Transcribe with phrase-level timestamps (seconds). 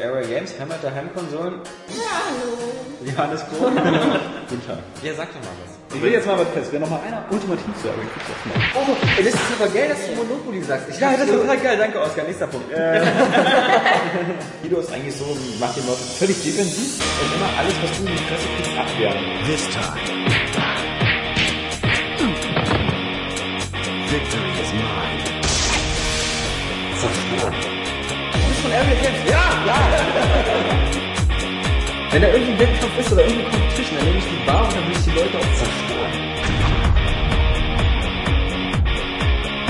[0.00, 1.54] Area Games, Heimat der Heimkonsolen.
[1.88, 3.10] Ja, hallo.
[3.10, 3.74] Johannes Krohn.
[4.48, 4.78] Guten Tag.
[5.02, 5.96] Ja, sag doch mal was.
[5.96, 6.68] Ich will jetzt mal was fest.
[6.70, 8.14] Wer noch mal einer ultimativ zu Area Games
[8.44, 8.76] macht.
[8.76, 10.88] Oh, ey, das ist aber geil, dass du Monopoly sagst.
[10.90, 11.76] Ich Ja, das ist total geil.
[11.76, 12.24] Danke, Oskar.
[12.24, 12.72] Nächster Punkt.
[12.72, 13.00] Äh,
[14.62, 15.24] Guido ist eigentlich so,
[15.58, 19.18] macht die Leute völlig defensiv und immer alles, was du in die Fresse kriegst, abwehren.
[19.46, 19.98] This time.
[24.08, 25.34] Victory is mine.
[27.04, 27.73] von
[28.74, 29.22] Area Games.
[29.30, 29.78] Ja, ja.
[32.10, 34.74] Wenn da irgendwie ein Wettkampf ist oder irgendeine Competition, dann nehme ich die Bar und
[34.74, 36.12] dann will ich die Leute auch zerstören.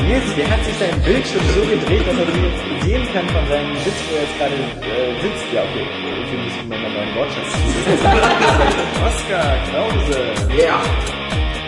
[0.04, 3.76] Nils, der hat sich sein Bildschirm so gedreht, dass er jetzt sehen kann von seinem
[3.84, 5.46] Sitz, wo er jetzt gerade äh, sitzt.
[5.52, 5.86] Ja, okay.
[6.24, 7.52] Ich müssen wir mal meinen Wortschatz
[9.08, 10.20] Oskar Krause.
[10.60, 10.80] Ja.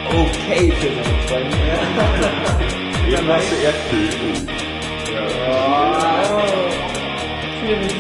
[0.09, 1.57] Okay für seine Freunde.
[3.17, 4.66] Eben hast du Erdbeben.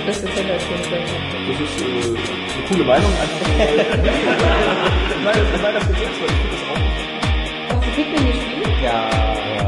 [0.06, 0.76] Das ist das beste Zelda-Spiel.
[1.48, 3.12] Das ist äh, eine coole Meinung.
[3.20, 3.66] Einfach mal.
[5.24, 6.80] Nein, das ist meiner Besitz, weil ich finde das auch.
[7.74, 8.74] Hast du Pikmin gespielt?
[8.82, 9.66] Ja, ja.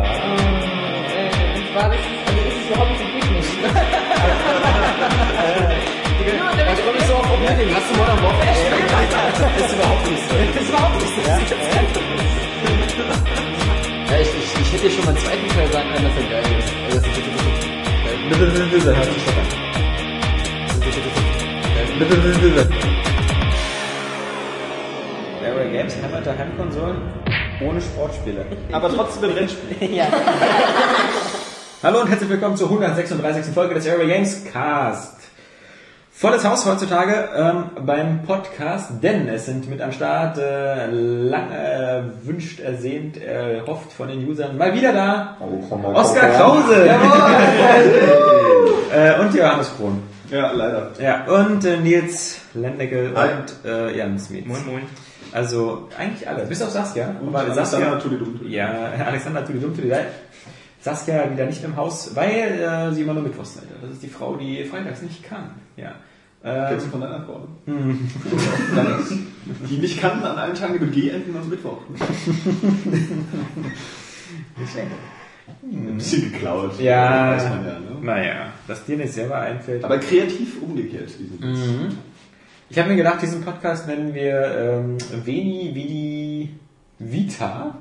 [1.17, 3.43] Äh, und zwar, das ist, also ist es überhaupt nicht Pikmin.
[6.19, 7.75] Genau, Da komme ich so auf Problem.
[7.75, 8.91] Hast du Modern Warfare gespielt?
[9.39, 10.35] Das ist überhaupt nicht so.
[10.35, 11.21] Das ist überhaupt nicht so.
[11.23, 11.35] Ja,
[14.21, 16.69] ich, ich, ich hätte dir schon beim zweiten Teil sagen können, dass er geil ist.
[16.85, 17.29] Also, das ist
[18.29, 19.68] Bitte
[25.45, 26.97] Area Games, Heimat der Heimkonsolen,
[27.61, 28.47] ohne Sportspiele.
[28.73, 29.91] Aber trotzdem ein Rennspiel.
[29.95, 30.07] Ja.
[31.83, 33.53] Hallo und herzlich willkommen zur 136.
[33.53, 35.17] Folge des Area Games Cast.
[36.11, 42.27] Volles Haus heutzutage ähm, beim Podcast, denn es sind mit am Start äh, lange äh,
[42.27, 45.37] wünscht, ersehnt, äh, hofft von den Usern mal wieder da.
[45.95, 46.89] Oskar Krause
[48.95, 50.03] äh, und Johannes Krohn.
[50.31, 50.93] Ja, leider.
[51.01, 53.31] Ja, und äh, Nils Lendecke Hi.
[53.35, 54.45] und äh, Jan Smith.
[54.47, 54.83] Moin, moin.
[55.33, 57.15] Also eigentlich alle, bis auf Saskia.
[57.21, 58.41] Aber Alexander Saskia, Tulidum.
[58.49, 58.69] ja,
[59.07, 59.99] Alexander Tulidum Tulidum.
[60.81, 63.65] Saskia wieder nicht im Haus, weil äh, sie immer nur Mittwochs seid.
[63.83, 65.51] Das ist die Frau, die freitags nicht kann.
[65.77, 65.93] Ja.
[66.45, 67.49] Ähm, Kennst du von deiner Frau?
[67.67, 69.13] Ex?
[69.69, 71.79] Die nicht kannten an allen Tagen mit G enden und Mittwoch.
[74.57, 74.87] nicht schlecht.
[75.71, 76.81] Ein bisschen geklaut.
[76.81, 77.97] Ja, Weiß man ja, ne?
[78.01, 79.85] naja, dass dir nicht selber einfällt.
[79.85, 81.11] Aber kreativ umgekehrt.
[81.19, 81.89] Diese Mhm.
[82.71, 86.51] Ich habe mir gedacht, diesen Podcast nennen wir ähm, Veni Vidi
[86.99, 87.79] Vita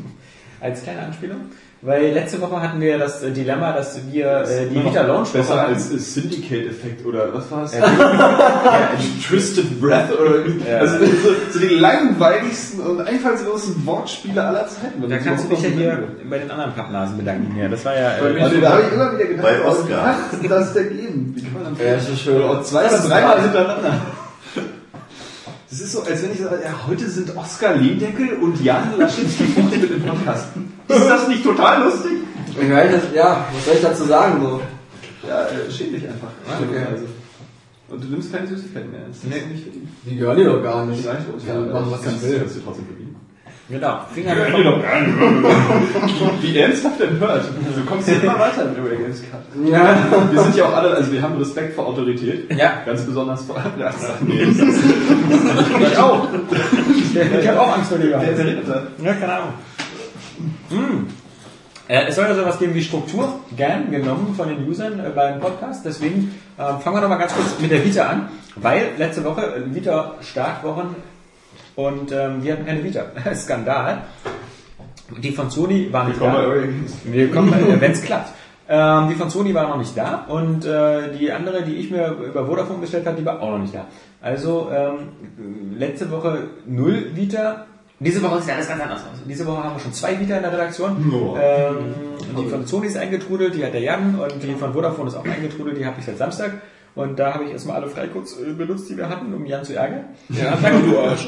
[0.60, 1.40] als kleine Anspielung.
[1.86, 5.60] Weil letzte Woche hatten wir das äh, Dilemma, dass wir äh, die Vita Launch Besser
[5.60, 5.74] hatten.
[5.74, 7.74] als äh, Syndicate-Effekt oder was war es?
[7.74, 7.82] Äh,
[9.28, 10.78] Twisted Breath oder Ja.
[10.78, 11.04] also so,
[11.52, 15.06] so die langweiligsten und einfallslosen Wortspiele aller Zeiten.
[15.06, 17.54] Da kannst du dich ja hier bei den anderen Pappnasen bedanken.
[17.60, 18.12] Ja, das war ja.
[18.18, 20.14] Bei Äh, mir- Also, da habe ich immer wieder gedacht, Bei was Oscar.
[20.40, 21.32] kann das denn geben?
[21.36, 22.36] Wie kann man dann Ja, das ist schön.
[22.36, 23.92] Oder auch zwei oder dreimal hintereinander.
[25.70, 29.44] Das ist so, als wenn ich sage, ja, heute sind Oskar Lehndeckel und Jan Laschinski
[29.44, 30.46] vorne mit im Podcast.
[30.88, 32.12] Ist das nicht total lustig?
[32.60, 34.60] Ich weiß das, ja, was soll ich dazu sagen, so?
[35.26, 36.28] Ja, äh, schäm dich einfach.
[36.46, 36.86] okay.
[36.92, 37.04] Also.
[37.88, 39.00] Und du nimmst keine Süßigkeiten mehr.
[39.08, 39.52] Das nee.
[39.52, 39.66] nicht.
[40.04, 41.04] Die gehören dir doch gar nicht.
[41.04, 42.38] Nein, Ja, machen, was kannst ich will.
[42.38, 43.16] Kannst du trotzdem verdienen.
[43.68, 44.00] genau.
[44.12, 44.34] Finger
[46.40, 47.44] Wie ernsthaft denn hört?
[47.44, 49.42] Du kommst hier immer weiter mit Area Games Card.
[49.70, 49.96] Ja.
[50.32, 52.50] Wir sind ja auch alle, also wir haben Respekt vor Autorität.
[52.56, 52.82] Ja.
[52.86, 53.62] Ganz besonders vor.
[53.78, 56.28] Ja, nee, Ich auch.
[57.40, 58.26] Ich habe auch Angst vor dir gehabt.
[58.34, 58.82] wer redet da?
[59.02, 59.52] Ja, keine Ahnung.
[60.70, 61.06] Hm.
[61.86, 65.40] Äh, es soll ja sowas geben wie Struktur, gern genommen von den Usern äh, beim
[65.40, 65.84] Podcast.
[65.84, 69.42] Deswegen äh, fangen wir doch mal ganz kurz mit der Vita an, weil letzte Woche
[69.42, 70.96] äh, Vita Startwochen
[71.76, 73.04] und ähm, wir hatten keine Vita.
[73.34, 74.02] Skandal.
[75.22, 76.46] Die von Sony war nicht da.
[77.04, 78.30] Wir kommen, äh, wenn es klappt.
[78.66, 82.12] Ähm, die von Sony war noch nicht da und äh, die andere, die ich mir
[82.12, 83.84] über Vodafone bestellt habe, die war auch noch nicht da.
[84.22, 87.66] Also ähm, letzte Woche null Vita.
[88.04, 89.18] Diese Woche sieht alles ganz anders aus.
[89.26, 91.12] Diese Woche haben wir schon zwei Vita in der Redaktion.
[91.12, 91.36] Oh.
[91.40, 91.94] Ähm,
[92.38, 95.24] die von Sony ist eingetrudelt, die hat der Jan und die von Vodafone ist auch
[95.24, 96.52] eingetrudelt, die habe ich seit Samstag.
[96.94, 99.74] Und da habe ich erstmal alle Freicodes äh, benutzt, die wir hatten, um Jan zu
[99.74, 100.04] ärgern.
[100.28, 101.26] Ja, danke, du Arsch.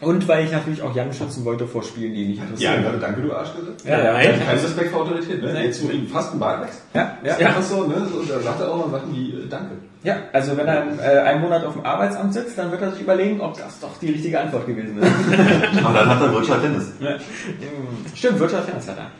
[0.00, 2.82] Und weil ich natürlich auch Jan schützen wollte vor Spielen, die nicht interessieren.
[2.82, 3.88] ja, danke, du Arsch, bitte.
[3.88, 5.52] Ja, ja, Kein Respekt vor Autorität, ne?
[5.52, 5.64] Nein.
[5.64, 6.82] Jetzt, wo ihm fast ein Bart wächst.
[6.94, 7.38] ja, ja.
[7.38, 8.06] Ja, einfach so, ne?
[8.10, 9.76] So, da sagt er auch mal Sachen wie äh, Danke.
[10.04, 13.02] Ja, also wenn er äh, einen Monat auf dem Arbeitsamt sitzt, dann wird er sich
[13.02, 15.06] überlegen, ob das doch die richtige Antwort gewesen ist.
[15.84, 16.92] Und dann hat er Wirtschaft Tennis.
[16.98, 17.16] Ja.
[18.14, 19.10] Stimmt, Wirtschaft hat er.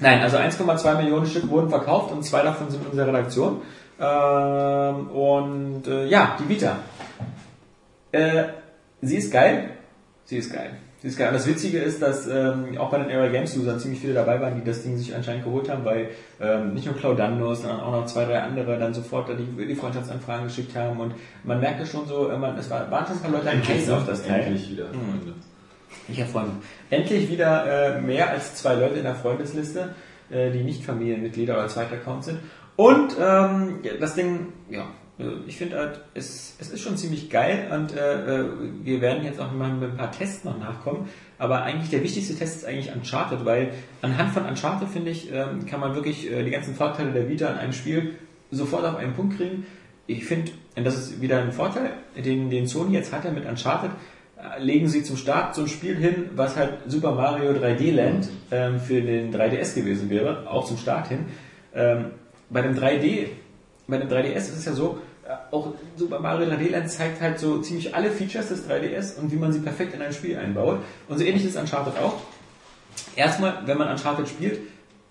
[0.00, 3.62] Nein, also 1,2 Millionen Stück wurden verkauft und zwei davon sind in unserer Redaktion.
[4.00, 6.76] Ähm, und äh, ja, die Vita.
[8.12, 8.44] Äh,
[9.02, 9.70] sie ist geil.
[10.24, 10.76] Sie ist geil.
[11.08, 11.28] Das, ist geil.
[11.28, 14.38] Und das Witzige ist, dass ähm, auch bei den Area Games Usern ziemlich viele dabei
[14.42, 17.92] waren, die das Ding sich anscheinend geholt haben, weil ähm, nicht nur Claudando, sondern auch
[17.92, 21.14] noch zwei, drei andere dann sofort die, die Freundschaftsanfragen geschickt haben und
[21.44, 24.06] man merkte schon so, äh, man, es war, waren schon ein paar Leute heiß auf
[24.06, 24.42] das Teil.
[24.42, 25.34] Endlich wieder, Freunde.
[26.08, 26.52] Ich habe Freunde.
[26.90, 29.94] Endlich wieder äh, mehr als zwei Leute in der Freundesliste,
[30.28, 32.38] äh, die nicht Familienmitglieder oder Zweitaccount sind.
[32.76, 34.84] Und ähm, das Ding, ja,
[35.48, 38.44] ich finde halt, es, es ist schon ziemlich geil und äh, äh,
[38.84, 41.08] wir werden jetzt auch mal mit ein paar Tests noch nachkommen.
[41.38, 45.66] Aber eigentlich der wichtigste Test ist eigentlich Uncharted, weil anhand von Uncharted, finde ich, ähm,
[45.66, 48.14] kann man wirklich äh, die ganzen Vorteile der Vita in einem Spiel
[48.52, 49.66] sofort auf einen Punkt kriegen.
[50.06, 53.90] Ich finde, das ist wieder ein Vorteil, den, den Sony jetzt hatte mit Uncharted,
[54.36, 58.28] äh, legen sie zum Start so ein Spiel hin, was halt Super Mario 3D Land
[58.52, 61.26] ähm, für den 3DS gewesen wäre, auch zum Start hin.
[61.74, 62.12] Ähm,
[62.50, 63.26] bei dem 3D,
[63.88, 65.07] bei dem 3DS ist es ja so, äh,
[65.50, 69.36] auch Super Mario 3D Land zeigt halt so ziemlich alle Features des 3DS und wie
[69.36, 70.80] man sie perfekt in ein Spiel einbaut.
[71.08, 72.14] Und so ähnlich ist Uncharted auch.
[73.16, 74.60] Erstmal, wenn man Uncharted spielt,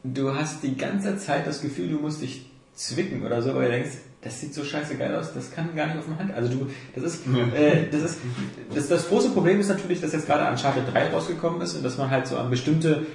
[0.03, 3.71] du hast die ganze Zeit das Gefühl, du musst dich zwicken oder so, weil du
[3.71, 6.33] denkst, das sieht so scheiße geil aus, das kann gar nicht auf dem Hand.
[6.33, 8.19] Also du, das ist, äh, das ist,
[8.73, 11.97] das, das große Problem ist natürlich, dass jetzt gerade Uncharted 3 rausgekommen ist und dass
[11.97, 13.05] man halt so an bestimmte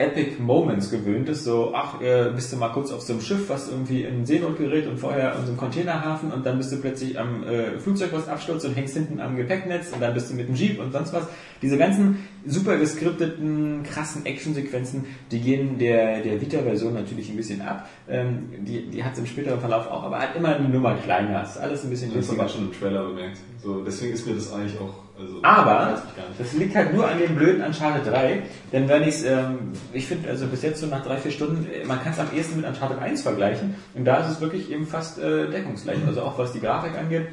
[0.00, 3.48] Epic Moments gewöhnt ist, so, ach, äh, bist du mal kurz auf so einem Schiff,
[3.48, 6.78] was irgendwie in Seenot gerät und vorher in so einem Containerhafen und dann bist du
[6.78, 10.34] plötzlich am äh, Flugzeug, was abstürzt und hängst hinten am Gepäcknetz und dann bist du
[10.34, 11.24] mit dem Jeep und sonst was.
[11.60, 17.86] Diese ganzen super geskripteten, krassen Actionsequenzen, die gehen der, der Vita-Version natürlich ein bisschen ab.
[18.08, 21.42] Ähm, die die hat es im späteren Verlauf auch, aber halt immer eine Nummer kleiner.
[21.42, 22.42] Ist alles ein bisschen Das witziger.
[22.44, 23.38] wir schon im Trailer bemerkt.
[23.62, 24.94] So, deswegen ist mir das eigentlich auch.
[25.20, 26.02] Also, Aber
[26.38, 30.30] das liegt halt nur an dem blöden Uncharted 3, denn wenn ich's, ähm, ich finde,
[30.30, 32.66] also bis jetzt so nach drei, vier Stunden, äh, man kann es am ehesten mit
[32.66, 35.98] Uncharted 1 vergleichen und da ist es wirklich eben fast äh, deckungsgleich.
[36.06, 37.28] Also auch was die Grafik angeht,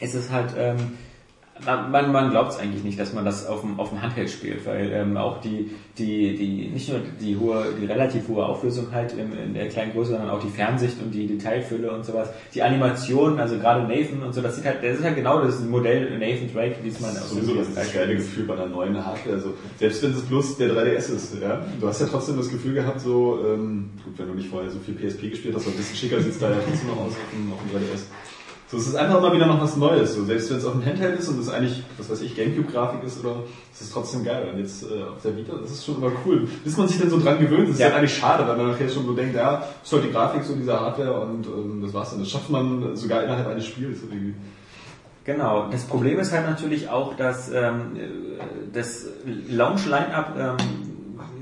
[0.00, 0.98] ist es halt, ähm,
[1.66, 4.64] man, man, glaubt es eigentlich nicht, dass man das auf dem, auf dem Handheld spielt,
[4.66, 9.12] weil ähm, auch die, die, die, nicht nur die hohe, die relativ hohe Auflösung halt
[9.12, 12.62] in, in der kleinen Größe, sondern auch die Fernsicht und die Detailfülle und sowas, die
[12.62, 16.18] Animation, also gerade Nathan und so, das sieht halt, das ist halt genau das Modell
[16.18, 19.36] Nathan Drake, wie es man aus Sowieso das, das geile Gefühl bei einer neuen Hardware.
[19.36, 22.74] Also, selbst wenn es bloß der 3DS ist, ja, du hast ja trotzdem das Gefühl
[22.74, 25.78] gehabt, so, ähm, gut, wenn du nicht vorher so viel PSP gespielt hast, aber ein
[25.78, 28.02] bisschen schicker sieht es da ja trotzdem noch aus auf dem, auf dem 3DS.
[28.70, 30.14] So, es ist einfach mal wieder noch was Neues.
[30.14, 33.02] So, selbst wenn es auf dem Handheld ist und es eigentlich, was weiß ich, Gamecube-Grafik
[33.02, 33.42] ist oder,
[33.74, 34.48] es ist trotzdem geil.
[34.52, 36.46] Und jetzt äh, auf der Vita, das ist schon immer cool.
[36.62, 37.94] Bis man sich dann so dran gewöhnt, das ist Ja.
[37.96, 40.80] eigentlich schade, weil man nachher schon so denkt, ja, ist halt die Grafik so dieser
[40.80, 42.20] Hardware und ähm, das war's dann.
[42.20, 44.34] Das schafft man sogar innerhalb eines Spiels irgendwie.
[45.24, 47.96] Genau, das Problem ist halt natürlich auch, dass ähm,
[48.72, 49.04] das
[49.48, 50.56] Launch-Line-Up ähm,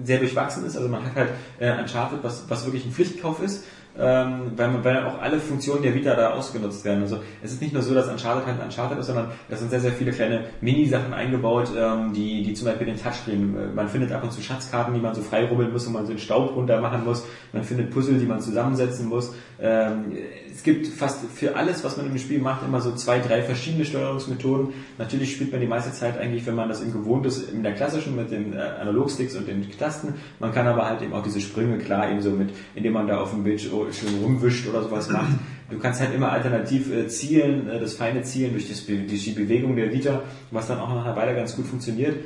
[0.05, 0.77] sehr durchwachsen ist.
[0.77, 1.29] Also man hat halt
[1.59, 3.65] äh, Uncharted, was, was wirklich ein Pflichtkauf ist,
[3.99, 7.03] ähm, weil, man, weil auch alle Funktionen der Vita da ausgenutzt werden.
[7.03, 9.81] Also es ist nicht nur so, dass Uncharted halt Uncharted ist, sondern es sind sehr,
[9.81, 14.13] sehr viele kleine Mini-Sachen eingebaut, ähm, die, die zum Beispiel den Touchscreen, äh, man findet
[14.13, 16.55] ab und zu Schatzkarten, die man so frei rubbeln muss, wo man so den Staub
[16.55, 19.35] runter machen muss, man findet Puzzle, die man zusammensetzen muss.
[19.61, 20.17] Ähm,
[20.59, 23.85] es gibt fast für alles, was man im Spiel macht, immer so zwei, drei verschiedene
[23.85, 24.75] Steuerungsmethoden.
[24.99, 27.75] Natürlich spielt man die meiste Zeit eigentlich, wenn man das eben gewohnt ist, in der
[27.75, 30.15] klassischen mit den äh, Analogsticks und den Tasten.
[30.41, 33.21] Man kann aber halt eben auch diese Sprünge klar eben so mit, indem man da
[33.21, 35.31] auf dem Bildschirm schön rumwischt oder sowas macht.
[35.71, 39.31] Du kannst halt immer alternativ äh, zielen, äh, das feine Zielen durch, das, durch die
[39.31, 42.17] Bewegung der Vita, was dann auch nach einer Weile ganz gut funktioniert.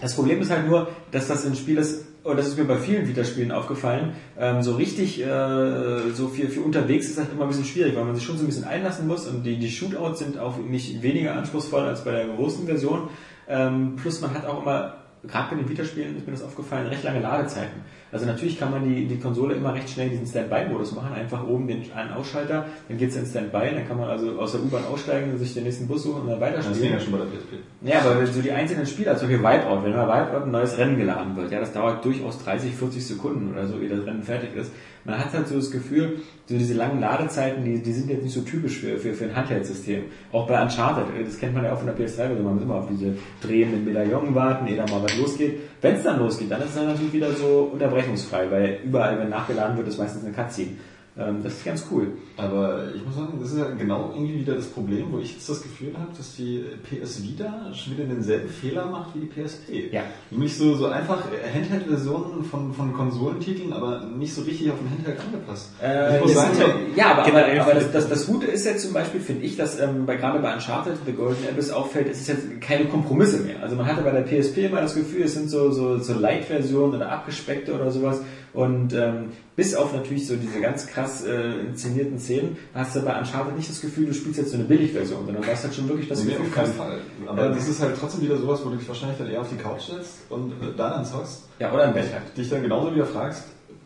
[0.00, 2.76] Das Problem ist halt nur, dass das ein Spiel ist, und das ist mir bei
[2.76, 7.48] vielen Vita-Spielen aufgefallen, ähm, so richtig, äh, so für, für unterwegs ist halt immer ein
[7.48, 10.18] bisschen schwierig, weil man sich schon so ein bisschen einlassen muss und die, die Shootouts
[10.18, 13.10] sind auch nicht weniger anspruchsvoll als bei der großen Version.
[13.48, 17.04] Ähm, plus man hat auch immer, gerade bei den Vita-Spielen ist mir das aufgefallen, recht
[17.04, 17.82] lange Ladezeiten.
[18.16, 21.68] Also natürlich kann man die, die Konsole immer recht schnell diesen Standby-Modus machen, einfach oben
[21.68, 25.36] den einen Ausschalter, dann geht's in Standby, dann kann man also aus der U-Bahn aussteigen,
[25.36, 26.92] sich den nächsten Bus suchen und dann Das ging weiterspielen.
[26.94, 27.52] ja schon bei der PSP.
[27.82, 30.96] Ja, aber so die einzelnen Spiele, also wie Wipeout, wenn bei Wipeout ein neues Rennen
[30.96, 34.56] geladen wird, ja, das dauert durchaus 30, 40 Sekunden oder so, ehe das Rennen fertig
[34.56, 34.72] ist.
[35.04, 38.32] Man hat halt so das Gefühl, so diese langen Ladezeiten, die, die sind jetzt nicht
[38.32, 40.02] so typisch für, für, für ein Handheld-System.
[40.32, 42.62] Auch bei Uncharted, äh, das kennt man ja auch von der PS3, also man muss
[42.64, 45.60] immer auf diese drehenden Medaillon warten, ehe da mal was losgeht.
[45.80, 47.70] Wenn es dann losgeht, dann ist es dann natürlich wieder so
[48.06, 50.72] unterbrechungsfrei, weil überall, wenn nachgeladen wird, ist meistens eine Cutscene.
[51.18, 52.08] Ähm, das ist ganz cool.
[52.36, 55.48] Aber ich muss sagen, das ist ja genau irgendwie wieder das Problem, wo ich jetzt
[55.48, 59.92] das Gefühl habe, dass die PS Vita schon wieder denselben Fehler macht wie die PSP.
[59.92, 60.02] Ja.
[60.30, 65.18] Nämlich so, so einfach Handheld-Versionen von, von Konsolentiteln, aber nicht so richtig auf den Handheld
[65.18, 65.70] angepasst.
[65.82, 68.66] Äh, ich muss sagen, so, ja, aber, aber, generell aber das, das, das Gute ist
[68.66, 72.08] jetzt zum Beispiel, finde ich, dass ähm, bei, gerade bei Uncharted, The Golden Abyss auffällt,
[72.10, 73.62] es ist jetzt keine Kompromisse mehr.
[73.62, 76.96] Also man hatte bei der PSP immer das Gefühl, es sind so, so, so Light-Versionen
[76.96, 78.20] oder abgespeckte oder sowas.
[78.56, 83.18] Und ähm, bis auf natürlich so diese ganz krass äh, inszenierten Szenen, hast du bei
[83.18, 85.88] Uncharted nicht das Gefühl, du spielst jetzt so eine Billigversion, sondern du hast halt schon
[85.88, 86.98] wirklich das Nee, Gefühl, auf keinen Fall.
[87.26, 89.48] Aber Ähm, das ist halt trotzdem wieder sowas, wo du dich wahrscheinlich dann eher auf
[89.50, 92.36] die Couch setzt und äh, dann anzockst, ja, oder im Bett halt.
[92.36, 93.44] dich dann genauso wieder fragst,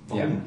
[0.09, 0.21] warum?
[0.23, 0.29] Ja.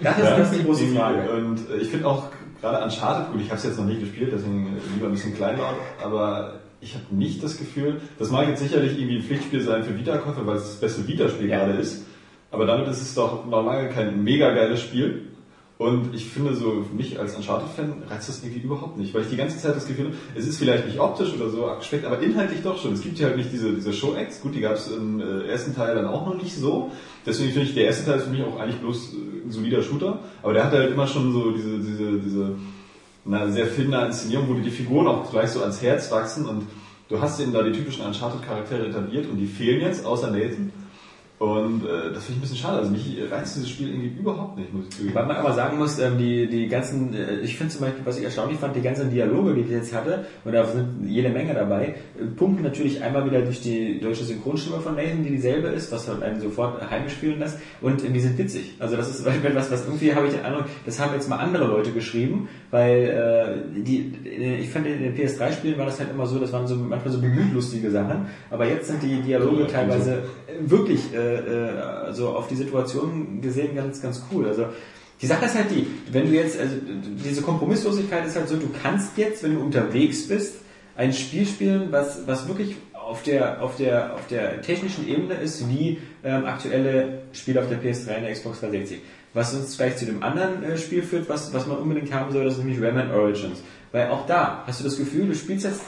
[0.00, 0.86] Das ist, das ist die große.
[0.94, 1.30] Frage.
[1.32, 2.24] Und äh, ich finde auch
[2.60, 5.34] gerade Uncharted, gut, ich habe es jetzt noch nicht gespielt, deswegen äh, lieber ein bisschen
[5.34, 9.82] kleinlaut, aber ich habe nicht das Gefühl, das mag jetzt sicherlich irgendwie ein Pflichtspiel sein
[9.82, 11.64] für Vita-Käufer, weil es das beste Vita-Spiel Ja.
[11.64, 12.04] gerade ist,
[12.50, 15.24] aber damit ist es doch noch lange kein mega geiles Spiel.
[15.78, 19.28] Und ich finde so, für mich als Uncharted-Fan reizt das irgendwie überhaupt nicht, weil ich
[19.28, 22.18] die ganze Zeit das Gefühl habe, es ist vielleicht nicht optisch oder so abgespeckt, aber
[22.18, 22.94] inhaltlich doch schon.
[22.94, 25.76] Es gibt ja halt nicht diese, diese Show-Acts, gut, die gab es im äh, ersten
[25.76, 26.90] Teil dann auch noch nicht so.
[27.24, 29.80] Deswegen finde ich, der erste Teil ist für mich auch eigentlich bloß äh, ein solider
[29.80, 32.54] Shooter, aber der hat halt immer schon so diese, diese, diese
[33.24, 36.64] eine sehr filmnahe Inszenierung, wo dir die Figuren auch gleich so ans Herz wachsen und
[37.08, 40.72] du hast eben da die typischen Uncharted-Charaktere etabliert und die fehlen jetzt, außer Nathan.
[41.38, 42.78] Und äh, das finde ich ein bisschen schade.
[42.78, 45.14] Also mich reizt dieses Spiel irgendwie überhaupt nicht, muss ich zugeben.
[45.14, 48.18] Weil man aber sagen muss, ähm, die, die ganzen, äh, ich finde zum Beispiel, was
[48.18, 51.54] ich erstaunlich fand, die ganzen Dialoge, die ich jetzt hatte, und da sind jede Menge
[51.54, 55.92] dabei, äh, pumpen natürlich einmal wieder durch die deutsche Synchronstimme von Nathan, die dieselbe ist,
[55.92, 58.74] was halt einen sofort heimisch fühlen lässt, und äh, die sind witzig.
[58.80, 61.68] Also das ist etwas, was irgendwie habe ich den Eindruck, das haben jetzt mal andere
[61.68, 66.26] Leute geschrieben, weil äh, die, äh, ich fand in den PS3-Spielen war das halt immer
[66.26, 70.14] so, das waren so manchmal so bemüht lustige Sachen, aber jetzt sind die Dialoge teilweise
[70.48, 74.46] äh, wirklich äh, äh, also auf die Situation gesehen ganz, ganz cool.
[74.46, 74.66] Also
[75.20, 76.76] die Sache ist halt die, wenn du jetzt, also
[77.24, 80.56] diese Kompromisslosigkeit ist halt so, du kannst jetzt, wenn du unterwegs bist,
[80.96, 85.68] ein Spiel spielen, was, was wirklich auf der, auf der, auf der technischen Ebene ist,
[85.68, 89.00] wie ähm, aktuelle Spiele auf der PS3 und der Xbox 360.
[89.34, 92.44] Was uns vielleicht zu dem anderen äh, Spiel führt, was, was man unbedingt haben soll,
[92.44, 93.62] das ist nämlich Rayman Origins.
[93.92, 95.80] Weil auch da hast du das Gefühl, du spielst jetzt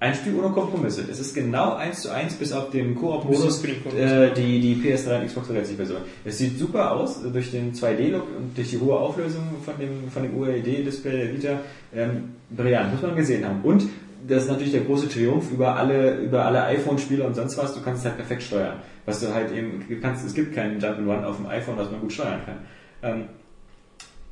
[0.00, 1.04] ein Spiel ohne Kompromisse.
[1.10, 5.26] Es ist genau eins zu eins bis auf den Koop-Modus äh, die, die PS3 und
[5.26, 6.00] Xbox 360 Version.
[6.24, 10.10] Es sieht super aus, äh, durch den 2D-Look und durch die hohe Auflösung von dem,
[10.10, 11.60] von dem ULED-Display der Vita.
[11.94, 13.60] Ähm, brillant, muss man gesehen haben.
[13.62, 13.84] Und
[14.26, 17.74] das ist natürlich der große Triumph über alle, über alle iPhone-Spiele und sonst was.
[17.74, 18.78] Du kannst es halt perfekt steuern.
[19.04, 22.00] Was du halt eben, du kannst, es gibt keinen Jump'n'Run auf dem iPhone, was man
[22.00, 22.56] gut steuern kann.
[23.02, 23.24] Ähm,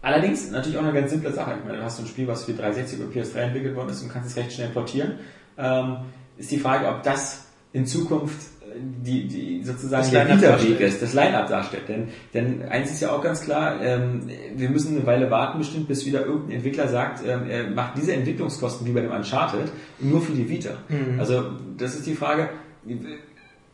[0.01, 1.57] Allerdings natürlich auch eine ganz simple Sache.
[1.59, 4.01] Ich meine, du hast so ein Spiel, was für 360 oder PS3 entwickelt worden ist
[4.03, 5.15] und kannst es recht schnell portieren.
[5.59, 5.97] Ähm,
[6.37, 10.59] ist die Frage, ob das in Zukunft äh, die, die sozusagen Das der Line-Up Widerweg
[10.59, 10.81] darstellt.
[10.81, 11.88] ist, das Line-Up darstellt.
[11.88, 15.88] Denn, denn eins ist ja auch ganz klar, ähm, wir müssen eine Weile warten, bestimmt,
[15.88, 20.21] bis wieder irgendein Entwickler sagt, ähm, er macht diese Entwicklungskosten wie bei dem Uncharted nur
[20.21, 20.71] für die Vita.
[21.19, 22.50] Also das ist die Frage.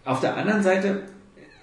[0.04, 1.02] Auf der anderen Seite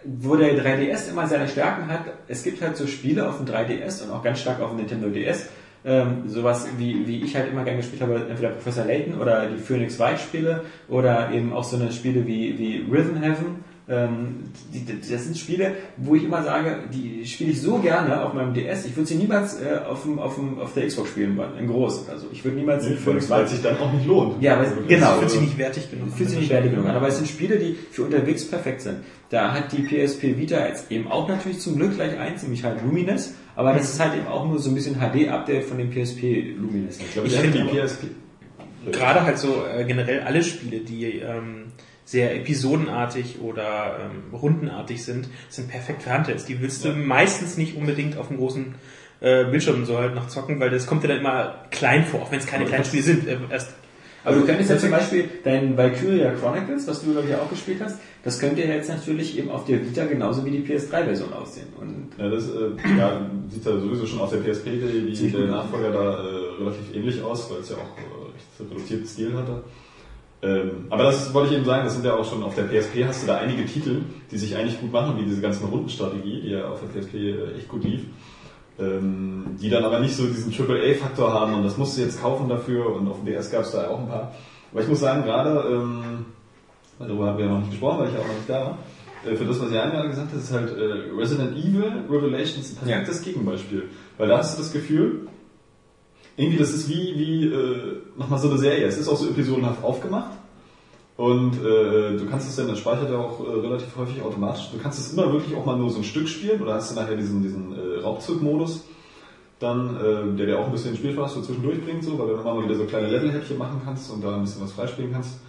[0.03, 4.03] wo der 3DS immer seine Stärken hat, es gibt halt so Spiele auf dem 3DS
[4.03, 5.47] und auch ganz stark auf dem Nintendo DS,
[5.85, 9.57] ähm, sowas wie, wie ich halt immer gerne gespielt habe, entweder Professor Layton oder die
[9.57, 13.71] Phoenix Wright Spiele oder eben auch so eine Spiele wie, wie Rhythm Heaven.
[13.89, 14.35] Ähm,
[14.73, 18.33] die, die- das sind Spiele, wo ich immer sage, die spiele ich so gerne auf
[18.33, 21.35] meinem DS, ich würde sie niemals äh, auf, dem, auf, dem, auf der Xbox spielen
[21.35, 22.27] wollen, in groß oder so.
[22.31, 24.41] Ich würde niemals Nee, in Phoenix weil Wright es sich dann auch nicht lohnt.
[24.41, 25.13] Ja, aber Also, genau.
[25.17, 26.13] Fühlt sich nicht wertig genug.
[26.15, 28.97] Fühlt sich nicht wertig genug an, aber es sind Spiele, die für unterwegs perfekt sind.
[29.29, 32.81] Da hat die PSP Vita jetzt eben auch natürlich zum Glück gleich eins, nämlich halt
[32.85, 36.55] Lumines, aber das ist halt eben auch nur so ein bisschen HD-Update von dem PSP
[36.57, 36.99] Lumines.
[36.99, 38.07] Ich glaube, Ich finde die PSP.
[38.91, 41.65] Gerade halt so äh, generell alle Spiele, die ähm,
[42.03, 46.45] sehr episodenartig oder ähm, rundenartig sind, sind perfekt für Handhelds.
[46.45, 48.75] Die willst du meistens nicht unbedingt auf dem großen
[49.19, 52.31] äh, Bildschirm so halt noch zocken, weil das kommt dir dann immer klein vor, auch
[52.31, 53.27] wenn es keine kleinen Spiele sind.
[53.27, 53.75] Äh, erst
[54.23, 57.79] Aber du könntest ja zum Beispiel dein Valkyria Chronicles, was du glaube ich auch gespielt
[57.81, 61.67] hast, das könnte ja jetzt natürlich eben auf der Vita genauso wie die PS3-Version aussehen.
[61.79, 65.47] Und Ja, das äh, ja, sieht ja sowieso schon auf der PSP, die, die, der.
[65.47, 69.63] Nachfolger da äh, relativ ähnlich aus, weil es ja auch äh, recht reduzierten Stil hatte.
[70.43, 73.05] Ähm, aber das wollte ich eben sagen, das sind ja auch schon auf der PSP
[73.05, 74.01] hast du da einige Titel,
[74.31, 77.57] die sich eigentlich gut machen, wie diese ganzen Rundenstrategie, die ja auf der PSP äh,
[77.57, 78.01] echt gut lief.
[78.81, 82.49] Ähm, die dann aber nicht so diesen AAA-Faktor haben und das musst du jetzt kaufen
[82.49, 84.33] dafür und auf dem DS gab es da auch ein paar.
[84.71, 86.25] Aber ich muss sagen, gerade, ähm,
[86.97, 88.77] darüber haben wir ja noch nicht gesprochen, weil ich ja auch noch nicht da war,
[89.25, 92.87] äh, für das, was Jan gerade gesagt hat, ist halt äh, Resident Evil Revelations ein
[92.87, 93.89] perfektes Gegenbeispiel.
[94.17, 95.27] Weil da hast du das Gefühl,
[96.37, 98.85] irgendwie das ist wie, wie äh, nochmal so eine Serie.
[98.85, 100.31] Es ist auch so episodenhaft aufgemacht.
[101.21, 104.71] Und äh, du kannst es dann, das speichert ja auch äh, relativ häufig automatisch.
[104.73, 106.95] Du kannst es immer wirklich auch mal nur so ein Stück spielen oder hast du
[106.99, 108.85] nachher diesen, diesen äh, Raubzugmodus,
[109.59, 112.55] dann, äh, der dir auch ein bisschen Spielspaß so zwischendurch bringt, so, weil du immer
[112.55, 115.39] mal wieder so kleine Levelhäppchen machen kannst und da ein bisschen was freispielen kannst.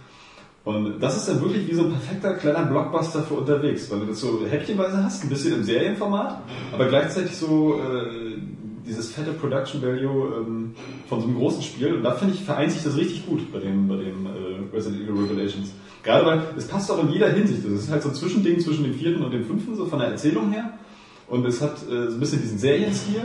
[0.63, 4.05] Und das ist dann wirklich wie so ein perfekter kleiner Blockbuster für unterwegs, weil du
[4.05, 6.37] das so häppchenweise hast, ein bisschen im Serienformat,
[6.71, 8.37] aber gleichzeitig so äh,
[8.85, 10.75] dieses fette Production Value ähm,
[11.07, 11.93] von so einem großen Spiel.
[11.93, 15.03] Und da finde ich, vereint sich das richtig gut bei dem, bei dem äh, Resident
[15.03, 15.71] Evil Revelations.
[16.03, 17.63] Gerade weil es passt auch in jeder Hinsicht.
[17.65, 20.09] Das ist halt so ein Zwischending zwischen dem vierten und dem fünften, so von der
[20.09, 20.73] Erzählung her.
[21.27, 23.21] und es hat äh, so ein bisschen diesen Serienstil.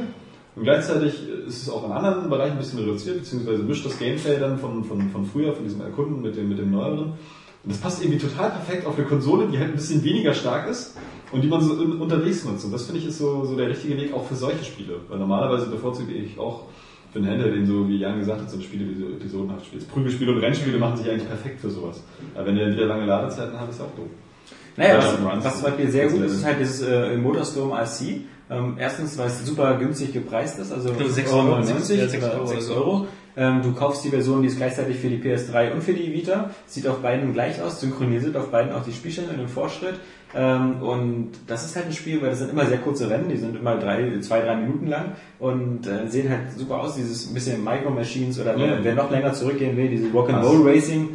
[0.56, 1.14] Und gleichzeitig
[1.46, 4.82] ist es auch in anderen Bereichen ein bisschen reduziert, beziehungsweise mischt das Gameplay dann von,
[4.82, 7.12] von, von früher, von diesem Erkunden mit dem, mit dem neueren.
[7.64, 10.68] Und das passt irgendwie total perfekt auf eine Konsole, die halt ein bisschen weniger stark
[10.68, 10.96] ist
[11.32, 12.64] und die man so in, unterwegs nutzt.
[12.64, 15.00] Und das finde ich ist so, so der richtige Weg auch für solche Spiele.
[15.08, 16.64] Weil normalerweise bevorzuge ich auch
[17.12, 19.90] für einen Händler, den so, wie Jan gesagt hat, so Spiele, die so episodenhaft spielst.
[19.90, 22.02] Prügelspiele und Rennspiele machen sich eigentlich perfekt für sowas.
[22.34, 24.08] Aber wenn der wieder lange Ladezeiten hat, ist ja auch doof.
[24.76, 27.72] Naja, Ja, was, was zum Beispiel sehr gut ist, Das ist halt dieses äh, Motorstorm
[27.72, 28.20] RC.
[28.50, 32.08] Ähm, erstens, weil es super günstig gepreist ist, also Also 6 6,99 Euro, Euro, ja,
[32.08, 32.74] 6 oder Euro 6 oder so.
[32.84, 33.06] Euro.
[33.38, 36.50] Ähm, du kaufst die Version, die ist gleichzeitig für die PS3 und für die Vita.
[36.66, 39.94] Sieht auf beiden gleich aus, synchronisiert auf beiden auch die Spielstände und den Fortschritt.
[40.34, 43.36] Ähm, und das ist halt ein Spiel, weil das sind immer sehr kurze Rennen, die
[43.38, 47.64] sind immer drei, zwei, drei Minuten lang und äh, sehen halt super aus, dieses bisschen
[47.64, 48.80] Micro Machines oder wer, Mhm.
[48.84, 51.08] wer noch länger zurückgehen will, diese Rock'n'Roll Racing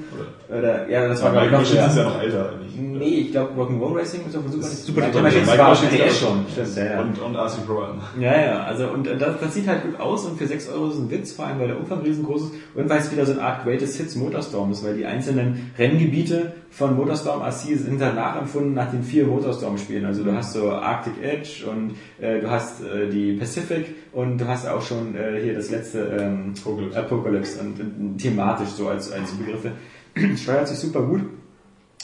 [0.50, 2.74] oder ja, das war Aber glaube ich Micro noch Machines ist ja noch älter eigentlich.
[2.76, 5.22] Nee, ich glaube Rock'n'Roll Racing ist auf Super, Super Micro.
[5.22, 6.28] Machines war ist schon.
[6.30, 7.02] auch- Stimmt, ja, ja.
[7.02, 7.84] Und, und RC Pro.
[8.20, 10.88] Ja, ja, also und äh, das, das sieht halt gut aus und für 6 Euro
[10.90, 13.34] ist ein Witz, vor allem weil der Umfang riesengroß ist und weil es wieder so
[13.34, 18.16] eine Art Greatest Hits Motorstorm ist, weil die einzelnen Renngebiete von Motorstorm RC sind dann
[18.16, 20.06] nachempfunden nach den vier Motorstorm-Spielen.
[20.06, 24.48] Also du hast so Arctic Edge und äh, du hast äh, die Pacific und du
[24.48, 27.00] hast auch schon äh, hier das letzte ähm, Apocalypse.
[27.00, 29.72] Apocalypse und, und thematisch so als, als Begriffe.
[30.38, 31.22] Steuert sich super gut,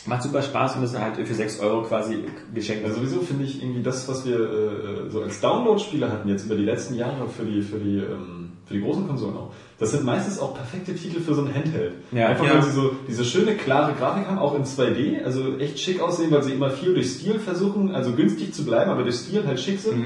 [0.05, 2.85] macht super Spaß und ist halt für 6 Euro quasi geschenkt.
[2.85, 6.55] Also sowieso finde ich irgendwie das, was wir äh, so als Download-Spiele hatten jetzt über
[6.55, 8.38] die letzten Jahre für die, für die, ähm,
[8.69, 11.93] für die großen Konsolen auch, das sind meistens auch perfekte Titel für so ein Handheld.
[12.11, 12.27] Ja.
[12.27, 12.53] Einfach Ja.
[12.53, 16.29] weil sie so diese schöne, klare Grafik haben, auch in 2D, also echt schick aussehen,
[16.31, 19.59] weil sie immer viel durch Stil versuchen, also günstig zu bleiben, aber durch Stil halt
[19.59, 20.05] schick sind.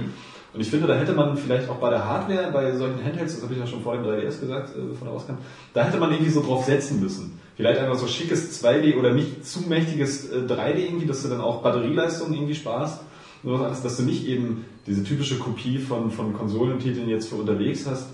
[0.54, 3.44] Und ich finde, da hätte man vielleicht auch bei der Hardware, bei solchen Handhelds, das
[3.44, 5.34] habe ich ja schon vor dem 3DS gesagt, äh, bevor er rauskam,
[5.74, 7.40] da hätte man irgendwie so drauf setzen müssen.
[7.58, 11.42] Vielleicht einfach so schickes 2D oder nicht zu mächtiges äh, 3D irgendwie, dass du dann
[11.42, 13.02] auch Batterieleistung irgendwie sparst.
[13.42, 17.36] Und sowas alles, dass du nicht eben diese typische Kopie von, von Konsolentiteln jetzt für
[17.36, 18.08] unterwegs hast.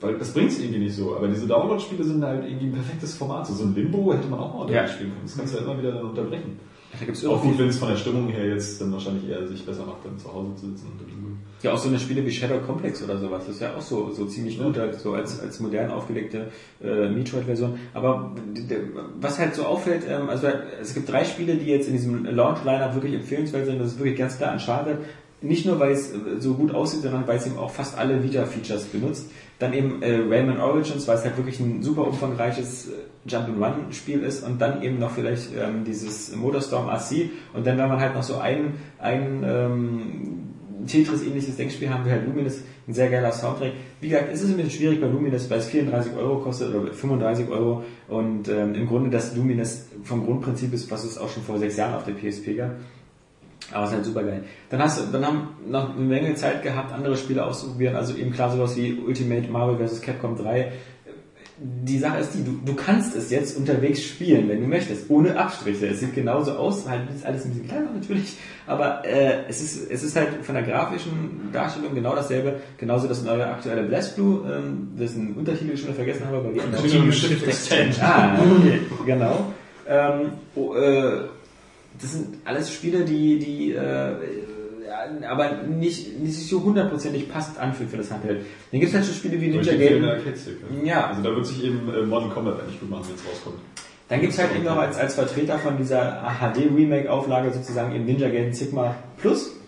[0.00, 1.14] Weil das bringt es irgendwie nicht so.
[1.14, 3.46] Aber diese Download-Spiele sind halt irgendwie ein perfektes Format.
[3.46, 4.94] So, so ein Limbo hätte man auch mal unterwegs Ja.
[4.96, 5.22] spielen können.
[5.26, 6.58] Das kannst du ja immer wieder dann unterbrechen.
[6.98, 9.64] da gibt's Auch gut, wenn es von der Stimmung her jetzt dann wahrscheinlich eher sich
[9.64, 10.86] besser macht, dann zu Hause zu sitzen.
[10.98, 13.82] Und Ja, auch so eine Spiele wie Shadow Complex oder sowas, das ist ja auch
[13.82, 16.46] so, so ziemlich gut, halt, so als, als modern aufgelegte
[16.82, 17.74] äh, Metroid-Version.
[17.92, 18.34] Aber
[19.20, 20.46] was halt so auffällt, ähm, also
[20.80, 24.18] es gibt drei Spiele, die jetzt in diesem Launch-Liner wirklich empfehlenswert sind, das ist wirklich
[24.18, 24.98] ganz klar Uncharted.
[25.42, 28.22] Nicht nur, weil es äh, so gut aussieht, sondern weil es eben auch fast alle
[28.24, 29.30] Vita-Features benutzt.
[29.60, 32.92] Dann eben äh, Rayman Origins, weil es halt wirklich ein super umfangreiches äh,
[33.26, 38.00] Jump-and-Run-Spiel ist und dann eben noch vielleicht ähm, dieses Motorstorm RC und dann, wenn man
[38.00, 43.32] halt noch so einen, einen ähm, Tetris-ähnliches Denkspiel haben wir halt Luminous, ein sehr geiler
[43.32, 43.72] Soundtrack.
[44.00, 46.92] Wie gesagt, es ist ein bisschen schwierig bei Luminous, weil es 34 Euro kostet oder
[46.92, 51.42] 35 Euro und ähm, im Grunde das Luminous vom Grundprinzip ist, was es auch schon
[51.42, 52.72] vor sechs Jahren auf der PSP gab.
[53.72, 54.44] Aber es ist halt super geil.
[54.68, 57.96] Dann hast du, dann haben noch eine Menge Zeit gehabt, andere Spiele auszuprobieren.
[57.96, 60.00] Also eben klar sowas wie Ultimate Marvel vs.
[60.00, 60.72] Capcom 3.
[61.62, 65.38] Die Sache ist die, du, du kannst es jetzt unterwegs spielen, wenn du möchtest, ohne
[65.38, 65.88] Abstriche.
[65.88, 69.90] Es sieht genauso aus, halt ist alles ein bisschen kleiner natürlich, aber äh, es, ist,
[69.90, 72.60] es ist halt von der grafischen Darstellung genau dasselbe.
[72.78, 77.12] Genauso das neue aktuelle Blast Blue, ähm, dessen Untertitel ich schon vergessen habe, aber wir
[77.12, 78.02] Shift Extend.
[78.02, 79.52] Ah, okay, genau.
[79.86, 81.24] Ähm, oh, äh,
[82.00, 84.14] das sind alles Spiele, die, die äh,
[85.28, 88.44] aber nicht, nicht so hundertprozentig passend anfühlen für das Handheld.
[88.70, 90.04] Dann gibt es halt so Spiele wie Ninja Gaiden.
[90.84, 91.08] Ja.
[91.08, 93.56] Also da wird sich eben äh, Mortal Kombat eigentlich gut machen, wenn es rauskommt.
[94.08, 98.28] Dann gibt es halt eben noch als, als Vertreter von dieser HD-Remake-Auflage sozusagen eben Ninja
[98.28, 99.59] Gaiden Sigma Plus,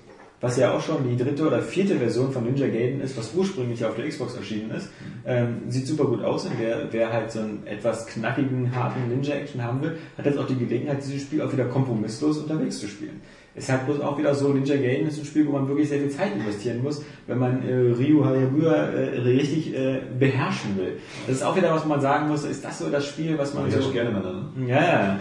[0.43, 3.83] was ja auch schon die dritte oder vierte Version von Ninja Gaiden ist, was ursprünglich
[3.85, 4.91] auf der Xbox erschienen ist.
[5.25, 9.63] Ähm, sieht super gut aus und wer, wer halt so einen etwas knackigen, harten Ninja-Action
[9.63, 13.21] haben will, hat jetzt auch die Gelegenheit, dieses Spiel auch wieder kompromisslos unterwegs zu spielen.
[13.55, 16.01] Es hat bloß auch wieder so, Ninja Gaiden ist ein Spiel, wo man wirklich sehr
[16.01, 20.99] viel Zeit investieren muss, wenn man äh, Ryu Hayabusa äh, richtig äh, beherrschen will.
[21.29, 23.69] Das ist auch wieder, was man sagen muss, ist das so das Spiel, was man
[23.69, 23.91] Ich so...
[23.93, 24.51] gerne miteinander.
[24.57, 24.69] ne?
[24.69, 25.21] Ja, ja.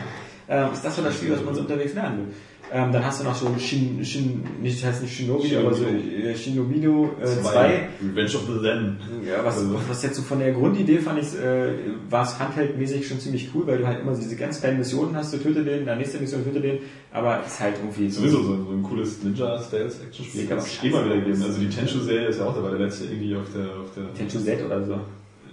[0.49, 2.33] Ähm, ist das so das Spiel, was man so unterwegs lernen will?
[2.73, 5.65] Ähm, dann hast du noch so Shin, Shin, nicht, das heißt nicht Shinobi, Shinobi.
[5.65, 7.89] aber so äh, Shinobido 2.
[8.01, 8.97] Revenge of the Zen.
[9.27, 11.73] Ja, was, Also- was jetzt so von der Grundidee fand ich, äh,
[12.09, 15.33] war es handheldmäßig schon ziemlich cool, weil du halt immer diese ganz kleinen Missionen hast,
[15.33, 16.79] du töte den, dann nächste Mission töte den,
[17.11, 18.21] aber es ist halt irgendwie so.
[18.21, 20.45] Sowieso so ein, so ein cooles Ninja-Stealth-Action-Spiel.
[20.47, 21.43] Kann es immer wieder geben.
[21.43, 24.39] Also die Tenchu-Serie ist ja auch dabei, der letzte irgendwie auf der, auf der, Tenchu
[24.39, 24.97] Z oder so.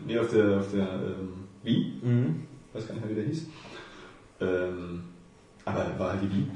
[0.06, 1.28] nee, auf der, auf der, ähm,
[1.64, 1.92] Wii.
[2.00, 2.34] Mhm.
[2.72, 3.46] weiß gar nicht mehr, wie der hieß.
[4.40, 5.00] Ähm,
[5.68, 6.46] Aber war halt die Wii.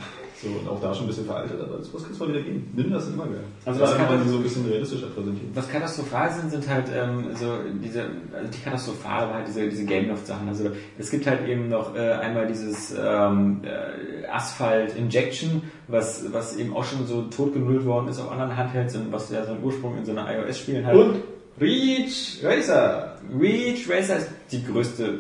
[0.43, 2.69] So, und auch da schon ein bisschen veraltet, aber das muss jetzt mal wieder gehen.
[2.75, 3.45] Nimm das immer geil.
[3.65, 5.51] Also das kann- man die so ein bisschen realistischer präsentiert.
[5.55, 8.01] Was katastrophal sind, sind halt ähm, so diese,
[8.37, 10.49] also die katastrophal war halt diese, diese Gameloft-Sachen.
[10.49, 16.57] Also es gibt halt eben noch äh, einmal dieses ähm, äh, Asphalt Injection, was, was
[16.57, 19.97] eben auch schon so totgenullt worden ist auf anderen Handhelds und was ja seinen Ursprung
[19.97, 20.95] in so einer iOS-Spielen hat.
[20.97, 21.23] Und
[21.61, 23.17] Reach Racer!
[23.39, 25.19] Reach Racer ist die größte,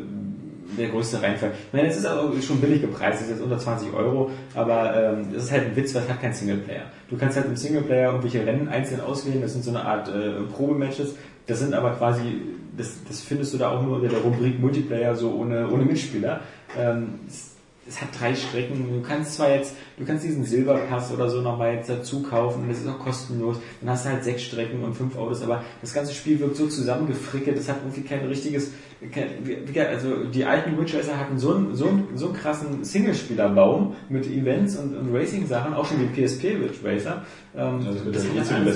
[0.76, 1.52] der größte Reinfall.
[1.68, 4.96] Ich meine, es ist auch schon billig gepreist, es ist jetzt unter 20 Euro, aber
[4.96, 6.84] ähm, es ist halt ein Witz, weil es hat keinen Singleplayer.
[7.10, 10.42] Du kannst halt im Singleplayer irgendwelche Rennen einzeln auswählen, das sind so eine Art äh,
[10.52, 11.14] Probematches.
[11.46, 12.40] Das sind aber quasi,
[12.76, 16.40] das, das findest du da auch nur unter der Rubrik Multiplayer, so ohne, ohne Mitspieler.
[16.78, 17.52] Ähm, es,
[17.88, 18.86] es hat drei Strecken.
[18.92, 22.78] Du kannst zwar jetzt, du kannst diesen Silberpass oder so nochmal jetzt dazu kaufen, das
[22.78, 23.58] ist auch kostenlos.
[23.80, 26.66] Dann hast du halt sechs Strecken und fünf Autos, aber das ganze Spiel wirkt so
[26.66, 28.72] zusammengefrickelt, das hat irgendwie kein richtiges,
[29.12, 32.84] kein, wie, also die alten Witch Racer hatten so einen, so einen, so einen krassen
[32.84, 37.22] Singlespielerbaum mit Events und, und Racing-Sachen, auch schon die PSP Witch Racer.
[37.54, 38.72] Ähm, Also das das ja eh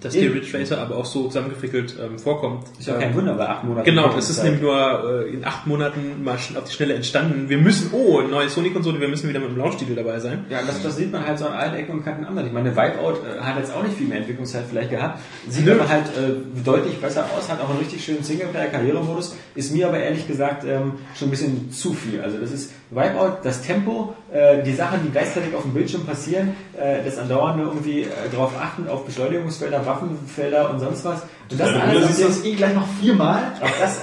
[0.00, 2.64] Dass die Ridge Racer aber auch so zusammengefrickelt ähm, vorkommt.
[2.78, 3.84] Ist ja kein Wunder bei acht Monaten.
[3.84, 7.48] Genau, es ist nämlich nur äh, in acht Monaten mal auf die Schnelle entstanden.
[7.48, 10.46] Wir müssen, oh, neue Sony-Konsole, wir müssen wieder mit dem Launch-Titel dabei sein.
[10.48, 12.46] Ja, das, das sieht man halt so an allen Ecken und Kanten anders.
[12.46, 15.72] Ich meine, Wipeout äh, hat jetzt auch nicht viel mehr Entwicklungszeit vielleicht gehabt, sieht Nö.
[15.72, 19.98] aber halt äh, deutlich besser aus, hat auch einen richtig schönen Singleplayer-Karrieremodus, ist mir aber
[19.98, 22.20] ehrlich gesagt ähm, schon ein bisschen zu viel.
[22.20, 26.54] Also das ist Wipeout, das Tempo, äh, die Sachen, die gleichzeitig auf dem Bildschirm passieren,
[26.78, 31.22] äh, das andauernde irgendwie äh, darauf achten, auf Beschleunigungsfelder, Waffenfelder und sonst was.
[31.50, 33.52] Und das Ja, alles du das eh gleich noch viermal.
[33.80, 34.02] das,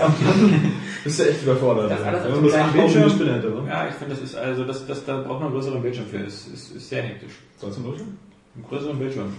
[1.04, 1.92] Bist du echt überfordert.
[1.92, 3.10] Das alles auf dem kleinen Bildschirm.
[3.10, 3.54] Spinne hätte?
[3.68, 6.20] Ja, ich finde, das ist also das, das, da braucht man einen größeren Bildschirm für.
[6.20, 7.34] Das ist, ist sehr hektisch.
[7.60, 8.00] Sollst du durch?
[8.02, 9.34] Einen größeren Bildschirm.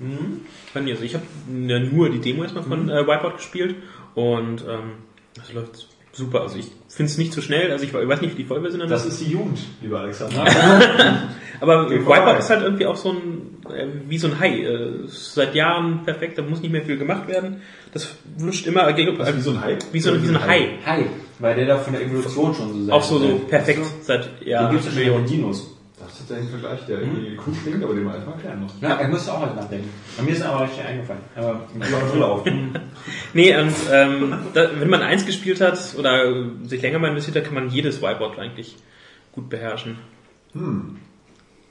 [0.00, 0.40] Mhm.
[0.74, 3.76] Bei mir, also ich habe nur die Demo erstmal von äh, Wipeout gespielt
[4.14, 4.92] und ähm,
[5.34, 6.40] das läuft super.
[6.40, 8.80] Also ich finde es nicht zu schnell, also ich, we- weiß nicht, wie die Vollversion
[8.80, 10.44] dann Das ist die Jugend, lieber Alexander.
[11.60, 12.38] Aber vorbei.
[12.38, 13.35] ist halt irgendwie auch so ein,
[14.08, 14.60] wie so ein Hai.
[14.62, 17.62] Äh, seit Jahren perfekt, da muss nicht mehr viel gemacht werden.
[17.92, 19.78] Das flutscht immer, äh, Das ist wie so ein Hai.
[19.92, 20.68] wie so, wie so ein Hai.
[20.84, 21.06] Hi,
[21.38, 24.48] weil der da von der Evolution schon so sein Auch so, so perfekt seit Den
[24.48, 24.70] Jahren.
[24.72, 25.72] gibt es ja schon Dinos.
[25.98, 28.82] Das ist der Vergleich, der irgendwie cool klingt, aber den wir einfach erklären noch.
[28.82, 29.88] Ja, ich musste auch halt nachdenken.
[30.16, 31.22] Bei mir ist aber richtig eingefallen.
[31.34, 32.44] Aber ich habe Brille auf.
[33.32, 37.36] Nee, und ähm, da, wenn man eins gespielt hat oder äh, sich länger mal investiert
[37.36, 38.76] hat, kann man jedes Wipeout eigentlich
[39.32, 39.96] gut beherrschen.
[40.52, 40.98] Hm.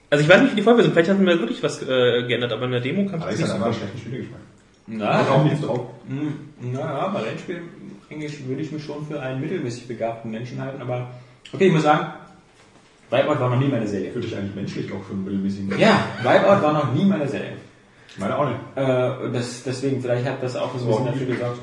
[0.09, 2.65] Also ich weiß nicht, wie die Vollversion, vielleicht hatten wir wirklich was äh, geändert, aber
[2.65, 3.79] in der Demo kam es Alex nicht hat so einfach einen gut.
[3.81, 4.39] schlechten Spielegeschmack.
[4.87, 5.81] Na, Auch nicht drauf.
[6.07, 6.33] Hm,
[6.73, 7.63] Naja, bei Rennspielen
[8.09, 11.09] eigentlich würde ich mich schon für einen mittelmäßig begabten Menschen halten, aber
[11.51, 12.07] okay, ich muss sagen,
[13.09, 14.11] Wipeout war noch nie meine Serie.
[14.11, 15.77] Für dich eigentlich menschlich auch für einen mittelmäßigen.
[15.79, 17.53] Ja, Wipeout war noch nie meine Serie.
[18.17, 18.59] Meine auch nicht.
[18.75, 21.59] Äh, das, deswegen, vielleicht hat das auch so ein bisschen dafür gesorgt.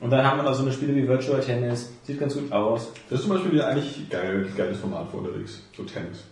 [0.00, 2.92] Und dann haben wir noch so eine Spiele wie Virtual Tennis, sieht ganz gut aus.
[3.08, 5.62] Das ist zum Beispiel wieder eigentlich geil, geiles Format für unterwegs.
[5.76, 6.24] So Tennis.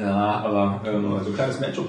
[0.00, 1.78] Ja, aber ähm, Also kleines Match.
[1.78, 1.88] und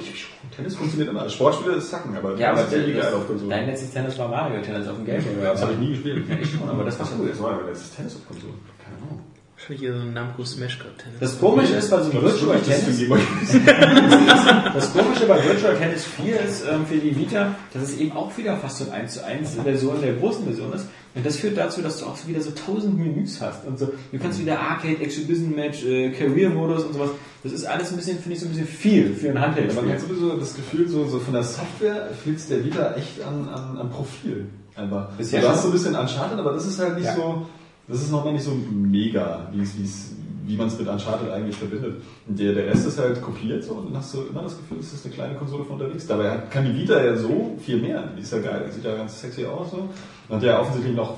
[0.56, 1.30] Tennis funktioniert immer.
[1.30, 3.50] Spiele ist Zacken, aber Ja, aber ist ja das, geil auf Konsole.
[3.50, 5.34] dein letztes Tennis war Mario Tennis auf dem Game Boy.
[5.44, 6.28] Das habe ich nie gespielt.
[6.28, 7.28] Ja, ich schon, aber das war cool.
[7.30, 8.54] Das war mein letztes Tennis auf Konsole.
[8.84, 9.22] Keine Ahnung.
[9.60, 11.20] Wahrscheinlich hier so ein Namco Smash Cut Tennis.
[11.20, 13.10] Das Komische ist bei so einem Virtual Tennis,
[14.74, 18.36] das Komische bei Virtual Tennis 4 ist ähm, für die Vita, dass es eben auch
[18.38, 20.88] wieder fast so ein 1 zu 1 Version der großen Version ist.
[21.14, 23.92] Und das führt dazu, dass du auch wieder so 1000 Menüs hast und so.
[24.14, 27.10] Du kannst wieder Arcade, Exhibition Match, äh, Career Modus und sowas.
[27.44, 29.90] Das ist alles ein bisschen, finde ich, so ein bisschen viel für ein handheld Man
[29.90, 33.50] hat sowieso das Gefühl, so, so von der Software fehlt es der Vita echt an,
[33.50, 34.46] an, an Profil.
[34.76, 35.10] Einfach.
[35.20, 37.16] Ist du ja hast so ein bisschen Uncharted, aber das ist halt nicht Ja.
[37.16, 37.46] so,
[37.90, 42.02] das ist nochmal nicht so mega, wie man es mit Uncharted eigentlich verbindet.
[42.28, 44.94] Der, der Rest ist halt kopiert so und dann hast du immer das Gefühl, es
[44.94, 46.08] ist eine kleine Konsole von unterwegs.
[46.08, 48.04] Dabei kann die Vita ja so viel mehr.
[48.16, 49.90] Die ist ja geil, die sieht ja ganz sexy aus so.
[50.28, 51.16] Und hat ja offensichtlich noch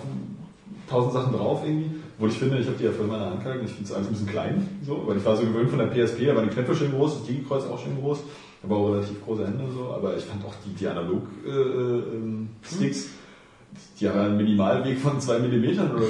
[0.90, 1.92] tausend Sachen drauf irgendwie.
[2.22, 4.28] Obwohl ich finde, ich habe die ja vorhin mal gehalten, ich finde es ein bisschen
[4.28, 6.92] klein, so, weil ich war so gewöhnt von der PSP, da waren die Knöpfe schön
[6.92, 8.20] groß, das Digi-Kreuz auch schön groß,
[8.62, 13.10] aber auch relativ große Hände so, aber ich fand auch die, die Analog-Sticks,
[14.00, 16.10] die haben einen Minimalweg von zwei Millimetern oder so.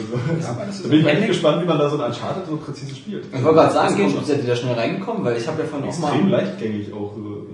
[0.70, 3.26] ist da bin ich echt gespannt, wie man da so ein Uncharted so präzise spielt.
[3.26, 5.90] Ich wollte gerade sagen, kommt, seid ihr da schnell reingekommen, weil ich habe ja vorhin
[5.90, 7.14] auch Extrem mal, leichtgängig auch.
[7.16, 7.48] So.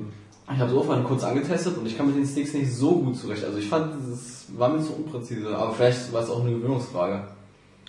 [0.53, 3.17] ich habe so vorhin kurz angetestet und ich kam mit den Sticks nicht so gut
[3.17, 3.43] zurecht.
[3.43, 7.23] Also ich fand, es war mir zu unpräzise, aber vielleicht war es auch eine Gewöhnungsfrage.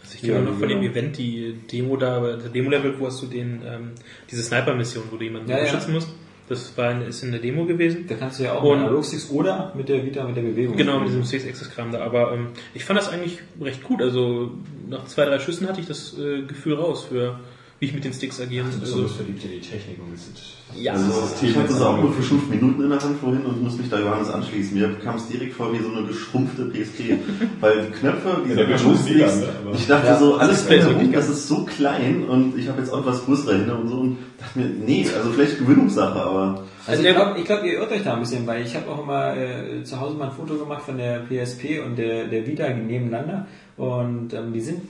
[0.00, 0.83] Also ich kenne Ja, noch von dem.
[0.83, 3.90] Event die Demo da, der Demo-Level, wo hast du den, ähm,
[4.31, 5.64] diese Sniper-Mission, wo du jemanden Ja, ja.
[5.64, 6.09] beschützen musst.
[6.48, 8.06] Das war in, ist in der Demo gewesen.
[8.08, 10.76] Da kannst du ja auch Und- mit Analogsticks oder mit der Vita, mit der Bewegung.
[10.76, 12.00] Genau, mit diesem Six Access Kram da.
[12.00, 14.00] Aber ähm, ich fand das eigentlich recht gut.
[14.00, 14.52] Also
[14.88, 17.38] nach zwei, drei Schüssen hatte ich das äh, Gefühl raus für
[17.81, 20.11] wie ich mit den Sticks agieren Du bist also, so verliebt in die Technik und
[20.11, 20.33] bist
[20.75, 20.93] Ja.
[20.93, 23.79] Also ich habe das auch nur für fünf Minuten in der Hand vorhin und muss
[23.79, 24.77] mich da Johannes anschließen.
[24.77, 27.19] Mir kam es direkt vor wie so eine geschrumpfte PSP.
[27.61, 29.73] Weil die Knöpfe, diese Ja, mega, ne?
[29.75, 32.93] Ich dachte Ja, so, alles drumherum, wirklich das ist so klein und ich habe jetzt
[32.93, 37.03] auch was größer dahinter und so und dachte mir, nee, also vielleicht Gewöhnungssache, aber Also
[37.03, 39.37] ich glaube, ich glaub, ihr irrt euch da ein bisschen, weil ich habe auch immer
[39.37, 43.47] äh, zu Hause mal ein Foto gemacht von der PSP und der, der Vita nebeneinander
[43.79, 44.83] und ähm, die sind,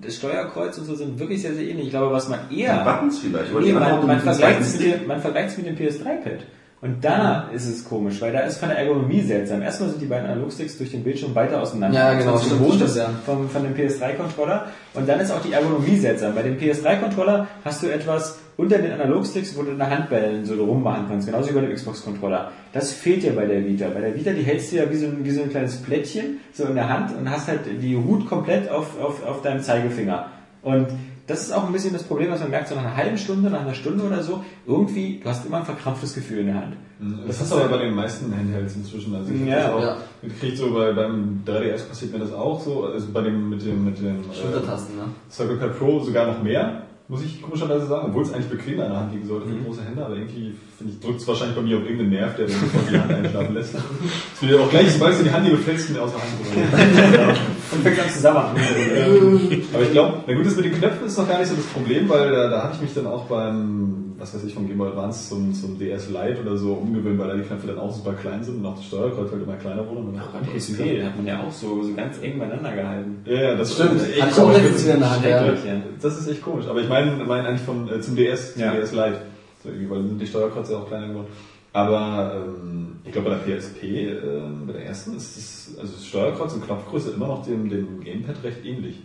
[0.00, 1.86] das Steuerkreuz und so sind wirklich sehr, sehr ähnlich.
[1.86, 2.78] Ich glaube, was man eher...
[2.78, 3.50] die Buttons vielleicht.
[3.50, 6.46] aber Nee, man, man vergleicht mit, man vergleicht es mit dem PS3-Pad.
[6.80, 9.62] Und da ist es komisch, weil da ist von der Ergonomie seltsam.
[9.62, 11.98] Erstmal sind die beiden Analogsticks durch den Bildschirm weiter auseinander.
[11.98, 13.10] Ja, genau, man stimmt, gewohnt ist ja.
[13.26, 14.66] vom, von dem PS3-Controller.
[14.94, 16.36] Und dann ist auch die Ergonomie seltsam.
[16.36, 20.54] Bei dem PS3-Controller hast du etwas unter den Analogsticks, wo du in der Handbellen so
[20.54, 22.52] rummachen kannst, genauso wie bei dem Xbox-Controller.
[22.72, 23.88] Das fehlt dir bei der Vita.
[23.88, 26.38] Bei der Vita, die hältst du ja wie so, ein, wie so ein kleines Plättchen
[26.52, 30.26] so in der Hand und hast halt die Hut komplett auf, auf, auf deinem Zeigefinger.
[30.62, 30.88] Und
[31.28, 33.50] das ist auch ein bisschen das Problem, was man merkt, so nach einer halben Stunde,
[33.50, 36.76] nach einer Stunde oder so, irgendwie, du hast immer ein verkrampftes Gefühl in der Hand.
[37.26, 39.14] Das hast du aber bei den meisten Handhelds inzwischen.
[39.14, 39.96] Also ich Ja, ja, das auch ja.
[40.22, 42.86] mitgekriegt, so bei, beim 3DS passiert mir das auch so.
[42.86, 45.04] Also bei dem mit dem mit dem äh, Schultertasten, ne?
[45.30, 48.90] Circle Pad Pro sogar noch mehr, muss ich komischerweise sagen, obwohl es eigentlich bequemer in
[48.90, 51.62] der Hand liegen sollte für große Hände, aber irgendwie finde ich drückt es wahrscheinlich bei
[51.62, 52.54] mir auf irgendeinen Nerv, der mir
[52.90, 53.74] die Hand einschlafen lässt.
[54.40, 57.38] Das will ja auch gleich, sobald du die Hand hier fällst, mir aus der Hand.
[57.72, 58.38] Und fängt an zusammen.
[59.74, 61.66] Aber ich glaube, na gut, das mit den Knöpfen ist noch gar nicht so das
[61.66, 64.78] Problem, weil da, da habe ich mich dann auch beim, was weiß ich, vom Game
[64.78, 67.94] Boy Advance zum, zum DS Lite oder so umgewöhnt, weil da die Knöpfe dann auch
[67.94, 70.00] super klein sind und auch das Steuerkreuz halt immer kleiner wurde.
[70.00, 73.22] Und dann Beim PSP hat man ja auch so, so ganz eng beieinander gehalten.
[73.26, 74.58] Ja, ja, das Stimmt, ist echt hatte ich auch komisch.
[74.62, 75.46] letztens wieder Hand, ja.
[75.46, 75.82] Ja.
[76.00, 76.66] Das ist echt komisch.
[76.68, 78.72] Aber ich meine mein eigentlich von, äh, zum DS, zum Ja.
[78.72, 79.20] DS Lite.
[79.62, 81.26] So, irgendwie, weil dann sind die Steuerkreuze auch kleiner geworden.
[81.72, 86.06] Aber ähm, ich glaube bei der PSP, ähm, bei der ersten ist das, also das
[86.06, 88.96] Steuerkreuz und Knopfgröße immer noch dem, dem Gamepad recht ähnlich.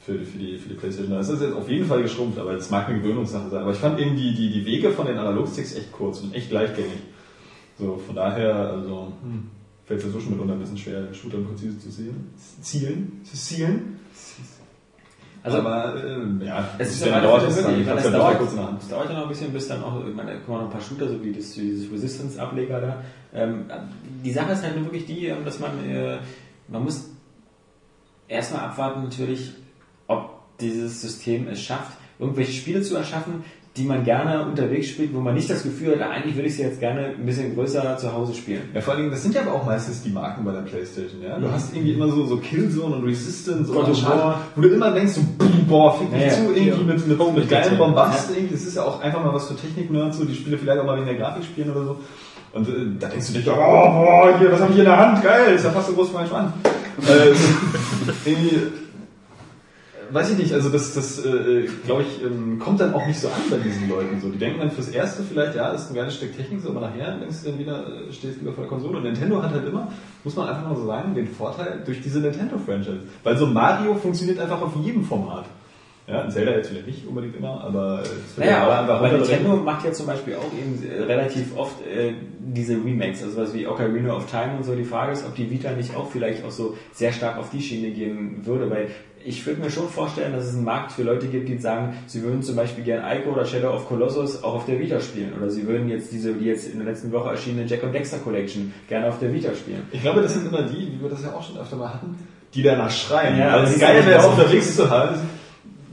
[0.00, 1.16] Für, die- für, die, für die Playstation.
[1.16, 3.62] Das ist jetzt auf jeden Fall geschrumpft, aber das mag eine Gewöhnungssache sein.
[3.62, 6.90] Aber ich fand irgendwie die, die Wege von den Analogsticks echt kurz und echt gleichgängig.
[7.78, 9.44] So, von daher, also, hm,
[9.86, 12.26] fällt es ja so schon mitunter ein bisschen schwer, Shooter präzise zu zielen.
[12.60, 13.20] Zielen?
[13.24, 13.98] Zu zielen?
[15.44, 18.82] Also, aber, ähm, ja, Es ist ja dauert es dann, es dauert, kurz Hand.
[18.82, 20.70] es dauert ja noch ein bisschen, bis dann auch, ich meine, da kommen noch ein
[20.70, 23.04] paar Shooter, so wie das, dieses Resistance-Ableger da.
[23.34, 23.66] Ähm,
[24.24, 26.16] die Sache ist halt nur wirklich die, ähm, dass man, äh,
[26.68, 27.10] man muss
[28.26, 29.52] erstmal abwarten natürlich,
[30.06, 30.30] ob
[30.60, 33.44] dieses System es schafft, irgendwelche Spiele zu erschaffen,
[33.76, 36.54] die man gerne unterwegs spielt, wo man nicht das Gefühl hat, ah, eigentlich würde ich
[36.56, 38.62] sie jetzt gerne ein bisschen größer zu Hause spielen.
[38.72, 41.20] Ja, vor allen Dingen, das sind ja aber auch meistens die Marken bei der Playstation,
[41.20, 41.38] ja.
[41.40, 44.40] Du hast irgendwie immer so, so Killzone und Resistance God und Uncharted, War.
[44.54, 45.22] wo du immer denkst, so,
[45.68, 46.32] boah, fick mich Ja, ja.
[46.34, 47.78] zu, irgendwie mit, mit, mit geilen Ja.
[47.78, 48.54] Bombast, irgendwie.
[48.54, 50.96] Das ist ja auch einfach mal was für Technik-Nerds, so, die Spiele vielleicht auch mal
[50.96, 51.96] wegen der Grafik spielen oder so.
[52.52, 54.98] Und äh, da denkst du dich, oh, boah, hier, was habe ich hier in der
[55.00, 55.20] Hand?
[55.24, 56.52] Geil, ist ja fast so groß wie mein Schwanz.
[57.08, 57.34] äh,
[58.30, 58.60] irgendwie,
[60.14, 63.28] weiß ich nicht, also das, das äh, glaube ich, ähm, kommt dann auch nicht so
[63.28, 64.20] an bei diesen Leuten.
[64.20, 66.80] So, die denken dann fürs Erste vielleicht, ja, ist ein geiles Stück Technik, so, aber
[66.80, 68.98] nachher denkst du dann wieder, äh, stehst du wieder vor der Konsole.
[68.98, 69.88] Und Nintendo hat halt immer,
[70.22, 73.00] muss man einfach mal so sagen, den Vorteil durch diese Nintendo-Franchise.
[73.24, 75.46] Weil so Mario funktioniert einfach auf jedem Format.
[76.06, 78.96] Ja, Zelda jetzt vielleicht nicht unbedingt immer, aber äh, das wird Naja, ja aber, einfach
[78.96, 79.18] aber.
[79.18, 83.54] Nintendo macht ja zum Beispiel auch eben äh, relativ oft äh, diese Remakes, also was
[83.54, 84.74] wie Ocarina of Time und so.
[84.74, 87.62] Die Frage ist, ob die Vita nicht auch vielleicht auch so sehr stark auf die
[87.62, 88.88] Schiene gehen würde, weil
[89.26, 92.22] ich würde mir schon vorstellen, dass es einen Markt für Leute gibt, die sagen, sie
[92.22, 95.50] würden zum Beispiel gern Ico oder Shadow of Colossus auch auf der Vita spielen oder
[95.50, 98.72] sie würden jetzt diese, die jetzt in der letzten Woche erschienene Jack und Dexter Collection
[98.88, 99.82] gerne auf der Vita spielen.
[99.92, 102.16] Ich glaube, das sind immer die, wie wir das ja auch schon öfter mal hatten,
[102.54, 103.38] die danach schreien.
[103.38, 105.16] Ja, ist geil ja wäre, auch- unterwegs zu haben.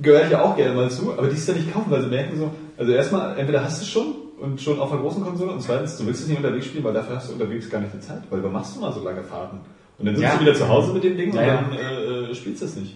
[0.02, 2.10] Gehöre ich ja auch gerne mal zu, aber die es dann nicht kaufen, weil sie
[2.10, 5.52] merken so, also erstmal, entweder hast du es schon und schon auf einer großen Konsole
[5.52, 7.94] und zweitens, du willst es nicht unterwegs spielen, weil dafür hast du unterwegs gar nicht
[7.94, 9.60] die Zeit, weil wann machst du mal so lange Fahrten?
[10.00, 10.36] Und dann sitzt Ja.
[10.36, 11.58] du wieder zu Hause mit dem Ding Ja, ja.
[11.60, 12.96] und dann äh, äh, spielst du es nicht.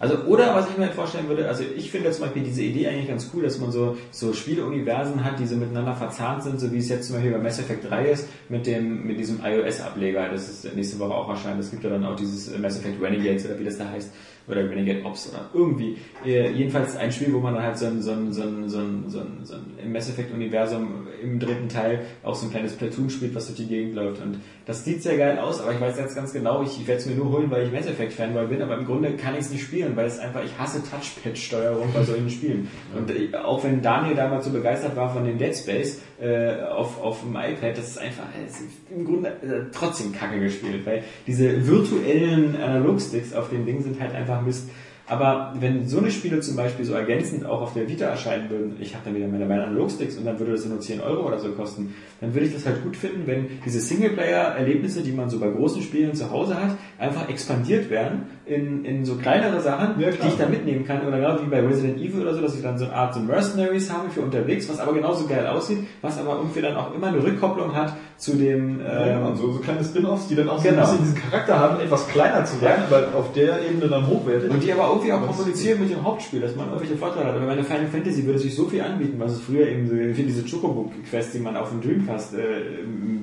[0.00, 2.86] Also, oder was ich mir halt vorstellen würde, also ich finde zum Beispiel diese Idee
[2.86, 6.70] eigentlich ganz cool, dass man so, so Spieleuniversen hat, die so miteinander verzahnt sind, so
[6.72, 10.28] wie es jetzt zum Beispiel bei Mass Effect 3 ist, mit dem, mit diesem iOS-Ableger,
[10.30, 11.58] das ist nächste Woche auch erscheint.
[11.58, 14.12] Es gibt ja dann auch dieses Mass Effect Renegades oder wie das da heißt,
[14.48, 15.96] oder Renegade Ops oder irgendwie.
[16.24, 18.78] Äh, jedenfalls ein Spiel, wo man dann halt so ein, so ein, so ein, so
[18.78, 22.50] ein, so ein, so ein im Mass Effect Universum im dritten Teil auch so ein
[22.50, 24.22] kleines Platoon spielt, was durch die Gegend läuft.
[24.22, 27.00] Und das sieht sehr geil aus, aber ich weiß jetzt ganz genau, ich, ich werde
[27.00, 29.40] es mir nur holen, weil ich Mass Effect Fanboy bin, aber im Grunde kann ich
[29.40, 32.68] es nicht spielen, weil es einfach, ich hasse Touchpad-Steuerung bei solchen Spielen.
[32.96, 37.02] Und äh, auch wenn Daniel damals so begeistert war von dem Dead Space äh, auf,
[37.02, 41.02] auf dem iPad, das ist einfach es ist im Grunde äh, trotzdem kacke gespielt, weil
[41.26, 44.68] diese virtuellen Analogsticks auf dem Ding sind halt einfach Mist.
[45.08, 48.76] Aber wenn so eine Spiele zum Beispiel so ergänzend auch auf der Vita erscheinen würden,
[48.78, 51.38] ich habe dann wieder meine, meine Analogsticks und dann würde das nur 10 Euro oder
[51.38, 55.40] so kosten, dann würde ich das halt gut finden, wenn diese Singleplayer-Erlebnisse, die man so
[55.40, 60.10] bei großen Spielen zu Hause hat, einfach expandiert werden in, in so kleinere Sachen, Ja,
[60.10, 61.06] die ich dann mitnehmen kann.
[61.06, 63.20] Oder genau wie bei Resident Evil oder so, dass ich dann so eine Art so
[63.20, 67.08] Mercenaries habe für unterwegs, was aber genauso geil aussieht, was aber irgendwie dann auch immer
[67.08, 68.80] eine Rückkopplung hat zu dem...
[68.80, 69.28] Ja, genau.
[69.30, 70.82] ähm, so, so kleine Spin-Offs, die dann auch so Genau.
[70.82, 74.50] ein bisschen diesen Charakter haben, etwas kleiner zu sein, aber auf der Ebene dann hochwertig.
[74.50, 77.36] Und die aber irgendwie auch kommunizieren mit dem Hauptspiel, dass man irgendwelche Vorteile hat.
[77.36, 79.94] Aber bei einer Final Fantasy würde sich so viel anbieten, was es früher eben so
[79.94, 82.38] für diese Chocobo-Quest, die man auf dem Dreamcast äh,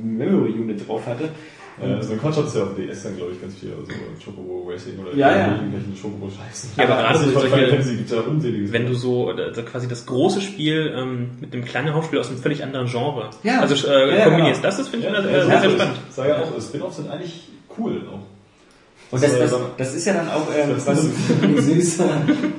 [0.04, 1.30] Memory Unit drauf hatte.
[1.82, 3.72] Äh, so ein Concept ist ja auf DS dann, glaube ich, ganz viel.
[3.74, 3.92] Also
[4.24, 5.52] Chocobo Racing oder Ja, ja.
[5.56, 6.70] irgendwelchen Chocobo-Scheißen.
[6.78, 11.32] Ja, aber gerade Also, so solche- Wenn du so da quasi das große Spiel ähm,
[11.42, 13.60] mit einem kleinen Hauptspiel aus einem völlig anderen Genre Ja.
[13.60, 14.70] also äh, Ja, kombinierst, genau.
[14.70, 15.98] das, das finde ich ja, sehr, sehr, sehr spannend.
[16.10, 18.35] Ich sage auch, Spin-Offs sind eigentlich cool auch.
[19.12, 21.02] Und das, das, das ist ja dann auch, ähm, Das was,
[21.66, 22.04] Süß.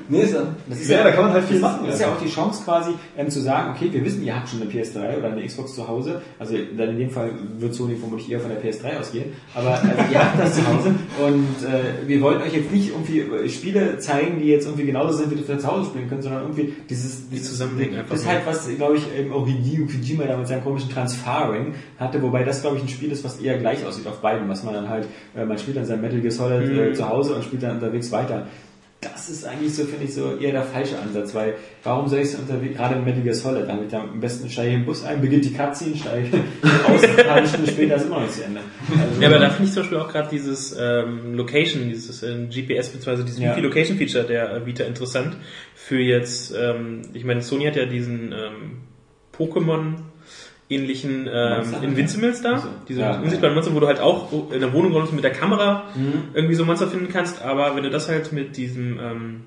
[0.09, 0.43] nee, ist ja.
[0.69, 2.09] das ist Ja, da kann man halt viel machen, Das ist ja.
[2.09, 4.71] ja auch die Chance quasi, ähm, zu sagen, okay, wir wissen, ihr habt schon eine
[4.71, 6.23] PS3 oder eine Xbox zu Hause.
[6.39, 9.33] Also dann in dem Fall wird Sony vermutlich eher von der PS3 ausgehen.
[9.55, 10.95] Aber also, ihr habt das zu Hause
[11.27, 15.17] und äh, wir wollten euch jetzt nicht irgendwie äh, Spiele zeigen, die jetzt irgendwie genauso
[15.17, 18.29] sind, wie du zu Hause spielen können, sondern irgendwie dieses, dieses Zusammenhängen einfach Das ist
[18.29, 22.45] halt was, glaube ich, eben auch Hideo Kojima da mit seinem komischen Transferring hatte, wobei
[22.45, 24.89] das, glaube ich, ein Spiel ist, was eher gleich aussieht auf beiden, was man dann
[24.89, 25.07] halt,
[25.37, 26.79] äh, man spielt dann sein Metal Gear Solid Mhm.
[26.79, 28.47] äh, zu Hause und spielt dann unterwegs weiter.
[28.99, 32.29] Das ist eigentlich so, finde ich, so eher der falsche Ansatz, weil warum soll ich
[32.29, 35.05] es unterwegs, gerade im Metal Gear Solid, damit ich am besten steige ich im Bus
[35.05, 36.29] ein, beginnt die Cutscene, steige
[36.89, 38.61] aus, eine halbe Stunde später ist immer noch nicht zu Ende.
[38.91, 42.49] Also, Ja, aber da finde ich zum Beispiel auch gerade dieses ähm, Location, dieses ähm,
[42.49, 43.23] GPS bzw.
[43.23, 43.55] dieses Ja.
[43.55, 45.37] Wiki-Location-Feature der äh, Vita interessant
[45.75, 48.79] für jetzt, ähm, ich meine, Sony hat ja diesen ähm,
[49.37, 49.97] Pokémon
[50.69, 51.63] ähnlichen ähm?
[51.83, 55.25] Invincibles da, Also, diese ja, unsichtbaren Monster, wo du halt auch in der Wohnung mit
[55.25, 56.25] der Kamera Mhm.
[56.35, 59.41] irgendwie so Monster finden kannst, aber wenn du das halt mit diesem ähm,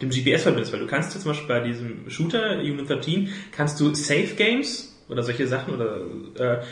[0.00, 3.80] dem GPS verbindest, weil du kannst jetzt zum Beispiel bei diesem Shooter Unit 13 kannst
[3.80, 5.96] du Safe Games oder solche Sachen oder
[6.38, 6.62] äh,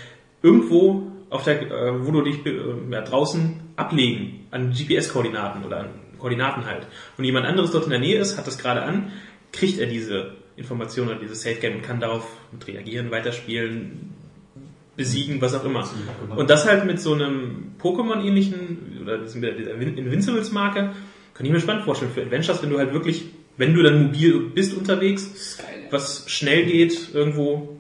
[0.43, 2.53] irgendwo auf der, äh, wo du dich äh,
[2.91, 5.87] ja, draußen ablegen an GPS-Koordinaten oder an
[6.19, 6.87] Koordinaten halt.
[7.17, 9.11] Und jemand anderes dort in der Nähe ist, hat das gerade an,
[9.53, 14.15] kriegt er diese Information oder dieses Safe Game und kann darauf mit reagieren, weiterspielen,
[14.97, 15.89] besiegen, was auch immer.
[16.37, 20.93] Und das halt mit so einem Pokémon-ähnlichen oder mit dieser Invincibles-Marke,
[21.35, 23.25] kann ich mir spannend vorstellen für Adventures, wenn du halt wirklich,
[23.57, 25.59] wenn du dann mobil bist unterwegs,
[25.91, 27.77] was schnell geht, irgendwo,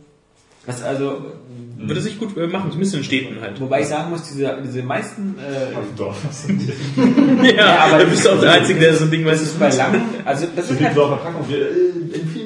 [0.66, 1.32] was also,
[1.76, 3.60] würde sich gut äh, machen, zumindest in Städten halt.
[3.60, 6.16] wobei ich sagen muss, diese, diese meisten, äh, Auf dem Dorf.
[7.44, 7.56] Ja, die?
[7.56, 9.42] Ja, aber da bist du auch der Einzige, der so ein Ding das weiß.
[9.42, 11.48] ist bei langen, also das ist halt, Verpackung.
[11.48, 12.43] Wir äh, empfehlen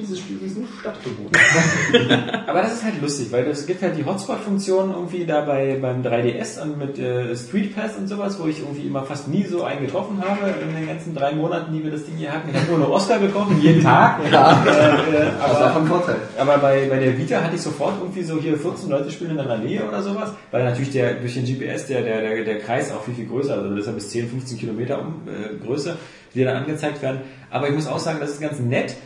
[0.89, 2.45] Stadtbewohner.
[2.49, 6.03] Aber das ist halt lustig, weil es gibt halt die Hotspot-Funktion irgendwie da bei, beim
[6.03, 9.65] 3DS und mit äh, Street Pass und sowas, wo ich irgendwie immer fast nie so
[9.65, 12.49] einen getroffen habe in den ganzen drei Monaten, die wir das Ding hier hatten.
[12.51, 14.19] Ich habe nur eine Oscar bekommen, jeden Tag.
[14.31, 14.63] Ja.
[14.67, 16.17] Äh, äh, Das war aber von Vorteil.
[16.39, 19.37] aber bei, bei der Vita hatte ich sofort irgendwie so hier 14 Leute spielen in
[19.39, 22.93] deiner Nähe oder sowas, weil natürlich der, durch den GPS der, der, der, der Kreis
[22.93, 25.97] auch viel, viel größer, also das ist ja bis 10, 15 Kilometer um, äh, Größe,
[26.35, 27.21] die dann angezeigt werden.
[27.51, 28.97] Aber ich muss auch sagen, das ist ganz nett.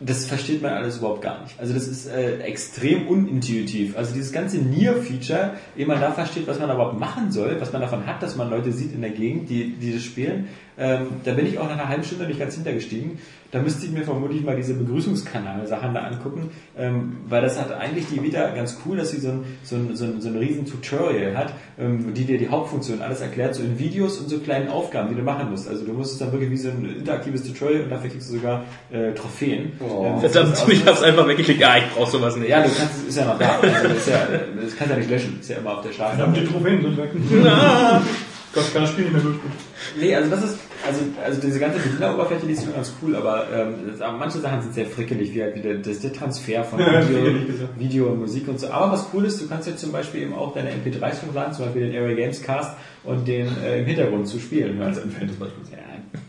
[0.00, 1.58] Das versteht man alles überhaupt gar nicht.
[1.58, 3.96] Also das ist äh, extrem unintuitiv.
[3.96, 7.82] Also dieses ganze Near-Feature, ehe man da versteht, was man überhaupt machen soll, was man
[7.82, 11.34] davon hat, dass man Leute sieht in der Gegend, die, die das spielen, ähm, da
[11.34, 13.18] bin ich auch nach einer halben Stunde nicht ganz hintergestiegen.
[13.50, 18.06] Da müsste ich mir vermutlich mal diese Begrüßungskanal-Sachen da angucken, ähm, weil das hat eigentlich
[18.12, 20.66] die Vita ganz cool, dass sie so ein, so ein, so ein, so ein riesen
[20.66, 24.68] Tutorial hat, ähm, die dir die Hauptfunktion alles erklärt, so in Videos und so kleinen
[24.68, 25.66] Aufgaben, die du machen musst.
[25.66, 28.34] Also du musst es dann wirklich wie so ein interaktives Tutorial und dafür kriegst du
[28.34, 29.72] sogar äh, Trophäen.
[29.80, 30.04] Oh.
[30.04, 31.60] Ähm, Verdammt, ich hab's einfach weggeklickt.
[31.60, 32.50] Ja, ich brauch sowas nicht.
[32.50, 33.60] ja, du kannst, ist ja noch da.
[33.60, 34.28] Also das, ist ja,
[34.62, 36.16] das kannst du ja nicht löschen, ist ja immer auf der Straße.
[36.16, 37.10] Verdammt, die Trophäen sind weg.
[38.52, 39.52] Gott, kann das Spiel nicht mehr durchgehen.
[40.00, 43.46] Nee, also das ist, also, also diese ganze Bedieneroberfläche, die ist schon ganz cool, aber
[43.52, 47.68] ähm, das, manche Sachen sind sehr frickelig, wie halt wieder das, der Transfer von Video.
[47.76, 48.68] Video und Musik und so.
[48.68, 51.66] Aber was cool ist, du kannst jetzt zum Beispiel eben auch deine MP3s hochladen, zum
[51.66, 54.80] Beispiel den Area Games Cast und den äh, im Hintergrund zu spielen.
[54.80, 55.10] Als hören.
[55.10, 55.70] Fan des Beispiels.
[55.70, 55.78] Ja,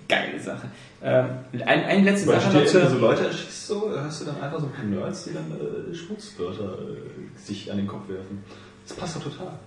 [0.08, 0.67] geile Sache.
[1.02, 1.26] Ähm,
[1.65, 4.41] ein, eine letzte Weil Sache noch steht, zur, so Leute erschießt so, hast du dann
[4.41, 8.43] einfach so ein paar Nerds, die dann äh, Schmutzwörter äh, sich an den Kopf werfen.
[8.88, 9.60] Das passt doch total.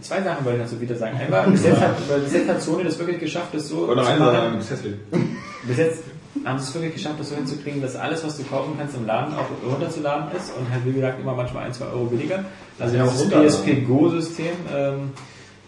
[0.00, 1.16] Zwei Sachen wollte ich dazu wieder sagen.
[1.18, 4.08] Einmal, bis jetzt, hat, bis jetzt hat Sony das wirklich geschafft, das so Oder zu
[4.10, 4.94] eine hässlich.
[5.66, 6.02] Bis jetzt
[6.44, 9.06] haben sie es wirklich geschafft, das so hinzukriegen, dass alles, was du kaufen kannst im
[9.06, 12.44] Laden, auch runterzuladen ist und halt, wie gesagt, immer manchmal ein, zwei Euro billiger.
[12.78, 13.48] Also Ja, dieses runterladen.
[13.50, 15.10] PSP Go-System, ähm,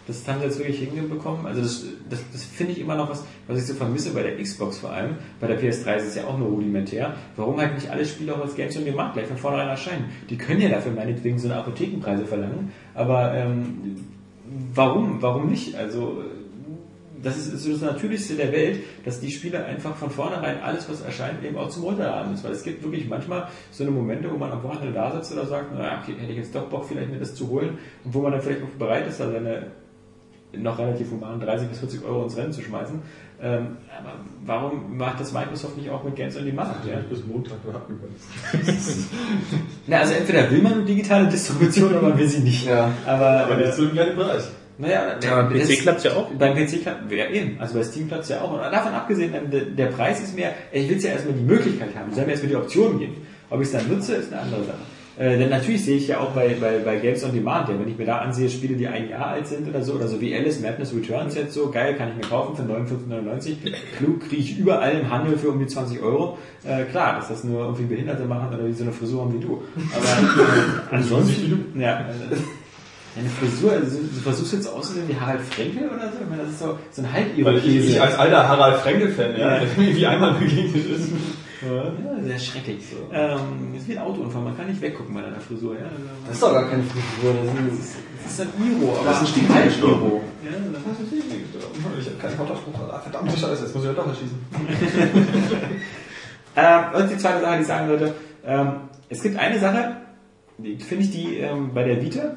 [0.07, 1.45] das haben sie jetzt wirklich hinbekommen.
[1.45, 4.37] Also das, das, das finde ich immer noch was, was ich so vermisse bei der
[4.41, 5.15] Xbox vor allem.
[5.39, 7.15] Bei der PS3 ist es ja auch nur rudimentär.
[7.35, 10.05] Warum halt nicht alle Spiele auch als Games on Demand gleich von vornherein erscheinen?
[10.29, 13.97] Die können ja dafür meinetwegen so eine Apothekenpreise verlangen, aber ähm,
[14.73, 15.21] warum?
[15.21, 15.75] Warum nicht?
[15.75, 16.23] Also
[17.23, 21.01] das ist, so das Natürlichste der Welt, dass die Spiele einfach von vornherein alles, was
[21.01, 22.43] erscheint, eben auch zum Runterladen ist.
[22.43, 25.45] Weil es gibt wirklich manchmal so eine Momente, wo man am Wochenende da sitzt oder
[25.45, 28.21] sagt, na, okay, hätte ich jetzt doch Bock, vielleicht mir das zu holen und wo
[28.21, 29.67] man dann vielleicht auch bereit ist, da seine
[30.53, 33.01] noch relativ human 30 bis 40 Euro ins Rennen zu schmeißen.
[33.43, 34.13] Ähm, aber
[34.45, 36.75] warum macht das Microsoft nicht auch mit Games on Demand?
[36.87, 36.97] Ja?
[37.09, 37.99] Bis Montag warten.
[39.87, 42.65] Na, also entweder will man eine digitale Distribution oder man will sie nicht.
[42.67, 42.91] Ja.
[43.05, 44.51] Aber, Aber äh, nicht zu einem kleinen Preis.
[44.77, 46.29] naja, Ja, beim PC klappt's ja auch.
[46.31, 47.59] Beim PC klappt ja eben.
[47.59, 48.51] Also bei Steam klappt ja auch.
[48.53, 52.09] Und davon abgesehen, der, der Preis ist mir, ich will ja erstmal die Möglichkeit haben.
[52.09, 53.15] Ich soll mir erstmal die Option geben.
[53.49, 54.77] Ob ich es dann nutze, ist eine andere Sache.
[55.17, 57.87] Äh, denn natürlich sehe ich ja auch bei, bei, bei Games on Demand, ja, wenn
[57.87, 60.33] ich mir da ansehe, Spiele, die ein Jahr alt sind oder so, oder so wie
[60.33, 63.55] Alice Madness Returns jetzt so, geil, kann ich mir kaufen für 59,99.
[63.97, 66.37] Klug kriege ich überall im Handel für um die 20 Euro.
[66.63, 69.45] Äh, klar, dass das nur irgendwie Behinderte machen oder die so eine Frisur haben wie
[69.45, 69.61] du.
[69.95, 70.05] Aber
[70.91, 76.03] äh, ansonsten, ja, äh, eine Frisur, also du versuchst jetzt auszusehen wie Harald Frenkel oder
[76.09, 76.19] so?
[76.23, 77.67] Ich meine, das ist so, so ein Weil Halbirokese.
[77.69, 79.61] ich, ich als alter Harald Frenkel-Fan, ja, Ja.
[79.77, 81.09] irgendwie einmal begegnet ist.
[81.61, 82.83] Ja, sehr schrecklich.
[83.13, 85.75] Ähm, ist wie ein Autounfall, man kann nicht weggucken bei deiner Frisur.
[85.75, 85.85] Ja?
[86.25, 87.35] Das ist doch gar keine Frisur.
[87.69, 90.21] Das ist, Das ist ein Iro, aber Das ist ein Stiefel Halb-Iro.
[90.43, 90.51] Ja,
[91.99, 92.79] Ich hab keinen Hautausbruch.
[92.91, 94.39] Ah, Verdammte Scheiße, jetzt muss ich ja doch erschießen.
[96.55, 98.13] Ähm, und die zweite Sache, die ich sagen wollte,
[98.45, 98.71] ähm,
[99.07, 99.97] es gibt eine Sache,
[100.57, 102.35] die finde ich, die ähm, bei der Vita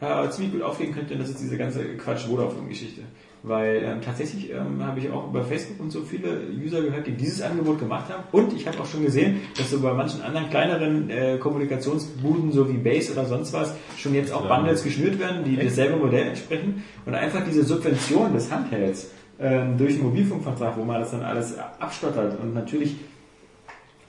[0.00, 3.00] äh, ziemlich gut aufgehen könnte, und das ist diese ganze Quatsch-Vodafone-Geschichte.
[3.46, 7.12] Weil ähm, tatsächlich ähm, habe ich auch über Facebook und so viele User gehört, die
[7.12, 8.24] dieses Angebot gemacht haben.
[8.32, 12.70] Und ich habe auch schon gesehen, dass so bei manchen anderen kleineren äh, Kommunikationsbuden, so
[12.70, 14.48] wie Base oder sonst was, schon jetzt auch.
[14.48, 16.84] Bundles geschnürt werden, die dasselbe Modell entsprechen.
[17.04, 21.58] Und einfach diese Subvention des Handhelds ähm, durch einen Mobilfunkvertrag, wo man das dann alles
[21.78, 22.96] abstottert und natürlich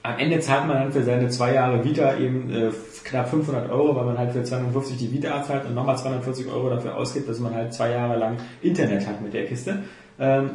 [0.06, 2.70] am Ende zahlt man dann für seine zwei Jahre Vita eben äh,
[3.04, 6.70] knapp 500 Euro, weil man halt für 250 die Vita abzahlt und nochmal 240 Euro
[6.70, 9.82] dafür ausgibt, dass man halt zwei Jahre lang Internet hat mit der Kiste.
[10.18, 10.50] Ähm,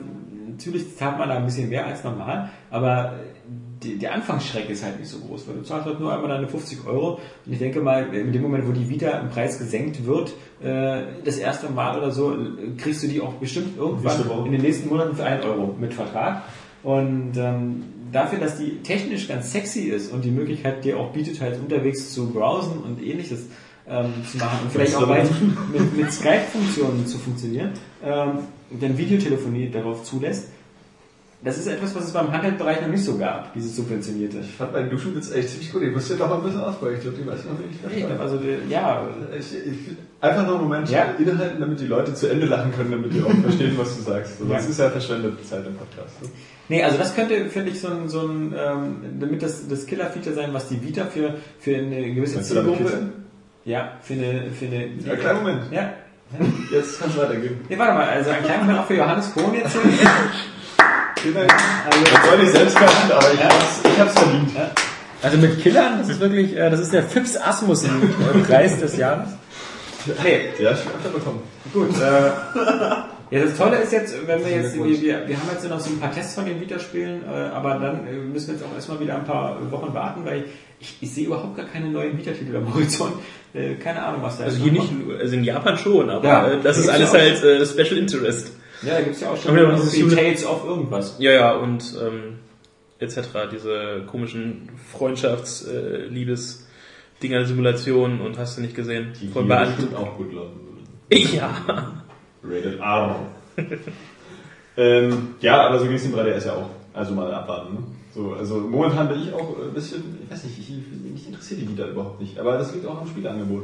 [0.49, 3.13] natürlich zahlt man da ein bisschen mehr als normal, aber
[3.83, 6.47] die, der Anfangsschreck ist halt nicht so groß, weil du zahlst halt nur einmal deine
[6.47, 10.05] 50 Euro und ich denke mal, in dem Moment, wo die Vita im Preis gesenkt
[10.05, 12.35] wird, äh, das erste Mal oder so,
[12.77, 16.43] kriegst du die auch bestimmt irgendwann in den nächsten Monaten für 1 Euro mit Vertrag.
[16.83, 21.39] Und ähm, dafür, dass die technisch ganz sexy ist und die Möglichkeit dir auch bietet,
[21.41, 23.45] halt unterwegs zu browsen und ähnliches
[23.87, 27.71] ähm, zu machen und vielleicht auch mit, mit Skype-Funktionen zu funktionieren,
[28.03, 28.39] ähm,
[28.69, 30.47] denn Videotelefonie darauf zulässt,
[31.43, 34.39] das ist etwas, was es beim Handheldbereich noch nicht so gab, dieses subventionierte.
[34.41, 35.81] Ich fand meinen Duschenwitz echt ziemlich gut.
[35.81, 36.95] Ich musste doch mal ein bisschen ausbrechen.
[36.97, 39.07] Ich glaube, die weiß noch nicht Ich glaub, also, die- ja,
[39.39, 39.77] Ich, ich,
[40.21, 41.15] einfach noch einen Moment Ja.
[41.17, 44.37] innehalten, damit die Leute zu Ende lachen können, damit die auch verstehen, was du sagst.
[44.39, 44.69] So, Das Ja.
[44.69, 46.21] ist ja verschwendete Zeit im Podcast.
[46.21, 46.29] Ne?
[46.69, 50.35] Nee, also das könnte, finde ich, so ein, so ein ähm, damit das, das Killer-Feature
[50.35, 53.09] sein, was die Vita für, für eine gewisse Zielgruppe.
[53.65, 54.87] Ja, für eine, für eine.
[55.05, 55.63] Ja, kleinen Moment.
[55.71, 55.93] Ja.
[56.71, 57.59] Jetzt kann es weitergehen.
[57.67, 59.75] Nee, warte mal, also ein kleiner Moment auch für Johannes Kohn jetzt.
[61.33, 61.53] Dank.
[61.85, 64.49] Also, Das soll nicht selbst machen, aber ich hab's, ich hab's verdient.
[65.21, 67.89] also mit Killern, das ist wirklich, äh, das ist der Fips Asmussen
[68.33, 69.29] äh, Preis des Jahres.
[70.23, 71.43] Nee, Ja, schon öfter bekommen.
[71.73, 75.69] Gut, äh, ja, das Tolle ist jetzt, wenn wir jetzt, wir, wir, wir haben jetzt
[75.69, 78.63] noch so ein paar Tests von den Vita-Spielen, äh, aber dann äh, müssen wir jetzt
[78.65, 80.45] auch erstmal wieder ein paar Wochen warten, weil
[80.79, 83.13] ich, ich sehe überhaupt gar keine neuen Vita-Titel am Horizont.
[83.53, 86.27] Äh, keine Ahnung, was da Also jetzt hier noch nicht, also in Japan schon, aber
[86.27, 88.51] Ja, äh, das da ist alles ja halt äh, Special Interest.
[88.83, 91.15] Ja, da gibt's ja auch schon irgendwie Unit- Tales of irgendwas.
[91.19, 92.39] Ja, ja, und ähm,
[92.99, 93.19] etc.
[93.51, 96.65] Diese komischen Freundschafts-, äh, Liebes-
[97.21, 99.13] Dinger, Simulationen und hast du nicht gesehen.
[99.21, 100.81] Die Von bestimmt auch gut laufen würden.
[101.35, 102.03] Ja.
[102.43, 103.15] Rated R.
[104.77, 106.69] ähm, ja, aber so ging es im 3DS ja auch.
[106.93, 107.73] Also mal abwarten.
[107.75, 107.79] Ne?
[108.13, 111.69] So, also momentan bin ich auch ein bisschen, ich weiß nicht, ich, mich interessiert die
[111.69, 112.37] Vita überhaupt nicht.
[112.39, 113.63] Aber das liegt auch am Spielangebot.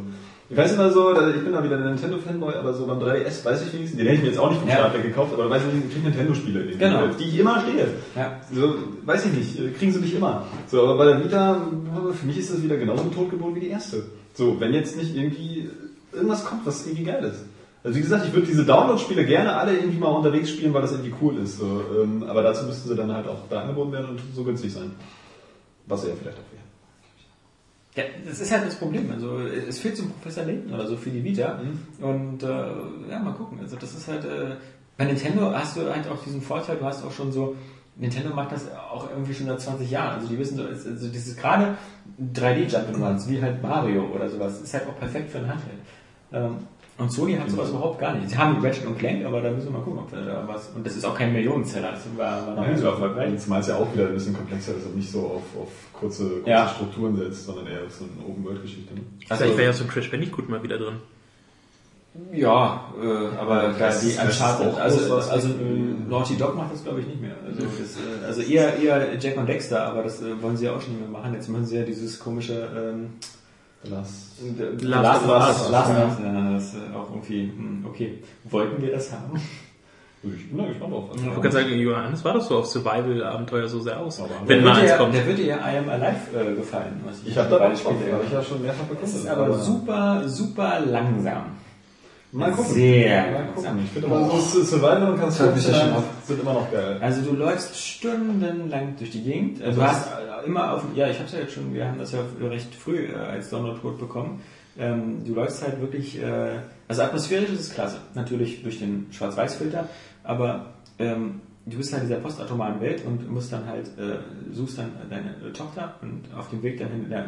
[0.50, 3.64] Ich weiß immer so, ich bin da wieder ein Nintendo-Fanboy, aber so beim 3DS weiß
[3.68, 4.76] ich wenigstens, den hätte ich mir jetzt auch nicht vom Ja.
[4.78, 7.08] Start weg gekauft, aber weiß ich kriege Nintendo-Spiele, Genau.
[7.20, 7.88] die ich immer stehe.
[8.16, 8.40] Ja.
[8.54, 10.46] So, weiß ich nicht, kriegen sie nicht immer.
[10.68, 11.62] So, aber bei der Vita,
[12.14, 14.04] für mich ist das wieder genauso Totgebot wie die erste.
[14.36, 15.70] So, wenn jetzt nicht irgendwie
[16.14, 17.44] irgendwas kommt, was irgendwie geil ist.
[17.84, 20.92] Also wie gesagt, ich würde diese Download-Spiele gerne alle irgendwie mal unterwegs spielen, weil das
[20.94, 21.60] irgendwie cool ist.
[21.60, 24.72] So, ähm, aber dazu müssten sie dann halt auch da angeboten werden und so günstig
[24.74, 24.92] sein.
[25.88, 26.57] Was sie ja vielleicht auch wäre.
[27.98, 29.12] Ja, das ist halt das Problem.
[29.12, 31.60] Also es fehlt ein Professor Layton oder so für die Vita.
[32.00, 32.48] Und äh,
[33.10, 33.60] ja, mal gucken.
[33.60, 34.56] Also das ist halt äh,
[34.98, 37.56] bei Nintendo hast du halt auch diesen Vorteil, du hast auch schon so,
[37.96, 40.20] Nintendo macht das auch irgendwie schon seit 20 Jahren.
[40.20, 41.76] Also die wissen also dieses gerade
[42.22, 45.80] 3D Jump'n'Runs, wie halt Mario oder sowas, ist halt auch perfekt für ein Handheld.
[46.32, 46.58] Ähm,
[46.98, 48.30] und Sony hat sowas überhaupt gar nicht.
[48.30, 50.70] Sie haben Ratchet und Clank, aber da müssen wir mal gucken, ob wir da was.
[50.76, 53.38] Und das ist auch kein Millionenzeller, das war, war so erfolgreich.
[53.38, 56.28] Zumal es ja auch wieder ein bisschen komplexer ist und nicht so auf, auf kurze,
[56.30, 56.68] kurze Ja.
[56.68, 58.96] Strukturen setzt, sondern eher auf so eine Open-World-Geschichte.
[58.96, 59.02] Ne?
[59.30, 60.96] Also ich wäre ja so ein Crash Bandicoot mal wieder drin.
[62.34, 66.84] Ja, äh, aber da Das die Uncharted, auch also, also äh, Naughty Dog macht das
[66.84, 67.36] glaube ich nicht mehr.
[67.46, 70.76] Also, das, äh, also eher, eher Jack und Dexter, aber das äh, wollen sie ja
[70.76, 71.34] auch schon nicht mehr machen.
[71.36, 73.10] Jetzt machen sie ja dieses komische, ähm,
[73.90, 74.32] Lass.
[74.82, 75.70] Last of Us.
[75.72, 78.20] Ja, das ist äh, auch irgendwie, hm, okay.
[78.50, 79.40] Wollten wir das haben?
[80.24, 81.10] Ich bin da gespannt drauf.
[81.16, 84.20] Ich wollte gerade sagen, Johannes war das so auf Survival-Abenteuer so sehr aus.
[84.20, 85.14] Aber- wenn mal eins kommt.
[85.14, 87.00] Der wird dir ja I Am Alive äh, gefallen.
[87.06, 89.06] Was Ich habe da beide Bock drauf, Spiele- habe ich ja schon mehrfach bekommen.
[89.06, 91.44] Es ist aber super, super langsam.
[92.32, 92.74] Mal gucken.
[92.74, 93.80] Sehr Mal gucken.
[93.86, 95.20] Ich finde aber so Survival und
[95.94, 96.04] ab.
[96.26, 96.98] sind immer noch geil.
[97.02, 99.62] Also du läufst stundenlang durch die Gegend.
[99.62, 100.08] Also du hast
[100.46, 103.16] immer auf, ja, ich habe ja jetzt schon, wir haben das ja recht früh äh,
[103.16, 104.42] als Download-Code bekommen.
[104.78, 109.90] Ähm, du läufst halt wirklich, äh, also atmosphärisch ist es klasse, natürlich durch den Schwarz-Weiß-Filter,
[110.24, 114.20] aber ähm, du bist halt in dieser postatomaren Welt und musst dann halt, äh,
[114.54, 117.26] suchst dann deine Tochter und auf dem Weg dahin ja,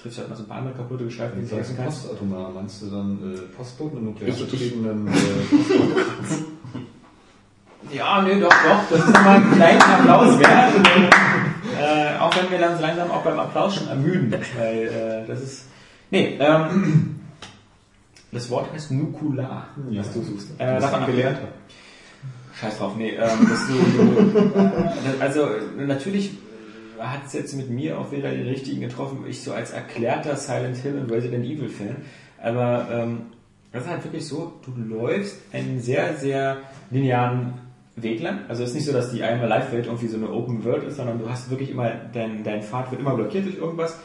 [0.00, 2.02] triffst du halt noch so ein paar andere kaputte Geschleifen, die du essen kannst.
[2.08, 5.12] postatomar, meinst du dann äh, Postboten und nuklear betriebenen äh,
[7.92, 8.80] Ja, nee, doch, doch.
[8.90, 10.72] Das ist nochmal einen kleinen Applaus wert.
[11.80, 14.34] äh, auch wenn wir dann so langsam auch beim Applaus schon ermüden.
[14.56, 15.64] Weil äh, das ist.
[16.10, 17.20] Nee, ähm,
[18.32, 20.00] das Wort heißt Nukular, Ja.
[20.00, 20.48] was du suchst.
[20.58, 21.48] äh, Äh, das davon gelernt hat?
[22.60, 23.10] Scheiß drauf, nee.
[23.10, 26.32] Ähm, dass du, du, also natürlich
[27.12, 29.24] hat es jetzt mit mir auch wieder den richtigen getroffen.
[29.28, 31.96] Ich so als erklärter Silent Hill und Resident Evil Fan.
[32.42, 33.22] Aber ähm,
[33.72, 36.58] das ist halt wirklich so, du läufst einen sehr, sehr
[36.90, 37.54] linearen
[37.96, 38.40] Weg lang.
[38.48, 40.96] Also es ist nicht so, dass die einmal Live-Welt irgendwie so eine Open World ist,
[40.96, 43.98] sondern du hast wirklich immer, dein, dein Pfad wird immer blockiert durch irgendwas.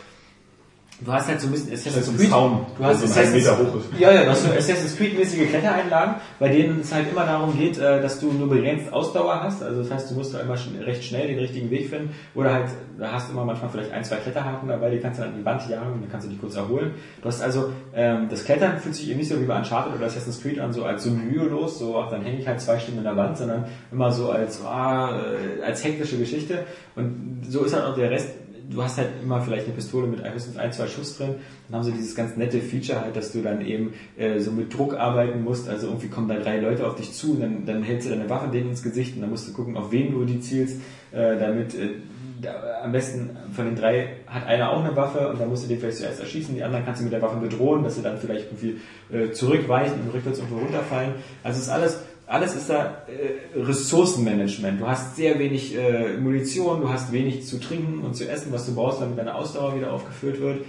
[1.02, 2.30] Du hast halt so ein bisschen Assassin's ein Creed.
[2.30, 4.00] Zaun, Du hast der so einen Assassin's, Meter hoch ist.
[4.00, 7.78] ja, ja, du hast so Assassin's Creed-mäßige Klettereinlagen, bei denen es halt immer darum geht,
[7.78, 9.64] äh, dass du nur begrenzt Ausdauer hast.
[9.64, 12.14] Also das heißt, du musst da immer recht schnell den richtigen Weg finden.
[12.36, 12.66] Oder halt,
[12.98, 15.40] da hast du immer manchmal vielleicht ein, zwei Kletterhaken dabei, die kannst du dann an
[15.40, 16.92] die Wand jagen und dann kannst du dich kurz erholen.
[17.22, 20.06] Du hast also, ähm, das Klettern fühlt sich eben nicht so wie bei Uncharted oder
[20.06, 22.98] Assassin's Creed an, so als so mühelos, so, ach, dann hänge ich halt zwei Stunden
[22.98, 26.66] in der Wand, sondern immer so als, ah, äh, als hektische Geschichte.
[26.98, 28.28] Und so ist halt auch der Rest
[28.70, 31.36] du hast halt immer vielleicht eine Pistole mit ein, zwei Schuss drin.
[31.68, 34.76] Dann haben sie dieses ganz nette Feature halt, dass du dann eben äh, so mit
[34.76, 35.68] Druck arbeiten musst.
[35.68, 38.30] Also irgendwie kommen da drei Leute auf dich zu und dann, dann hältst du deine
[38.30, 40.78] Waffe denen ins Gesicht und dann musst du gucken, auf wen du die zielst,
[41.12, 41.96] äh, damit äh,
[42.42, 45.68] da, am besten von den drei hat einer auch eine Waffe und dann musst du
[45.68, 48.18] den vielleicht zuerst erschießen, die anderen kannst du mit der Waffe bedrohen, dass sie dann
[48.18, 48.80] vielleicht irgendwie
[49.12, 51.14] äh, zurückweichen und rückwärts irgendwo runterfallen.
[51.44, 52.00] Also ist alles
[52.30, 54.80] alles ist da äh, Ressourcenmanagement.
[54.80, 58.68] Du hast sehr wenig äh, Munition, du hast wenig zu trinken und zu essen, was
[58.68, 60.62] du brauchst, damit deine Ausdauer wieder aufgefüllt wird.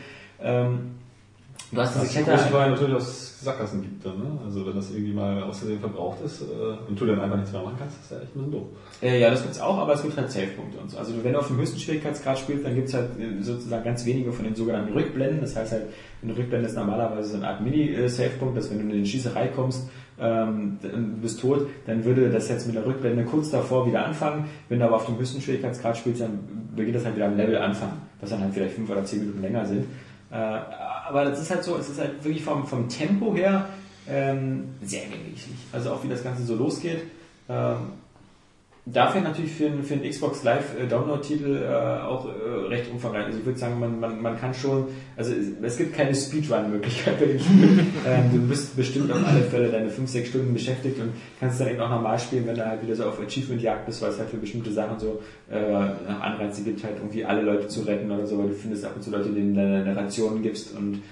[0.43, 0.93] Ähm,
[1.71, 2.51] du hast diese Das Kette.
[2.51, 3.01] Fall natürlich auch
[3.43, 4.39] Sackgassen gibt dann, ne?
[4.45, 6.45] Also wenn das irgendwie mal außerdem verbraucht ist äh,
[6.89, 8.67] und du dann einfach nichts mehr machen kannst, ist ja echt ein bisschen doof.
[9.03, 10.99] Äh, ja, das gibt's auch, aber es gibt halt Safe-Punkte und so.
[10.99, 14.33] Also wenn du auf dem höchsten Schwierigkeitsgrad spielst, dann gibt's halt äh, sozusagen ganz wenige
[14.33, 15.41] von den sogenannten Rückblenden.
[15.41, 15.85] Das heißt halt,
[16.23, 19.89] eine Rückblende ist normalerweise so eine Art Mini-Safe-Punkt, dass wenn du in die Schießerei kommst,
[20.21, 20.79] ähm,
[21.21, 24.45] bist tot, dann würde das jetzt mit der Rückblende kurz davor wieder anfangen.
[24.69, 26.39] Wenn du aber auf dem höchsten Schwierigkeitsgrad spielst, dann
[26.77, 29.43] beginnt das halt wieder am Level Anfang, was dann halt vielleicht fünf oder zehn Minuten
[29.43, 29.87] länger sind.
[30.31, 33.67] Äh, aber das ist halt so, es ist halt wirklich vom, vom Tempo her
[34.09, 35.57] ähm, sehr gemächlich.
[35.73, 37.03] Also auch wie das Ganze so losgeht.
[37.49, 37.77] Ähm,
[38.87, 43.27] Dafür natürlich für einen, für einen Xbox Live äh, Download-Titel äh, auch äh, recht umfangreich.
[43.27, 47.27] Also ich würde sagen, man, man, man kann schon, also es, gibt keine Speedrun-Möglichkeit bei
[47.27, 47.85] dem Spiel.
[48.07, 51.69] ähm, du bist bestimmt auf alle Fälle deine 5, 6 Stunden beschäftigt und kannst dann
[51.69, 54.31] eben auch normal spielen, wenn du halt wieder so auf Achievement-Jagd bist, weil es halt
[54.31, 55.21] für bestimmte Sachen so
[55.51, 58.93] äh, Anreize gibt, halt irgendwie alle Leute zu retten oder so, weil du findest ab
[58.97, 61.03] und zu Leute, denen du deine Rationen gibst und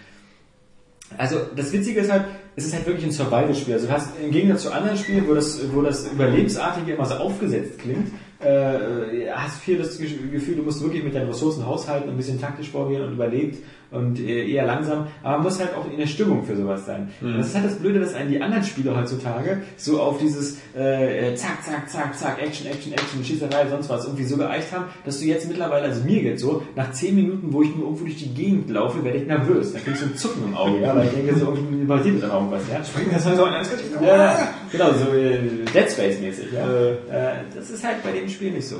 [1.17, 2.25] also das Witzige ist halt,
[2.59, 3.75] es ist halt wirklich ein Survival-Spiel.
[3.75, 7.15] Also du hast im Gegensatz zu anderen Spielen, wo das, wo das Überlebensartige immer so
[7.15, 8.09] aufgesetzt klingt,
[8.41, 12.69] äh, hast viel das Gefühl, du musst wirklich mit deinen Ressourcen haushalten, ein bisschen taktisch
[12.69, 15.07] vorgehen und überlebt und äh, eher langsam.
[15.23, 17.11] Aber man muss halt auch in der Stimmung für sowas sein.
[17.21, 17.39] Mhm.
[17.39, 21.35] Das ist halt das Blöde, dass einen die anderen Spiele heutzutage so auf dieses äh,
[21.35, 25.21] zack, zack, zack, zack, Action, Action, Action, Schießerei, sonst was irgendwie so geeicht haben, dass
[25.21, 28.17] du jetzt mittlerweile, also mir geht so, nach 10 Minuten, wo ich nur irgendwo durch
[28.17, 29.73] die Gegend laufe, werde ich nervös.
[29.73, 32.23] Dann krieg ich so ein Zucken im Auge, ja, weil ich denke, so irgendwie passiert
[32.23, 32.79] dann irgendwas, ja.
[32.79, 33.71] Das heißt auch eins
[34.03, 35.39] Ja, genau, so äh,
[35.75, 36.53] Dead Space mäßig.
[36.53, 36.69] Ja.
[36.71, 38.77] Äh, das ist halt bei dem Spiel nicht so.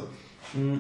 [0.55, 0.79] Mm.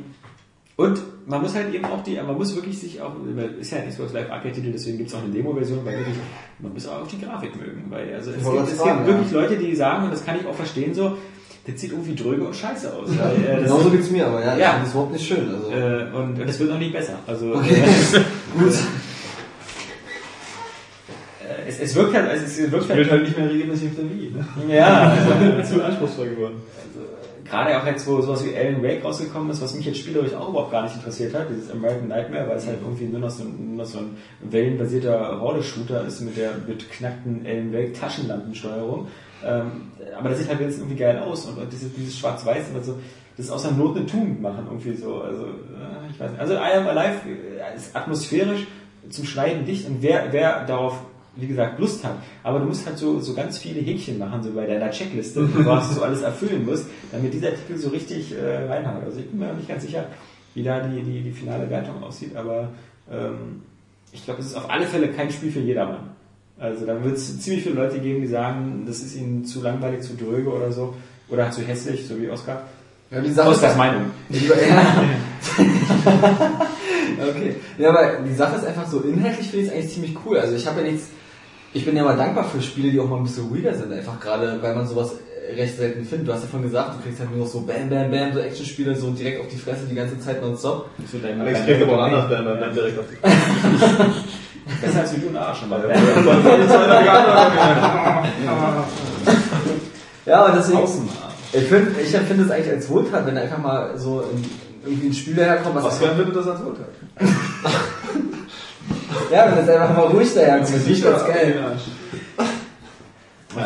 [0.78, 3.10] Und man muss halt eben auch die, man muss wirklich sich auch,
[3.58, 6.14] ist ja ein Xbox Live Arcade Titel, deswegen gibt es auch eine Demo-Version, weil wirklich,
[6.60, 7.86] man muss auch die Grafik mögen.
[7.88, 10.54] Weil, also es, gibt, es gibt wirklich Leute, die sagen, und das kann ich auch
[10.54, 11.18] verstehen, so,
[11.66, 13.08] das sieht irgendwie dröge und scheiße aus.
[13.08, 14.78] Weil, äh, das Genauso geht's mir, aber ja, Ja.
[14.80, 15.52] das überhaupt nicht schön.
[15.52, 15.68] Also.
[15.72, 17.18] äh, und es wird noch nicht besser.
[17.26, 17.74] Also Okay.
[17.74, 18.20] äh,
[18.60, 18.72] Gut.
[21.42, 24.04] äh, es, es wirkt halt, also es wirkt halt, halt nicht mehr regelmäßig auf der
[24.04, 24.74] Wii, ne?
[24.76, 25.12] ja,
[25.58, 26.62] also, Zu anspruchsvoll geworden.
[27.50, 30.48] Gerade auch jetzt, wo sowas wie Alan Wake rausgekommen ist, was mich jetzt spielerisch auch
[30.50, 33.44] überhaupt gar nicht interessiert hat, dieses American Nightmare, weil es halt irgendwie nur noch so,
[33.44, 39.08] ein- nur noch so ein wellenbasierter Horde-Shooter ist mit der beknackten Alan Wake Taschenlampensteuerung.
[39.44, 39.70] Ähm,
[40.18, 42.98] aber das sieht halt jetzt irgendwie geil aus und, und dieses, dieses Schwarz-Weiß und so,
[43.36, 45.20] das ist aus der Not eine Tugend machen irgendwie so.
[45.22, 46.40] Also, äh, ich weiß nicht.
[46.40, 47.20] Also I Am Alive
[47.76, 48.66] ist atmosphärisch
[49.10, 50.98] zum Schneiden dicht und wer, wer darauf,
[51.36, 54.50] wie gesagt, Lust hat, aber du musst halt so, so ganz viele Häkchen machen, so
[54.52, 58.66] bei deiner Checkliste, was du so alles erfüllen musst, damit dieser Artikel so richtig äh,
[58.66, 59.04] reinhaut.
[59.04, 60.06] Also ich bin mir noch nicht ganz sicher,
[60.54, 62.70] wie da die, die, die finale Wertung aussieht, aber
[63.10, 63.62] ähm,
[64.12, 66.10] ich glaube, es ist auf alle Fälle kein Spiel für jedermann.
[66.58, 70.00] Also da wird es ziemlich viele Leute geben, die sagen, das ist ihnen zu langweilig,
[70.00, 70.94] zu dröge oder so,
[71.28, 72.62] oder zu hässlich, so wie Oskar.
[73.10, 74.10] Ja, die Sache ist Oskars Meinung.
[77.20, 77.56] Okay.
[77.78, 80.38] Ja, aber die Sache ist einfach so, inhaltlich finde ich es eigentlich ziemlich cool.
[80.38, 81.08] Also ich habe ja nichts,
[81.72, 84.18] ich bin ja mal dankbar für Spiele, die auch mal ein bisschen ruhiger sind, einfach
[84.20, 85.12] gerade, weil man sowas
[85.56, 86.28] recht selten findet.
[86.28, 88.40] Du hast ja vorhin gesagt, du kriegst halt nur noch so Bam, Bam, Bam, so
[88.40, 90.88] Actionspiele so direkt auf die Fresse die ganze Zeit nonstop.
[91.10, 93.16] So dein, Alex kriegt aber auch anders, wenn man dann direkt auf die
[94.82, 95.94] Besser als wie du ein Arsch aber.
[100.26, 101.08] Ja, und deswegen, Außen.
[101.54, 104.44] ich finde ich empfinde es eigentlich als Wohltat, wenn einfach mal so in,
[104.84, 106.84] irgendwie ein Spiel daherkommt, was Oskar findet das als Urteil.
[109.32, 111.54] Ja, wenn es einfach mal ruhig daherkommt, das ist ganz geil.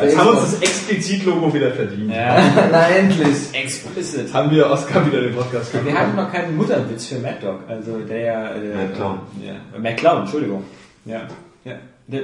[0.03, 2.11] Jetzt haben wir uns das Explizit-Logo wieder verdient.
[2.13, 2.41] Ja,
[2.73, 3.37] Na endlich.
[3.53, 4.33] explicit.
[4.33, 7.99] Haben wir Oskar wieder den Podcast Wir hatten noch keinen Mutterwitz für Mad Dog, also
[7.99, 8.51] der ja...
[8.55, 9.19] Äh, Mad Clown.
[9.45, 10.65] Ja, äh, Mad Clown, Entschuldigung.
[11.05, 11.23] Ja,
[11.65, 11.75] ja.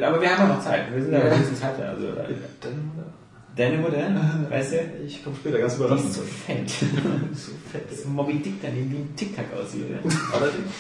[0.07, 1.33] Aber wir haben ja noch Zeit, wir sind ja Ja.
[1.33, 2.05] ein bisschen Zeit, also...
[3.57, 3.97] Deine Mutter,
[4.51, 4.77] weißt du?
[5.05, 6.11] Ich komme später, ganz Die überraschend.
[6.11, 6.71] ist so fett.
[7.35, 7.91] so fett.
[7.91, 9.85] Das ist ein Moby Dick daneben wie ein Tic-Tac aussieht.
[9.91, 9.99] Ja.
[10.33, 10.71] Allerdings.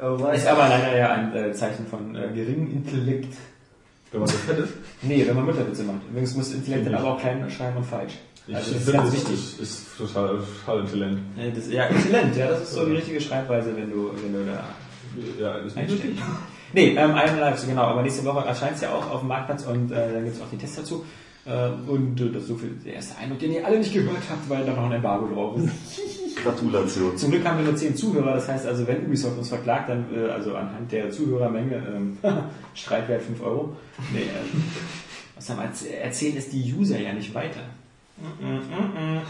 [0.00, 3.34] Oh, Ist aber leider ja ein äh, Zeichen von äh, geringem Intellekt.
[4.10, 4.72] Wenn man so fett ist.
[5.02, 6.00] Nee, wenn man Mutterwitze macht.
[6.08, 8.14] Übrigens muss Intellekt dann aber auch klein schreiben und falsch.
[8.46, 9.34] Also das ist finde, ganz das wichtig.
[9.34, 11.18] Ist, ist total, total Talent.
[11.36, 14.44] Ja, das, ja, Intellekt, ja, das ist so die richtige Schreibweise, wenn du, wenn du
[14.44, 14.64] da
[15.40, 16.04] Ja, ist nicht einsteckst.
[16.04, 16.20] richtig.
[16.72, 19.28] Nee, ähm, Iron Live, so genau, aber nächste Woche erscheint es ja auch auf dem
[19.28, 21.04] Marktplatz und äh, dann gibt es auch die Tests dazu.
[21.46, 24.22] Äh, und äh, das ist so viel der erste Eindruck, den ihr alle nicht gehört
[24.30, 26.00] habt, weil da noch ein Embargo drauf ist.
[26.42, 27.16] Gratulation.
[27.16, 30.06] Zum Glück haben wir nur 10 Zuhörer, das heißt also, wenn Ubisoft uns verklagt, dann,
[30.14, 32.18] äh, also anhand der Zuhörermenge, ähm,
[32.74, 33.76] Streitwert 5 Euro.
[34.12, 34.22] Nee,
[35.34, 37.60] was haben wir erzählen es die User ja nicht weiter.
[38.16, 39.22] Mm, mm, mm.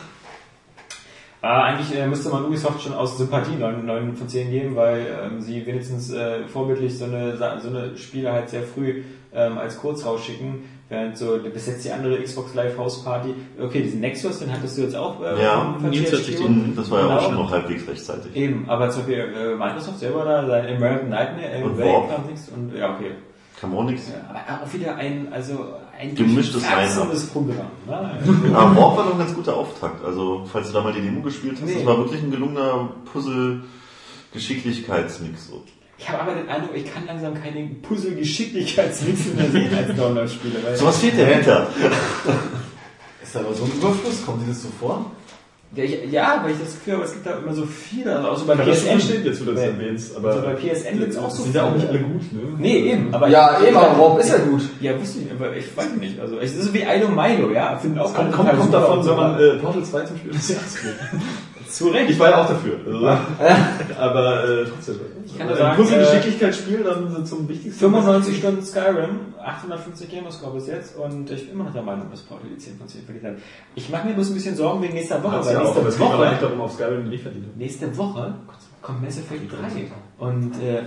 [1.42, 5.06] Äh, eigentlich äh, müsste man Ubisoft schon aus Sympathie 9, 9 von 10 geben, weil
[5.22, 9.02] ähm, sie wenigstens äh, vorbildlich so eine, so eine Spiele halt sehr früh
[9.34, 10.62] ähm, als kurz rausschicken,
[10.94, 14.78] während so bis jetzt die andere Xbox Live House Party, okay, diesen Nexus, den hattest
[14.78, 17.20] du jetzt auch äh, Ja, den- Das war ja auch Genau.
[17.22, 18.34] schon noch halbwegs rechtzeitig.
[18.36, 22.14] Eben, aber zum Beispiel äh, Microsoft selber da, sein American Nightmare, äh, Und Warp.
[22.14, 23.10] kam nichts und ja, okay.
[23.62, 24.08] Man auch nichts.
[24.10, 25.58] Ja, aber auch wieder ein, also
[25.98, 27.68] ein Gemischtes durchwachsenes Programm.
[27.86, 28.10] Ne?
[28.54, 30.04] Aber Warp war doch ein ganz guter Auftakt.
[30.04, 31.76] Also, falls du da mal die Demo gespielt hast, Nee.
[31.76, 35.50] das war wirklich ein gelungener Puzzle-Geschicklichkeitsmix.
[35.98, 40.56] Ich habe aber den Eindruck, ich kann langsam keine Puzzle-Geschicklichkeitswitze mehr sehen als Download-Spiele.
[40.64, 41.68] weil- So was fehlt der Winter.
[43.22, 45.10] Ist aber so ein Überfluss, kommt dir das so vor?
[45.76, 48.28] Ja, ich, ja, weil ich das Gefühl habe, es gibt da immer so viele, also
[48.28, 48.90] auch so bei Kann das PSN.
[48.90, 50.16] verstehen, jetzt, wo du das Bei- erwähnst.
[50.16, 51.78] Aber also bei PSN gibt's auch das so sind ja auch viele.
[51.82, 52.40] nicht alle gut, ne?
[52.58, 54.62] Nee, eben, aber Ja, eben, aber Warp ist ja gut.
[54.80, 56.20] Ja, wusste ich, aber ich weiß nicht.
[56.20, 57.76] Also, es ist so wie Ilo Milo, ja.
[57.76, 59.16] Finden auch Kommt, kommt, davon, wenn so.
[59.16, 60.94] man äh, Portal 2 zum Spiel des Jahres kriegt.
[61.68, 62.10] Zu Recht.
[62.10, 62.78] Ich war ja auch dafür.
[62.86, 63.06] Also,
[63.98, 65.00] aber äh, trotzdem.
[65.24, 67.80] Ich kann nur sagen, Puzzle-Geschicklichkeitsspiel dann so zum wichtigsten.
[67.80, 72.20] 95 Stunden Skyrim, 850 Gamerscore bis jetzt und ich bin immer noch der Meinung, dass
[72.22, 73.34] Portal die 10 von 10 verdient hat.
[73.74, 76.00] Ich mache mir bloß ein bisschen Sorgen wegen nächster Woche, weil ja auch, nächste nicht
[76.00, 77.56] Woche, darum, auf Skyrim nicht verdient.
[77.56, 78.34] nächste Woche
[78.82, 80.82] kommt Mass Effect 3 und äh,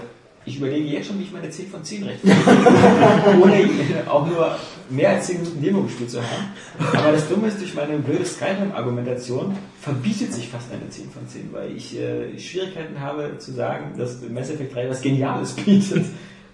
[0.47, 2.41] ich überlege jetzt schon, wie ich meine 10 von 10 rechtfertige,
[3.41, 3.69] ohne
[4.09, 4.55] auch nur
[4.89, 6.97] mehr als 10 Minuten Demo gespielt zu haben.
[6.97, 11.51] Aber das Dumme ist, durch meine blöde Skyrim-Argumentation verbietet sich fast eine 10 von 10,
[11.51, 16.05] weil ich äh, Schwierigkeiten habe zu sagen, dass Mass Effect 3 was Geniales bietet.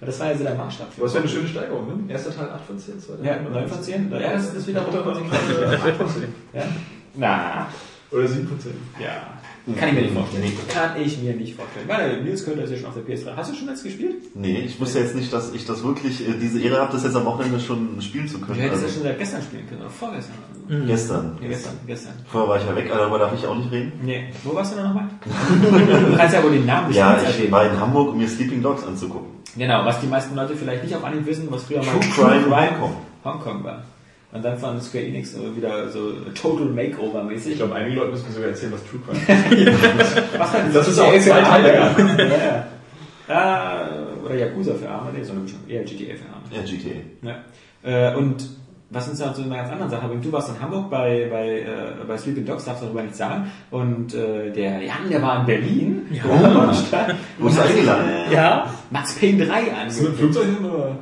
[0.02, 0.88] Und das war ja so der Maßstab.
[0.98, 2.12] Aber es wäre eine schöne Steigerung, ne?
[2.12, 4.12] Erster Teil 8 von 10, zweiter Ja, Teil 9 von 10?
[4.12, 5.32] Ja, das ist wieder Dritter konsequent.
[5.56, 6.24] Teil 8 von 10.
[6.54, 6.64] Ja?
[7.16, 7.68] Na,
[8.12, 8.72] Oder 7 von 10.
[9.00, 9.40] ja.
[9.80, 10.52] Kann ich mir nicht vorstellen.
[10.68, 11.88] Kann ich mir nicht vorstellen.
[11.88, 13.36] Meine, Nils könnte das ja schon auf der PS3.
[13.38, 14.16] Hast du schon jetzt gespielt?
[14.36, 17.16] Nee, ich wusste jetzt nicht, dass ich das wirklich, äh, diese Ehre habe, das jetzt
[17.16, 18.60] am Wochenende schon spielen zu Du können.
[18.60, 20.36] hättest ja Also, schon seit gestern spielen können, oder vorgestern.
[20.70, 20.86] Also.
[20.86, 21.38] gestern.
[21.42, 22.14] Ja, gestern, gestern.
[22.28, 23.94] Vorher war ich ja weg, aber darüber darf ich auch nicht reden.
[24.04, 25.06] Nee, wo warst du denn nochmal?
[25.22, 27.52] du kannst ja wohl den Namen des Ja, ich erwähnen.
[27.52, 29.28] war in Hamburg, um mir Sleeping Dogs anzugucken.
[29.56, 32.00] Genau, was die meisten Leute vielleicht nicht auf Anhieb wissen, was früher mal True
[32.42, 32.96] Crime Hongkong.
[33.24, 33.84] Hongkong war.
[34.34, 37.52] Und dann von Square Enix wieder so Total Makeover-mäßig.
[37.52, 40.40] Ich glaube, einige Leute müssen mir sogar erzählen, was True Crime ist.
[40.40, 42.66] Was dann Das ist auch zwei für Teile, ja.
[43.30, 43.90] ja.
[44.26, 46.48] Oder Yakuza für Arme, nee, sondern schon eher GTA für Arme.
[46.52, 47.00] Ja, GTA.
[47.22, 48.12] Ja.
[48.12, 48.44] Äh, und
[48.90, 51.60] was uns da zu einer ganz anderen Sache bringt, du warst in Hamburg bei, bei,
[51.60, 53.52] äh, bei Sleeping Dogs, darfst darüber nichts sagen.
[53.72, 56.02] Und äh, der Jan, der war in Berlin.
[56.12, 56.24] Ja.
[57.38, 58.10] Wurdest du eingeladen?
[58.32, 60.18] Ja, Max Payne 3 Ist das ein angekündigt.
[60.18, 60.98] Flugzeug hin, oder?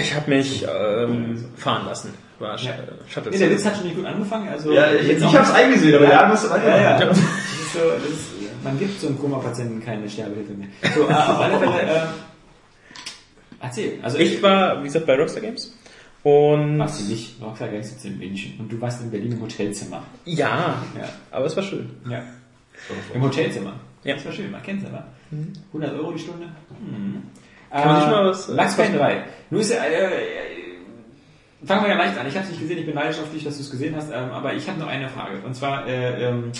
[0.00, 2.14] Ich habe mich ähm, fahren lassen.
[2.38, 2.70] War Ja.
[2.70, 2.76] ja.
[3.08, 3.30] Shuttle.
[3.30, 4.48] Nee, der Witz hat schon nicht gut angefangen.
[4.48, 6.28] Also Ja, ich, ich auch- hab's eingesehen, aber Ja.
[6.28, 6.80] musste Ja, weiter.
[6.82, 6.98] ja.
[7.06, 8.26] Das ist so, das ist,
[8.64, 10.68] man gibt so einem Koma-Patienten keine Sterbehilfe mehr.
[10.94, 12.06] So, äh, auf alle Fälle, äh,
[13.60, 13.98] erzähl.
[14.02, 15.74] Also Ich war, wie gesagt, bei Rockstar Games.
[16.22, 17.40] Und Warst du nicht?
[17.40, 20.02] Rockstar Games sitzt in München und du warst in Berlin im Hotelzimmer.
[20.24, 21.08] ja, Ja.
[21.30, 21.88] aber es war schön.
[22.08, 22.22] ja.
[23.14, 23.72] Im Hotelzimmer.
[24.04, 24.14] Ja.
[24.14, 25.06] Das war schön, man kennt es aber.
[25.72, 26.46] 100 Euro die Stunde.
[26.80, 27.22] Mhm.
[27.82, 29.24] Kann man nicht mal was, äh, Max was Payne 3.
[29.50, 30.10] Nun ist ja, äh,
[31.64, 32.26] fangen wir ja leicht an.
[32.26, 32.94] Ich habe es nicht gesehen, ich bin
[33.32, 35.38] dich, dass du es gesehen hast, ähm, aber ich habe noch eine Frage.
[35.44, 36.52] Und zwar, äh, ähm,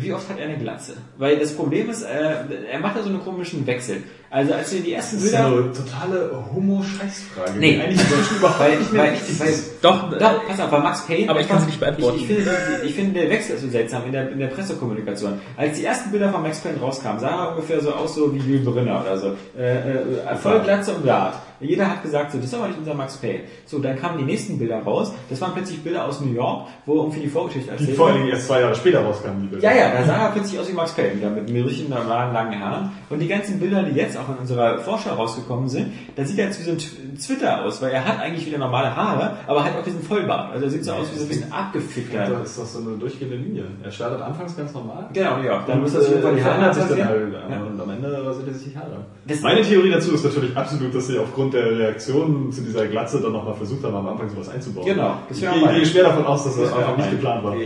[0.00, 0.94] wie oft hat er eine Glatze?
[1.16, 2.34] Weil das Problem ist, äh,
[2.70, 4.02] er macht ja so einen komischen Wechsel.
[4.30, 5.46] Also als wir die ersten Das ist Bilder...
[5.46, 7.58] eine totale Homo-Scheißfrage.
[7.58, 7.80] Nee.
[7.80, 9.54] eigentlich die Deutschen überhaupt nicht mehr weil, weil.
[9.80, 11.30] Doch, Doch, pass auf, bei Max Payne.
[11.30, 12.18] Aber ich kann sie nicht beantworten.
[12.18, 12.50] Ich, ich, finde,
[12.84, 15.40] ich finde, der Wechsel ist so seltsam in der, in der Pressekommunikation.
[15.56, 18.38] Als die ersten Bilder von Max Payne rauskamen, sah er ungefähr so aus, so wie
[18.38, 19.36] Jules Brenner oder so.
[19.58, 21.34] Äh, äh, voll Glatze und Bart.
[21.60, 23.40] Jeder hat gesagt, so, das ist aber nicht unser Max Payne.
[23.66, 25.12] So, dann kamen die nächsten Bilder raus.
[25.30, 28.16] Das waren plötzlich Bilder aus New York, wo irgendwie die Vorgeschichte Die erzählt vor allen.
[28.18, 29.70] Dingen erst zwei Jahre später rauskamen, die Bilder.
[29.72, 32.60] Ja, ja, da sah er plötzlich aus wie Max Payne, wieder mit richtigen, normalen, langen
[32.60, 32.92] Haaren.
[33.10, 36.46] Und die ganzen Bilder, die jetzt auch in unserer Vorschau rausgekommen sind, da sieht er
[36.46, 39.64] jetzt wie so ein Tw- Twitter aus, weil er hat eigentlich wieder normale Haare, aber
[39.64, 40.52] hat auch diesen Vollbart.
[40.52, 42.26] Also er sieht so aus wie so ein bisschen abgefickter.
[42.30, 43.64] Das ist doch so eine durchgehende Linie.
[43.82, 45.08] Er startet anfangs ganz normal.
[45.12, 45.64] Genau, ja.
[45.66, 47.32] Dann muss er sich irgendwann die Haare sich dann halt.
[47.50, 47.56] Ja.
[47.62, 49.04] Und am Ende rasiert er sich die Haare.
[49.26, 53.20] Das- Meine Theorie dazu ist natürlich absolut, dass sie aufgrund der Reaktion zu dieser Glatze
[53.20, 54.86] dann nochmal versucht haben, am Anfang sowas einzubauen.
[54.86, 57.56] Genau, das Ich gehe, schwer davon aus, dass das, Das einfach nicht geplant war.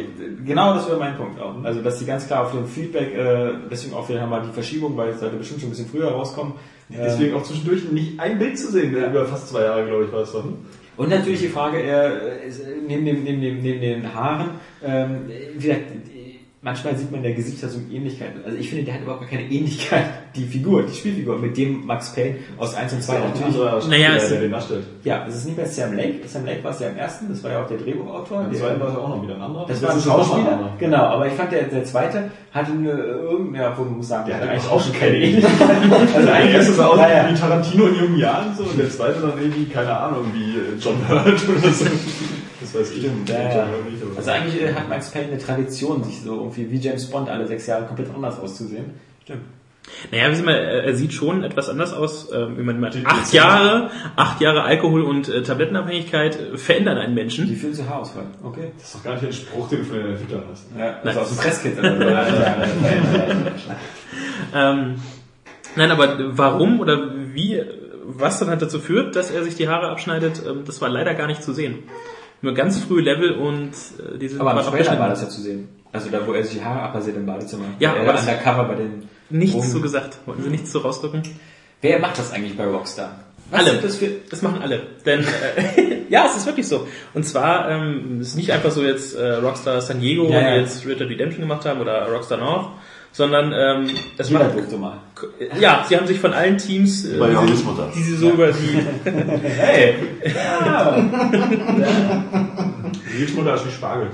[0.45, 1.55] Genau, das wäre mein Punkt auch.
[1.63, 4.53] Also, dass die ganz klar auf dem Feedback, äh, deswegen auch wieder haben wir die
[4.53, 6.55] Verschiebung, weil es sollte bestimmt schon ein bisschen früher rauskommen.
[6.89, 10.21] Deswegen auch zwischendurch nicht ein Bild zu sehen, über fast zwei Jahre, glaube ich, war
[10.21, 10.57] es dann.
[10.97, 12.53] Und natürlich die Frage, äh, äh,
[12.87, 14.51] neben, dem, neben, dem, neben den Haaren,
[14.85, 15.23] ähm,
[15.55, 16.12] wie gesagt, äh,
[16.63, 18.41] manchmal sieht man der Gesichtsfassung Ähnlichkeiten.
[18.45, 20.05] Also ich finde, der hat überhaupt gar keine Ähnlichkeit,
[20.37, 23.57] die Figur, die Spielfigur, mit dem Max Payne aus 1 und 2 natürlich.
[23.89, 24.85] Naja, der, es- der den darstellt.
[25.05, 26.21] Ja, es ist nicht mehr Sam Lake.
[26.27, 28.45] Sam Lake war es ja im ersten, das war ja auch der Drehbuchautor.
[28.45, 29.67] Im Der- zweiten war es auch noch wieder ein anderer.
[29.67, 30.73] Das Der war ein ist auch Schauspieler.
[30.79, 34.27] Genau, aber ich fand der, der zweite hatte eine irgendeine, ja, wo man muss sagen,
[34.29, 35.53] Der hatte eigentlich auch auch schon keine Ähnlichkeit.
[36.15, 37.31] Also Der eigentlich erste sah aus ja, ja.
[37.31, 40.79] wie Tarantino in jungen Jahren so und der zweite dann irgendwie, keine Ahnung, wie äh,
[40.81, 41.85] John Hurt oder so.
[42.61, 42.99] Das weiß ich.
[43.01, 43.67] Stimmt, ja, ja.
[44.17, 47.47] Also eigentlich äh, hat Max Payne eine Tradition, sich so irgendwie wie James Bond alle
[47.47, 48.87] sechs Jahre komplett anders auszusehen.
[49.25, 49.43] Stimmt.
[50.13, 52.97] Naja, wie sieht man, er sieht schon etwas anders aus, ähm, wie man meint.
[53.05, 57.49] Acht Jahre, acht Jahre Alkohol und äh, Tablettenabhängigkeit äh, verändern einen Die Menschen.
[57.57, 58.27] fühlen sich Haarausfall.
[58.45, 58.71] Okay.
[58.79, 60.67] Das ist doch gar nicht ein Spruch, den du von den Entwicklern hast.
[60.79, 60.99] Ja, Nein.
[61.05, 62.03] also aus dem Presskit oder so.
[64.55, 64.97] Ja, Ähm,
[65.77, 67.63] nein, aber warum oder wie,
[68.05, 71.15] was dann halt dazu führt, dass er sich die Haare abschneidet, ähm, das war leider
[71.15, 71.81] gar nicht zu sehen.
[72.43, 75.41] Nur ganz frühe Level und äh, diese Aber im waren Trailer war das ja zu
[75.41, 75.69] sehen.
[75.93, 77.65] Also da, wo er sich die Haare abrasiert im Badezimmer.
[77.79, 79.69] Ja, er aber das- undercover bei den Nichts Drogen.
[79.71, 80.19] so gesagt.
[80.27, 81.23] Wollten sie nichts so rausdrücken?
[81.81, 83.19] Wer macht das eigentlich bei Rockstar?
[83.51, 83.71] Was Alle.
[83.73, 84.83] sind das für Das machen alle.
[85.05, 86.87] Denn äh, ja, es ist wirklich so.
[87.15, 90.55] Und zwar ähm, es ist nicht einfach so jetzt äh, Rockstar San Diego, Ja, ja.
[90.55, 92.69] die jetzt Red Dead Redemption gemacht haben oder Rockstar North,
[93.13, 94.97] sondern ähm, es jeder macht durfte mal.
[95.61, 98.49] ja, sie haben sich von allen Teams, äh, Bei die, sie, die sie so über
[98.53, 98.81] die
[99.49, 99.95] Hey!
[103.17, 104.09] Nils Mutter ist wie Spargel.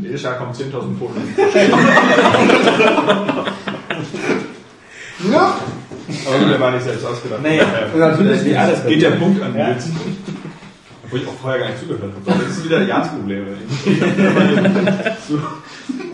[0.00, 1.22] Jedes Jahr kommen 10.000 Fotos.
[6.26, 7.40] Aber gut, der war nicht selbst ausgedacht.
[7.42, 8.84] Nee, Äh, natürlich nicht alles.
[8.86, 9.76] Geht der Punkt an Ja.
[11.12, 12.42] Wo ich auch vorher gar nicht zugehört habe.
[12.42, 13.44] Das ist wieder Jans Problem.
[15.28, 15.38] so,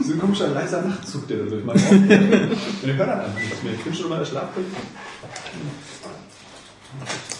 [0.02, 2.02] so ein komischer leiser Nachtzug, der da durch meinen Raum.
[2.02, 3.74] Und ich höre dann einfach nichts mehr.
[3.74, 4.66] Ich bin schon in meiner Schlafbrille.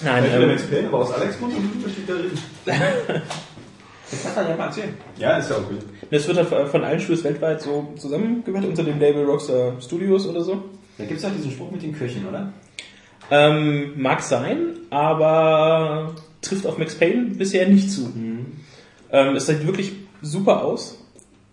[0.05, 2.39] Nein, Ich bin der ähm, Payne, aber aus Alex Mund und möchte ich da reden.
[2.65, 4.95] Das kann er ja mal erzählen.
[5.17, 5.81] Ja, ist ja auch gut.
[6.13, 10.43] das wird halt von allen Studios weltweit so zusammengehört unter dem Label Rockstar Studios oder
[10.43, 10.63] so.
[10.97, 12.53] Da gibt es auch diesen Spruch mit den Köchen, oder?
[13.31, 18.12] Ähm, mag sein, aber trifft auf Max Payne bisher nicht zu.
[19.11, 21.05] Ähm, es sieht wirklich super aus.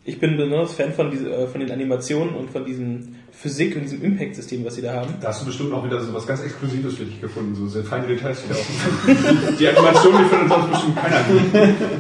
[0.04, 3.84] Ich bin besonders Fan von, diese, äh, von den Animationen und von diesem Physik und
[3.84, 5.14] diesem Impact-System, was sie da haben.
[5.22, 7.84] Da hast du bestimmt auch wieder so was ganz Exklusives für dich gefunden, so sehr
[7.84, 9.56] feine Details wieder auf.
[9.60, 11.16] Die Animation, die findet sonst bestimmt keiner.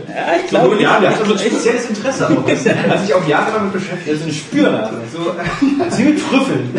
[0.07, 2.45] Ja, ich glaube, ja, der hat ich- so ein spezielles Interesse auch.
[2.45, 4.07] Das hat sich auch Jahre damit beschäftigt.
[4.07, 4.91] Der ist ein Spürer.
[5.13, 5.35] So,
[5.95, 6.69] sie mit Trüffeln.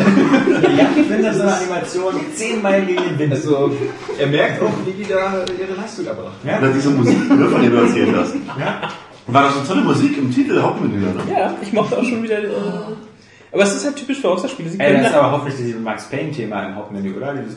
[0.77, 3.33] ja, wenn das so eine Animation 10 Meilen gegen den Wind.
[3.35, 3.77] Also,
[4.19, 6.37] er merkt auch, wie die da ihre Leistung erbracht.
[6.45, 8.35] Oder diese Musik, ne, von der du erzählt hast.
[9.29, 11.13] War das eine tolle Musik im Titel, Hauptmenü, ne?
[11.31, 12.39] ja, ich mochte auch schon wieder.
[12.39, 12.49] Äh,
[13.53, 14.71] aber es ist halt typisch für Rockstar-Spiele.
[14.79, 17.35] Ey, das ist da, aber hoffentlich dieses Max Payne-Thema im Hauptmenü, oder?
[17.35, 17.57] Dieses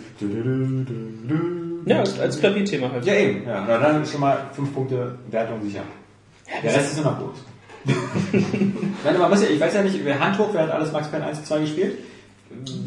[1.86, 3.06] ja, als Klavierthema halt.
[3.06, 3.48] Ja, eben.
[3.48, 5.82] Ja, na, dann schon mal 5 Punkte Wertung sicher.
[6.64, 7.34] Der Rest ist nur noch gut.
[9.04, 11.08] Nein, man muss ja, ich weiß ja nicht, wer Hand hoch, wer hat alles Max
[11.08, 11.98] Payne 1 und 2 gespielt?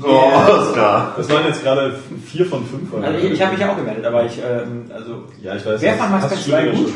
[0.03, 0.07] Oh,
[0.51, 1.15] Oscar.
[1.17, 1.95] Das waren jetzt gerade
[2.27, 2.93] vier von fünf.
[2.93, 3.07] oder?
[3.07, 5.81] Also ich, ich habe mich ja auch gemeldet, aber ich, ähm, also, Ja, ich weiß.
[5.81, 6.93] wer fand Max Payne du 2 schon gut?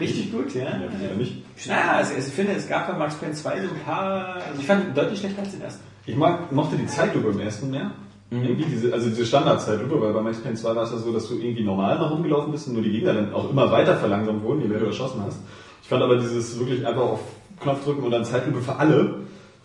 [0.00, 0.62] Richtig gut, ja.
[0.62, 1.42] Ja, oder nicht?
[1.64, 4.66] Ja, also ich finde, es gab bei Max Payne 2 so ein paar, also ich
[4.66, 5.82] fand ihn deutlich schlechter als den ersten.
[6.06, 7.90] Ich mag, mochte die Zeitlupe im ersten mehr.
[8.30, 11.28] Irgendwie diese, also diese Standardzeitlupe, weil bei Max Payne 2 war es ja so, dass
[11.28, 14.42] du irgendwie normal nach rumgelaufen bist und nur die Gegner dann auch immer weiter verlangsamt
[14.42, 15.38] wurden, je mehr du erschossen hast.
[15.82, 17.20] Ich fand aber dieses wirklich einfach auf
[17.60, 19.16] Knopf drücken und dann Zeitlupe für alle,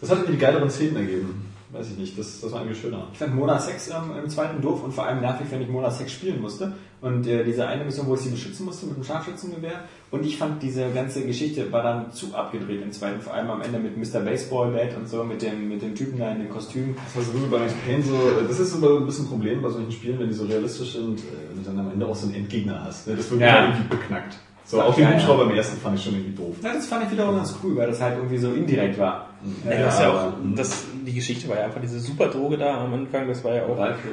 [0.02, 1.46] das hat mir die geileren Szenen ergeben.
[1.72, 3.08] Weiß ich nicht, das, das war irgendwie schöner.
[3.12, 5.92] Ich fand Mona 6 ähm, im zweiten doof und vor allem nervig, wenn ich Mona
[5.92, 6.74] 6 spielen musste.
[7.02, 9.82] Und äh, diese eine Mission, wo ich sie beschützen musste mit dem Scharfschützengewehr.
[10.10, 13.62] Und ich fand diese ganze Geschichte war dann zu abgedreht im zweiten, vor allem am
[13.62, 14.22] Ende mit Mr.
[14.22, 16.96] Baseball Bat und so, mit dem, mit dem Typen da in den Kostümen.
[17.14, 19.70] Das war so bei Max Payne so, das ist immer ein bisschen ein Problem bei
[19.70, 22.28] solchen Spielen, wenn die so realistisch sind, äh, wenn du dann am Ende auch so
[22.28, 23.06] einen Endgegner hast.
[23.08, 23.16] Ne?
[23.18, 23.66] Das wird Ja.
[23.66, 24.38] irgendwie beknackt.
[24.64, 25.16] So, auch den Ja, ja.
[25.18, 26.56] Hubschrauber im ersten fand ich schon irgendwie doof.
[26.62, 29.30] Ja, das fand ich wiederum ganz cool, weil das halt irgendwie so indirekt war.
[29.70, 32.94] Ja, das ist ja auch, das, die Geschichte war ja einfach diese Superdroge da am
[32.94, 34.12] Anfang, das war ja auch, Dafür,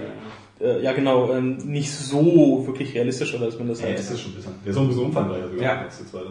[0.61, 4.11] äh, ja genau, ähm, nicht so wirklich realistisch, oder dass man das Ja, halt, das
[4.11, 4.52] ist schon ein bisschen.
[4.64, 5.80] Der ist auch ein bisschen umfangreicher sogar Ja.
[5.82, 6.28] als der zweite.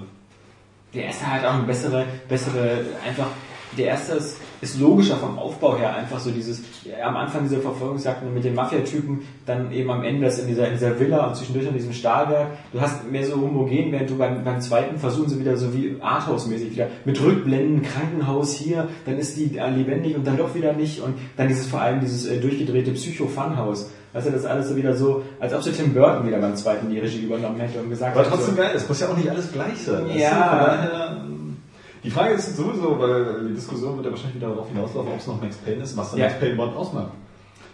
[0.93, 3.28] Der erste hat auch eine bessere, bessere, einfach,
[3.76, 7.59] der erste ist, ist logischer vom Aufbau her, einfach so dieses, ja, am Anfang diese
[7.59, 11.36] Verfolgungsjagden mit den Mafia-Typen, dann eben am Ende das in dieser, in dieser Villa und
[11.36, 12.49] zwischendurch in diesem Stahlwerk.
[12.71, 15.95] Du hast mehr so homogen, während du beim, beim zweiten versuchen sie wieder so wie
[15.99, 20.74] Arthouse-mäßig wieder mit Rückblenden, Krankenhaus hier, dann ist die äh, lebendig und dann doch wieder
[20.74, 23.89] nicht und dann dieses vor allem dieses äh, durchgedrehte Psycho-Funhouse.
[24.14, 26.55] Weißt du, das ist alles so wieder so, als ob so Tim Burton wieder beim
[26.55, 29.07] zweiten die Regie übernommen hätte und gesagt Aber hätte, trotzdem so, geil, es muss ja
[29.09, 30.05] auch nicht alles gleich sein.
[30.16, 31.18] Ja.
[31.24, 31.57] ähm,
[32.03, 35.28] die Frage ist sowieso, weil die Diskussion wird ja wahrscheinlich wieder darauf hinauslaufen, ob es
[35.28, 36.28] noch Max Payne ist, was dann Ja.
[36.28, 37.07] Max Payne überhaupt ausmacht.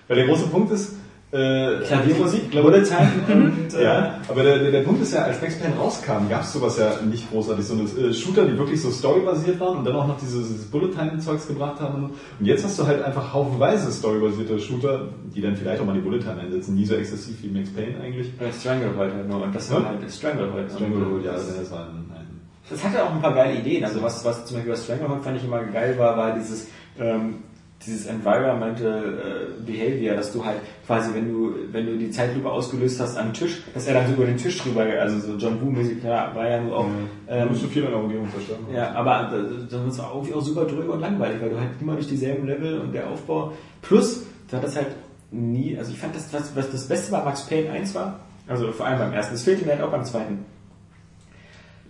[0.08, 0.94] Weil der große Punkt ist,
[1.32, 5.40] äh, Klaviermusik, Bullet Time und äh, ja, aber der, der, der Punkt ist ja, als
[5.42, 7.66] Max Payne rauskam, gab es sowas ja nicht großartig.
[7.66, 10.66] So eine äh, Shooter, die wirklich so storybasiert waren und dann auch noch dieses, dieses
[10.66, 12.12] Bullet-Time-Zeugs gebracht haben.
[12.40, 16.02] Und jetzt hast du halt einfach haufenweise storybasierte Shooter, die dann vielleicht auch mal die
[16.02, 16.74] Bullet-Time einsetzen.
[16.76, 18.32] Nie so exzessiv wie Max Payne eigentlich.
[18.40, 19.44] Ja, Stranglehold halt nur.
[19.44, 19.86] Und das war Ja?
[19.90, 20.72] halt Stranglehold.
[20.72, 23.84] Stranglehold, ja, das, das war ein, ein das hatte auch ein paar geile Ideen.
[23.84, 26.68] Also was, was zum Beispiel bei Stranglehold fand ich immer geil war, war dieses,
[27.00, 27.36] ähm,
[27.86, 29.04] dieses Environmental
[29.58, 33.32] äh, Behavior, dass du halt quasi, wenn du, wenn du die Zeitlupe ausgelöst hast am
[33.34, 36.50] Tisch, dass er dann so über den Tisch drüber, also so John Woo-mäßig, ja, war
[36.50, 36.86] ja nur auch,
[37.28, 38.66] Du ähm, musst du viel in der Umgebung zerstören.
[38.74, 39.32] ja, aber
[39.70, 42.46] dann ist es auch auch super dröge und langweilig, weil du halt immer durch dieselben
[42.48, 43.54] Level und der Aufbau.
[43.82, 44.88] Plus, du hattest halt
[45.32, 48.72] nie, also ich fand das, was, was das Beste bei Max Payne 1 war, also
[48.72, 50.44] vor allem beim ersten, das fehlte mir halt auch beim zweiten.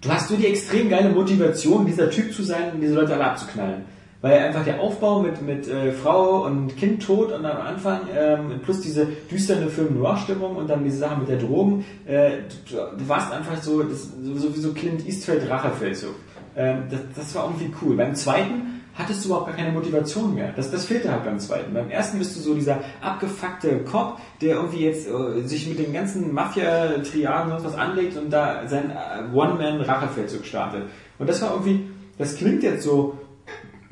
[0.02, 3.26] Du hast nur die extrem geile Motivation, dieser Typ zu sein und diese Leute alle
[3.26, 3.84] abzuknallen.
[4.22, 8.60] Weil einfach der Aufbau mit, mit äh, Frau und Kind tot und am Anfang, ähm,
[8.64, 12.32] plus diese düsterne Film-Noir-Stimmung und dann diese Sache mit der Drogen, äh,
[12.70, 16.16] du, du warst einfach so, das, so wie so Clint Eastwood Rachefeldzug.
[16.58, 17.96] Ähm, das, das war irgendwie cool.
[17.96, 20.52] Beim zweiten hattest du überhaupt gar keine Motivation mehr.
[20.54, 21.74] Das, das fehlte halt beim zweiten.
[21.74, 25.94] Beim ersten bist du so dieser abgefuckte Cop, der irgendwie jetzt äh, sich mit den
[25.94, 30.84] ganzen Mafia-Triaden und was anlegt und da sein äh, One-Man-Rachefeldzug startet.
[31.18, 33.18] Und das war irgendwie, das klingt jetzt so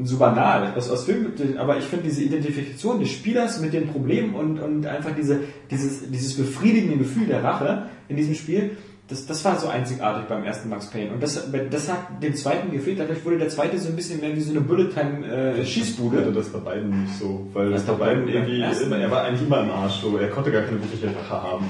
[0.04, 4.36] so banal, was aus Film, aber ich finde diese Identifikation des Spielers mit den Problemen
[4.36, 5.40] und, und einfach diese,
[5.72, 8.78] dieses, dieses befriedigende Gefühl der Rache in diesem Spiel,
[9.08, 11.12] das, das war so einzigartig beim ersten Max Payne.
[11.12, 13.00] Und das, das hat dem zweiten gefehlt.
[13.00, 16.18] Dadurch wurde der zweite so ein bisschen mehr wie so eine Bullet-Time-Schießbude.
[16.18, 19.10] Ich hatte das bei beiden nicht so, weil das bei bei beiden irgendwie immer, er
[19.10, 21.70] war eigentlich immer im Arsch, so, er konnte gar keine wirkliche Rache haben.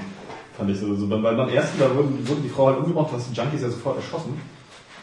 [0.56, 0.92] Fand ich so.
[0.96, 3.70] so beim, beim ersten, da wurden, wurden die Frau halt umgebracht, hast die Junkies ja
[3.70, 4.32] sofort erschossen.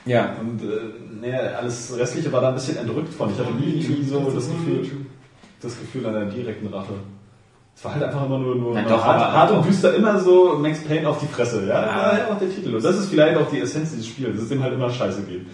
[0.05, 0.35] Ja.
[0.39, 3.31] Und äh, naja, alles Restliche war da ein bisschen entrückt von.
[3.31, 4.87] Ich hatte nie, nie so das Gefühl,
[5.61, 6.93] das Gefühl einer direkten Rache.
[7.75, 10.57] Es war halt einfach immer nur, nur nur doch, hart, hart und düster, immer so
[10.57, 11.67] Max Payne auf die Fresse.
[11.67, 12.75] Ja, das war ja auch der Titel.
[12.75, 15.23] Und das ist vielleicht auch die Essenz dieses Spiels, dass es dem halt immer scheiße
[15.23, 15.45] geht.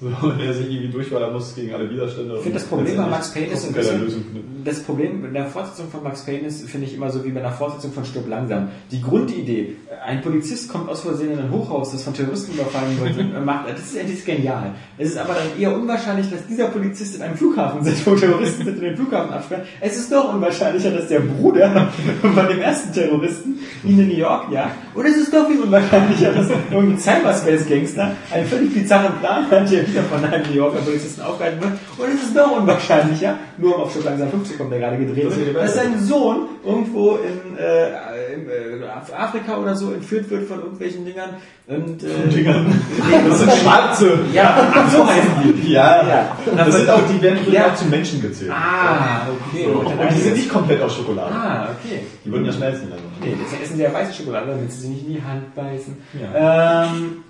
[0.00, 0.08] So,
[0.40, 2.34] er sich irgendwie durchballern muss gegen alle Widerstände.
[2.36, 4.24] Ich finde das Problem bei Max Payne ist ein bisschen,
[4.64, 7.40] das Problem in der Fortsetzung von Max Payne ist, finde ich immer so wie bei
[7.40, 8.68] einer Fortsetzung von Stirb langsam.
[8.90, 13.18] Die Grundidee, ein Polizist kommt aus Versehen in ein Hochhaus, das von Terroristen überfallen wird,
[13.36, 14.74] und macht, das ist endlich genial.
[14.96, 18.64] Es ist aber dann eher unwahrscheinlich, dass dieser Polizist in einem Flughafen sitzt, wo Terroristen
[18.64, 19.64] sind und den Flughafen absperren.
[19.82, 21.92] Es ist noch unwahrscheinlicher, dass der Bruder
[22.22, 24.76] von dem ersten Terroristen ihn in New York jagt.
[24.94, 29.89] Und es ist doch viel unwahrscheinlicher, dass irgendein Cyberspace-Gangster einen völlig bizarren Plan hat, der
[29.90, 31.72] wieder von einem New Yorker Polizisten aufgehalten wird.
[31.98, 34.96] Und es ist noch unwahrscheinlicher, nur um auf Stück langsam 5 zu kommen, der gerade
[34.98, 37.88] gedreht Das wird, dass sein Sohn irgendwo in, äh,
[38.34, 38.48] in
[38.82, 38.86] äh,
[39.16, 41.30] Afrika oder so entführt wird von irgendwelchen Dingern.
[41.66, 42.66] Und, äh, Dingern.
[43.28, 44.18] Das sind Schwarze.
[44.32, 45.30] Ja, ach, so heißen
[45.64, 45.72] die.
[45.72, 46.36] Ja, Ja.
[46.56, 47.66] das sind auch, die werden Ja.
[47.68, 48.50] auch zu Menschen gezählt.
[48.52, 49.66] Ah, okay.
[49.72, 49.78] So.
[49.80, 51.32] Und die sind nicht komplett aus Schokolade.
[51.34, 52.00] Ah, okay.
[52.24, 52.88] Die würden ja schmelzen.
[52.90, 53.04] Also.
[53.22, 55.96] Nee, deswegen essen sie ja weiße Schokolade, damit sie sich nicht in die Hand beißen.
[56.20, 56.84] Ja.
[56.84, 57.24] Ähm,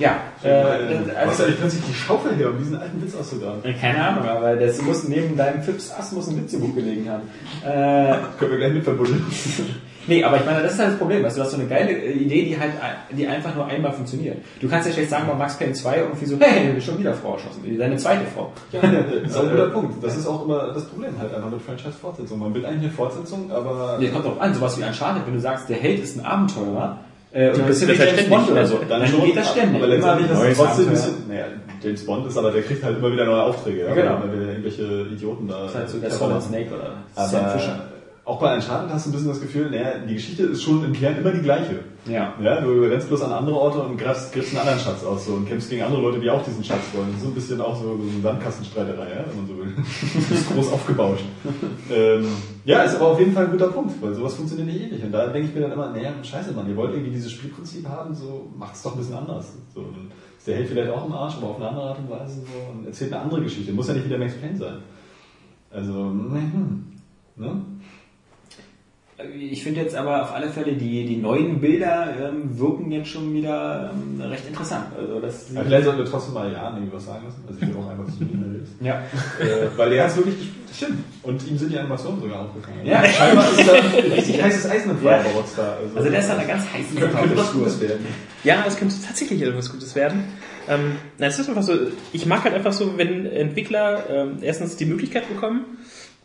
[0.00, 3.62] ja, äh, Äh, also, was eigentlich plötzlich die Schaufel her, um diesen alten Witz auszugraben?
[3.80, 7.22] keine Ahnung, aber das muss neben deinem Fips Ass muss ein Witzebuch gelegen haben.
[7.64, 9.24] Äh, Können wir gleich mit verbunden.
[10.06, 11.22] Nee, aber ich meine, das ist halt das Problem.
[11.22, 12.72] Weißt du, du hast so eine geile äh, Idee, die halt,
[13.12, 14.38] die einfach nur einmal funktioniert.
[14.58, 17.34] Du kannst ja schlecht sagen, bei Max Payne 2 irgendwie so, hey, schon wieder Frau
[17.34, 17.78] erschossen.
[17.78, 18.50] Deine zweite Frau.
[18.72, 18.80] Ja,
[19.22, 20.02] das ist auch ein guter Punkt.
[20.02, 22.38] Das ist auch immer das Problem halt einfach mit Franchise-Fortsetzung.
[22.38, 25.40] Man will eigentlich eine Fortsetzung, aber Nee, kommt drauf an, sowas wie Uncharted, wenn du
[25.40, 26.98] sagst, der Held ist ein Abenteurer,
[27.32, 28.38] äh, und Dann ein bisschen wie ist das James ständig.
[28.38, 29.82] Bond oder so, dann, schon, geht das ständig.
[29.82, 31.44] Aber letztendlich Immer ist wieder es trotzdem ein bisschen, naja,
[31.82, 33.86] James Bond ist, aber der kriegt halt immer wieder neue Aufträge.
[33.86, 34.20] Ja, Genau.
[34.20, 35.62] Weil wir irgendwelche Idioten da.
[35.62, 37.89] Das ist halt so der Solid Snake oder Sam Fisher.
[38.30, 40.92] Auch bei Uncharted hast du ein bisschen das Gefühl, naja, die Geschichte ist schon im
[40.92, 41.80] Kern immer die gleiche.
[42.06, 42.34] Ja.
[42.40, 45.32] Ja, du rennst bloß an andere Orte und greifst, griffst einen anderen Schatz aus so,
[45.32, 47.08] und kämpfst gegen andere Leute, die auch diesen Schatz wollen.
[47.08, 49.74] Das ist so ein bisschen auch so, so eine Sandkastenstreiterei, ja, wenn man so will.
[50.30, 51.24] Das ist groß aufgebauscht.
[51.92, 52.28] ähm,
[52.64, 55.02] ja, ist aber auf jeden Fall ein guter Punkt, weil sowas funktioniert nicht ewig.
[55.02, 57.88] Und da denke ich mir dann immer, naja, scheiße, Mann, ihr wollt irgendwie dieses Spielprinzip
[57.88, 59.54] haben, so macht es doch ein bisschen anders.
[59.74, 62.08] So, dann ist der Held vielleicht auch im Arsch, aber auf eine andere Art und
[62.08, 63.72] Weise so, und erzählt eine andere Geschichte.
[63.72, 64.76] Muss ja nicht wieder Max Payne sein.
[65.72, 66.92] Also, hm,
[67.36, 67.62] ne?
[69.38, 73.32] Ich finde jetzt aber auf alle Fälle, die, die neuen Bilder ähm, wirken jetzt schon
[73.34, 74.86] wieder ähm, recht interessant.
[74.96, 77.42] Also das Aber vielleicht sollten wir trotzdem mal ja irgendwie was sagen lassen.
[77.46, 78.72] Also ich will auch einfach zu ihm ist.
[78.80, 79.02] ja.
[79.40, 80.56] Äh, weil der hat es wirklich gespielt.
[80.68, 81.04] Das stimmt.
[81.22, 82.86] Und ihm sind die Animationen sogar aufgefallen.
[82.86, 83.04] Ja.
[83.04, 83.72] scheinbar ist da
[84.14, 85.78] richtig heißes Eisen im Feuer bei Rockstar.
[85.96, 87.52] Also der ist an einer ganz heißen könnte, könnte was.
[87.52, 88.06] Gutes werden.
[88.44, 90.24] Ja, es könnte tatsächlich etwas Gutes werden.
[90.68, 91.72] Ähm, na, es ist einfach so,
[92.12, 95.64] ich mag halt einfach so, wenn Entwickler ähm, erstens die Möglichkeit bekommen,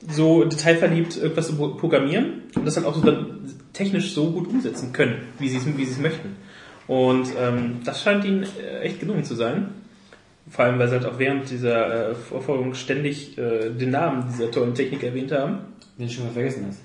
[0.10, 3.40] so detailverliebt irgendwas zu pro- programmieren und das halt auch so dann
[3.74, 6.36] technisch so gut umsetzen können, wie sie es wie sie es möchten.
[6.88, 9.70] Und ähm, das scheint ihnen äh, echt gelungen zu sein.
[10.50, 14.52] Vor allem, weil sie halt auch während dieser äh, Vorfolgung ständig äh, den Namen dieser
[14.52, 15.58] tollen Technik erwähnt haben.
[15.98, 16.80] Den du schon mal vergessen hast.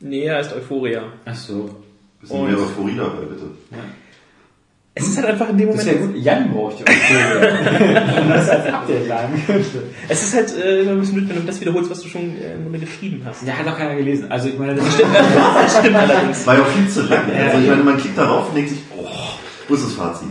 [0.00, 1.02] Nee, er ist Euphoria.
[1.24, 1.74] Ach so.
[2.20, 3.46] Bisschen mehr Euphorie dabei, bitte.
[4.96, 5.98] Es ist halt einfach in dem Das Moment.
[5.98, 6.16] wäre gut.
[6.22, 6.84] Jan bräuchte
[8.22, 9.08] Und das als Update
[9.44, 9.82] könnte.
[10.08, 12.22] Es ist halt äh, immer ein bisschen blöd, wenn du das wiederholst, was du schon
[12.36, 13.44] äh, geschrieben hast.
[13.44, 14.30] Ja, hat auch keiner gelesen.
[14.30, 16.46] Also ich meine, das Das stimmt allerdings.
[16.46, 17.24] War ja auch viel zu lang.
[17.28, 18.78] Also ich meine, man klickt darauf und denkt sich,
[19.68, 20.28] wo ist das Fazit?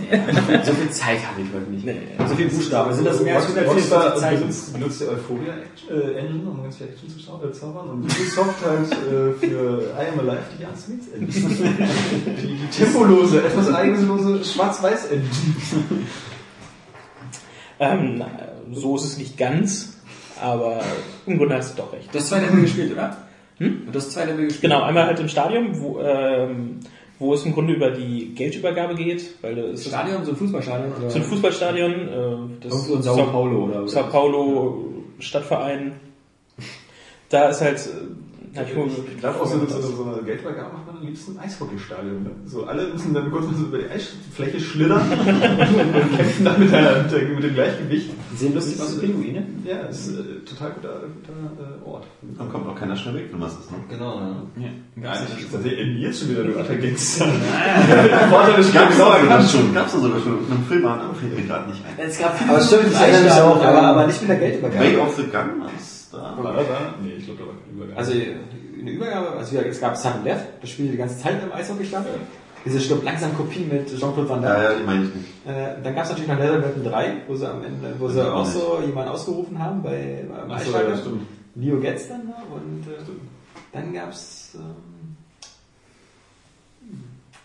[0.63, 1.87] so viel Zeit habe ich heute nicht.
[2.27, 2.93] So viel Buchstaben.
[2.93, 4.39] Sind das mehr als Rockstar 144 Zeichen?
[4.39, 5.53] benutzt, benutzt die Euphoria
[5.89, 7.89] äh, Engine, um ganz viel Action zu äh, zaubern.
[7.89, 11.49] Und Ubisoft halt äh, für I Am Alive die Answitz Engine.
[12.41, 16.05] die, die tempolose, etwas eigenslose Schwarz-Weiß Engine.
[17.79, 18.23] Ähm,
[18.71, 19.97] so ist es nicht ganz,
[20.41, 20.81] aber
[21.25, 22.13] im Grunde hast du doch recht.
[22.13, 23.17] Du hast zwei Level gespielt, oder?
[23.57, 23.87] Hm?
[23.91, 24.61] Du hast zwei Level gespielt.
[24.71, 26.79] Genau, einmal halt im Stadion, wo, ähm,
[27.19, 30.91] wo es im Grunde über die Geldübergabe geht, weil es ist Stadion, so ein Fußballstadion?
[30.93, 31.09] Oder?
[31.09, 34.85] so ein Fußballstadion, äh, das Irgendwo in Sao Paulo oder Sao Paulo
[35.19, 35.93] Stadtverein.
[37.29, 37.89] Da ist halt,
[38.55, 41.37] hab ich glaube, auch so eine, so eine, so eine Geldübergabe macht man am liebsten
[41.37, 42.23] ein Eishockeystadion.
[42.23, 42.31] Ne?
[42.45, 46.71] So, alle müssen dann kurz mal so über die Eisfläche schlittern und kämpfen dann mit,
[46.71, 48.11] der, mit, dem Gleichgewicht.
[48.31, 49.43] Die sehen lustig aus, wie Pinguine.
[49.65, 52.05] Ja, ist äh, total guter, guter äh, Ort.
[52.21, 53.71] Dann kommt auch keiner schnell weg, wenn man es ist.
[53.71, 53.77] Ne?
[53.89, 54.21] Genau,
[54.55, 54.69] ja.
[55.01, 55.11] Ja.
[55.11, 57.25] Das ist jetzt schon wieder, du alter Gangster.
[58.29, 59.49] Vorteil ist Gab's genau erkannt.
[59.49, 62.05] schon, gab's da sogar schon in einem Film, aber fällt mir gerade nicht ein.
[62.05, 64.83] Es gab Aber stimmt, aber, aber nicht mit der Geldübergabe.
[64.83, 66.37] Way of the Gun, was da?
[66.37, 66.93] War da?
[67.01, 67.97] Nee, ich glaube, da war kein Übergang.
[67.97, 72.19] Also eine Übergabe, also es gab Sudden Death, das spielt die ganze Zeit im Eishockeystadion.
[72.65, 74.55] Diese stirbt langsam Kopie mit Jean-Claude Van Damme.
[74.55, 75.27] Ja, ja, die meine ich nicht.
[75.45, 78.31] Äh, dann gab es natürlich noch Leatherweapon 3, wo sie am Ende, wo sie Ja,
[78.31, 81.27] auch auch so jemanden ausgerufen haben bei, beim Ach so, ja, stimmt.
[81.55, 82.97] Leo Getz dann noch und äh,
[83.73, 85.17] dann gab es ähm,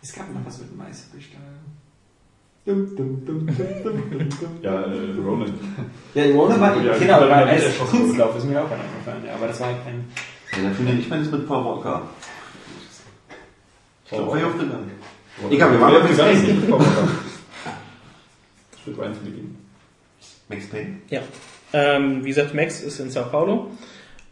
[0.01, 1.79] es gab noch was mit dem Eishockeystadion.
[2.69, 4.59] Dum, dum, dum, dum, dum, dum, dum.
[4.61, 5.55] Ja, äh, Ronan.
[6.13, 9.25] Ja, die Rona war, Ja, genau, ja, beim ja, Eiskunstlauf ist mir auch gerade eingefallen,
[9.25, 10.05] ja, aber das war halt kein...
[10.53, 12.03] Ja, dafür nehme ich meines mit Paul Walker.
[14.05, 14.91] Ich glaube, Way of the Gun.
[15.51, 16.43] Egal, wir waren wir waren Payne.
[16.43, 16.87] nicht bekommen.
[18.85, 19.67] Schritt 1 begeben.
[20.51, 20.99] Max Payne.
[21.09, 21.23] Ja.
[21.73, 23.71] Ähm, wie gesagt, Max ist in Sao Paulo,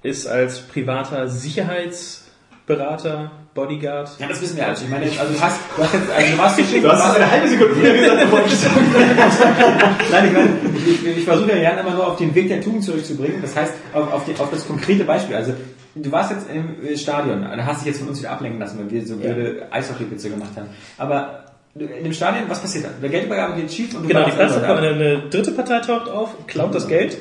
[0.03, 4.09] ist als privater Sicherheitsberater, Bodyguard.
[4.20, 4.82] Ja, das wissen wir alles.
[4.82, 7.28] Ich meine, also du hast, du hast jetzt, also du warst geschickt, Du hast eine
[7.28, 8.74] halbe Sekunde wieder gesagt, bevor ich gesagt.
[10.12, 10.48] Nein, ich meine,
[10.86, 13.42] ich, ich, versuche ja Jan immer nur auf den Weg der Tugend zurückzubringen.
[13.42, 15.34] Das heißt, auf, auf, die, auf das konkrete Beispiel.
[15.34, 15.54] Also,
[15.96, 18.78] du warst jetzt im äh, Stadion, da hast dich jetzt von uns wieder ablenken lassen,
[18.78, 20.68] weil wir so blöde Eishockeywitze gemacht haben.
[20.98, 22.88] Aber in dem Stadion, was passiert da?
[23.02, 26.74] Der Geldübergabe geht schief und du Genau, die eine, eine dritte Partei taucht auf, klaut
[26.74, 27.18] das Geld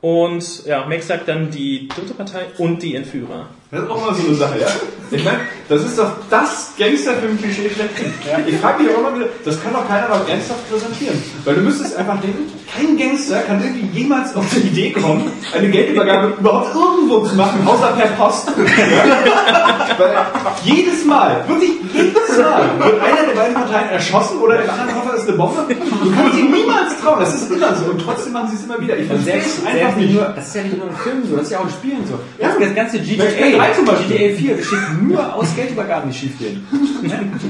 [0.00, 3.48] und ja, Max sagt dann die dritte Partei und die Entführer.
[3.70, 4.66] Das ist auch mal so eine Sache, ja?
[5.12, 8.12] Ich meine, das ist doch das Gangsterfilm-Klischee schlechthin.
[8.46, 11.22] Ich frage mich auch immer wieder, das kann doch keiner mal ernsthaft präsentieren.
[11.44, 15.68] Weil du müsstest einfach denken, kein Gangster kann irgendwie jemals auf die Idee kommen, eine
[15.68, 18.48] Geldübergabe überhaupt irgendwo zu machen, außer per Post.
[18.56, 19.96] Ja?
[19.98, 20.16] Weil
[20.64, 22.70] jedes Mal, wirklich jedes Mal.
[22.78, 25.66] Wird einer der beiden Parteien erschossen oder im anderen Koffer ist eine Bombe?
[25.68, 27.20] Du kannst ihnen niemals trauen.
[27.20, 27.90] Das ist immer so.
[27.90, 28.96] Und trotzdem machen sie es immer wieder.
[28.96, 31.36] Ich Und verstehe es einfach nicht nur, das ist ja nicht nur in Filmen so,
[31.36, 32.14] das ist ja auch in Spielen so.
[32.38, 32.48] Ja.
[32.48, 33.24] Das, das ganze GTA,
[33.60, 34.16] 3 zum Beispiel.
[34.16, 36.66] GTA 4 besteht nur aus Geldübergaben, die schief gehen.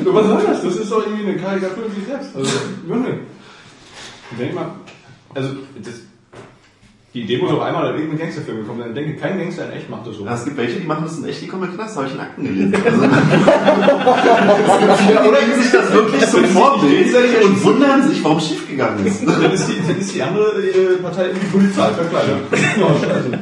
[0.04, 0.62] Was soll das?
[0.62, 2.36] Das ist doch irgendwie eine Karikatur in sich selbst.
[2.36, 2.50] Also,
[2.88, 3.18] Junge.
[4.38, 4.70] Denk mal,
[5.34, 5.48] also,
[5.82, 5.94] das,
[7.12, 8.90] die Idee muss auch einmal in irgendeinem Gangsterfilm gekommen sein.
[8.90, 10.24] Ich denke, kein Gangster in echt macht das so.
[10.24, 12.14] Ja, es gibt welche, die machen das in echt, die kommen in Knast, habe ich
[12.14, 12.74] in Akten gelesen.
[14.70, 19.04] Also, viele, die denken sich das wirklich so vorbildlich und wundern sich, warum es schiefgegangen
[19.04, 19.26] ist.
[19.26, 22.36] Dann ist die, dann ist die andere äh, Partei irgendwie Polizei verkleidet.
[22.80, 23.38] Ja, scheiße.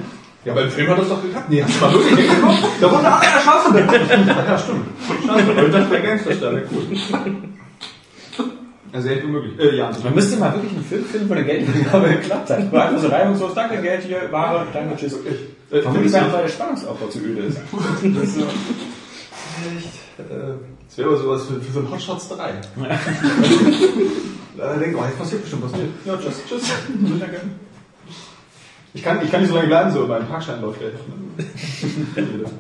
[0.49, 1.51] Ja, beim Film hat das doch geklappt.
[1.51, 2.59] Nee, hast du mal wirklich nicht geguckt?
[2.80, 4.26] Da wurde alle erschossen.
[4.49, 4.86] Ja, stimmt.
[5.26, 8.46] Schade, aber ich dachte, bei Gangsterstern, ja, cool.
[8.90, 9.59] Also echt unmöglich.
[9.61, 12.72] Äh, ja, Man müsste mal wirklich einen Film finden, wo eine Geldübergabe geklappt hat.
[12.72, 15.12] War einfach so reibungslos, danke Geld hier, Ware, danke, tschüss.
[15.12, 17.59] Äh, Vermutlich findest einfach, weil der Spannungsaufbau zu öde ist.
[18.03, 18.40] Das ist so.
[19.76, 20.30] Echt.
[20.30, 20.55] Äh,
[20.88, 22.53] Das wäre aber sowas für, für so ein Hotshots 3.
[24.57, 25.72] Da denkt, oh, jetzt passiert bestimmt was.
[26.07, 26.40] Ja, tschüss.
[26.49, 26.72] Tschüss.
[27.20, 27.40] Danke.
[28.95, 30.93] Ich kann, ich kann nicht so lange bleiben, so mein Parkschein läuft gleich.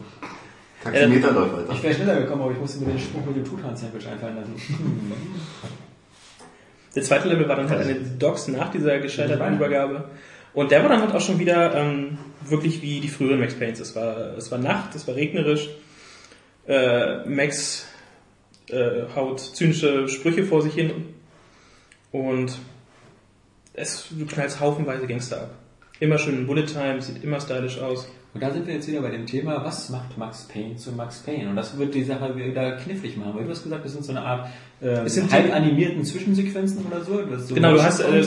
[0.84, 1.72] Taximeter läuft weiter.
[1.72, 5.12] Ich wäre schneller gekommen, aber ich musste mir den Spruch mit dem Tutan-Sandwich einfallen lassen.
[6.94, 10.10] Der zweite Level war dann halt eine Docs nach dieser gescheiterten Übergabe.
[10.54, 13.78] Und der war dann halt auch schon wieder ähm, wirklich wie die früheren Max Paynes.
[13.78, 15.68] Es war, es war Nacht, es war regnerisch.
[16.66, 17.86] Äh, Max
[18.68, 21.14] äh, haut zynische Sprüche vor sich hin.
[22.10, 22.58] Und
[23.74, 25.50] es, du knallst haufenweise Gangster ab.
[26.00, 28.08] Immer schön in Bullet Time, sieht immer stylisch aus.
[28.32, 31.20] Und da sind wir jetzt wieder bei dem Thema, was macht Max Payne zu Max
[31.20, 31.48] Payne?
[31.48, 34.12] Und das wird die Sache wieder knifflig machen, weil du hast gesagt, das sind so
[34.12, 34.48] eine Art
[34.80, 37.20] ähm, Es sind halb animierten Zwischensequenzen oder so.
[37.38, 38.24] So Genau, du hast, äh,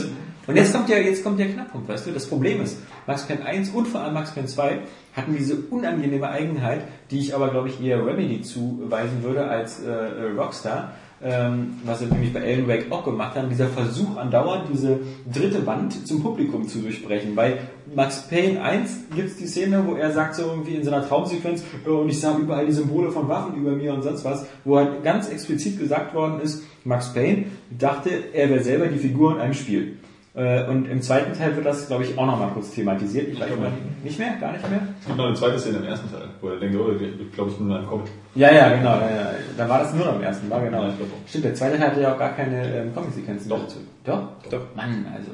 [0.48, 2.12] und jetzt kommt ja jetzt kommt der Knackpunkt, weißt du?
[2.12, 4.80] Das Problem ist, Max Payne 1 und vor allem Max Payne 2
[5.14, 9.92] hatten diese unangenehme Eigenheit, die ich aber glaube ich eher Remedy zuweisen würde als äh,
[10.36, 10.94] Rockstar.
[11.24, 15.00] Ähm, was sie nämlich bei Alan Wake auch gemacht haben, dieser Versuch andauernd, diese
[15.32, 17.36] dritte Wand zum Publikum zu durchbrechen.
[17.36, 17.60] Bei
[17.94, 21.64] Max Payne 1 gibt es die Szene, wo er sagt so irgendwie in seiner Traumsequenz,
[21.88, 24.78] "Oh, und ich sah überall die Symbole von Waffen über mir und sonst was, wo
[24.78, 29.42] halt ganz explizit gesagt worden ist, Max Payne dachte, er wäre selber die Figur in
[29.42, 29.98] einem Spiel.
[30.34, 33.28] Äh, Und im zweiten Teil wird das, glaube ich, auch nochmal kurz thematisiert.
[33.34, 33.72] Ich weiß glaube mal,
[34.02, 34.80] nicht mehr, gar nicht mehr.
[35.02, 37.52] Es gibt noch eine zweite Szene im ersten Teil, wo er denkt, oh, ich glaube,
[37.52, 38.08] ich bin in einem Comic.
[38.36, 38.92] Ja, ja, genau.
[38.96, 39.32] Ja, ja.
[39.58, 40.84] Dann war das nur noch im ersten, war genau.
[40.84, 41.30] Ja, ich.
[41.30, 43.60] Stimmt, der zweite Teil hatte ja auch gar keine ähm, Comic-Sequenzen Doch.
[43.64, 43.78] dazu.
[44.06, 44.22] Doch?
[44.50, 44.62] Doch.
[44.74, 45.32] Mann, also.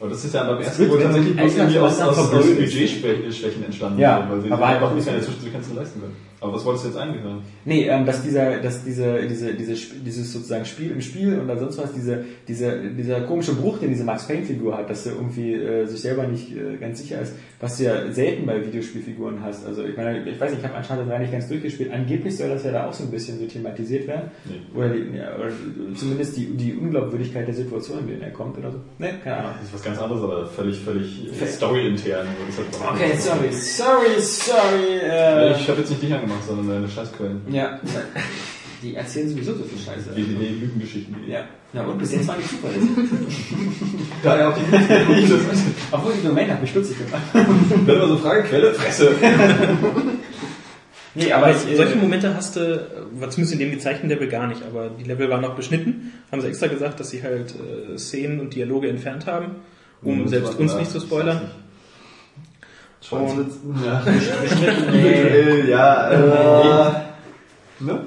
[0.00, 2.30] Aber das ist ja beim ersten wenn tatsächlich irgendwie aus, aus, aus.
[2.30, 3.98] Budgetschwächen entstanden.
[3.98, 6.16] Ja, weil sie aber halt einfach auch nicht nicht- keine Zwischensequenzen leisten können.
[6.42, 7.42] Aber was wolltest du jetzt eingehören?
[7.66, 11.58] Nee, ähm, dass dieser, dass diese, diese, diese, dieses sozusagen Spiel im Spiel und dann
[11.58, 15.52] sonst was, diese, diese, dieser komische Bruch, den diese Max Payne-Figur hat, dass er irgendwie
[15.54, 19.66] äh, sich selber nicht äh, ganz sicher ist, was du ja selten bei Videospielfiguren hast.
[19.66, 21.92] Also ich meine, ich weiß nicht, ich habe anscheinend das nicht ganz durchgespielt.
[21.92, 24.30] Angeblich soll das ja da auch so ein bisschen so thematisiert werden.
[24.46, 24.78] Nee.
[24.78, 25.50] Oder, die, ja, oder
[25.94, 28.78] zumindest die, die Unglaubwürdigkeit der Situation, in der er kommt oder so.
[28.98, 29.50] Ne, keine Ahnung.
[29.58, 32.26] Das ist was ganz anderes, aber völlig, völlig Fe- story-intern.
[32.46, 34.98] Das hat- Okay, sorry, sorry, sorry.
[35.02, 37.40] Äh, Ich habe jetzt nicht dich angemacht, sondern deine Scheißquellen.
[37.50, 37.80] ja,
[38.82, 40.10] die erzählen sowieso so viel Scheiße.
[40.16, 41.16] Die, die, die Lügengeschichten.
[41.28, 41.44] Ja.
[41.72, 42.88] Ja, und bis jetzt war nicht zuverlässig.
[44.24, 45.40] Da ja auch die das
[45.92, 47.22] Obwohl die Domain hat mich stutzig gemacht.
[47.86, 49.12] Wenn man so Frage, Quelle, Fresse.
[51.14, 52.88] Nee, Aber ich, solche äh, Momente hast du,
[53.28, 56.12] zumindest in dem gezeichneten Level gar nicht, aber die Level waren noch beschnitten.
[56.32, 59.56] Haben sie extra gesagt, dass sie halt äh, Szenen und Dialoge entfernt haben,
[60.02, 61.50] um selbst uns nicht zu spoilern.
[63.02, 63.54] Schwanzwitz.
[63.84, 64.02] Ja,
[64.92, 64.98] nee.
[64.98, 66.10] eventuell, ja.
[66.10, 66.92] Äh,
[67.80, 68.00] ne?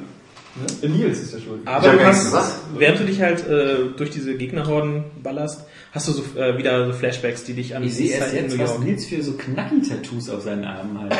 [0.55, 0.87] Ne?
[0.87, 1.61] Nils ist ja schuld.
[1.65, 2.51] Aber du hast, gesagt.
[2.77, 6.93] während du dich halt äh, durch diese Gegnerhorden ballerst, hast du so äh, wieder so
[6.93, 8.77] Flashbacks, die dich an Ich die sehe erst jetzt, was.
[8.77, 11.11] Nils für so Knacki-Tattoos auf seinen Armen hat.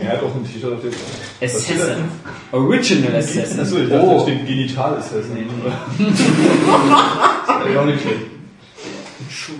[0.00, 0.92] Er hat auch ein T-Shirt auf dem.
[1.42, 2.04] Assassin.
[2.52, 3.60] Original Assassin.
[3.60, 4.18] Achso, ich dachte, oh.
[4.18, 5.34] da steht Genital Assassin.
[5.34, 5.46] Nee,
[5.98, 8.37] Das ist auch nicht schlecht.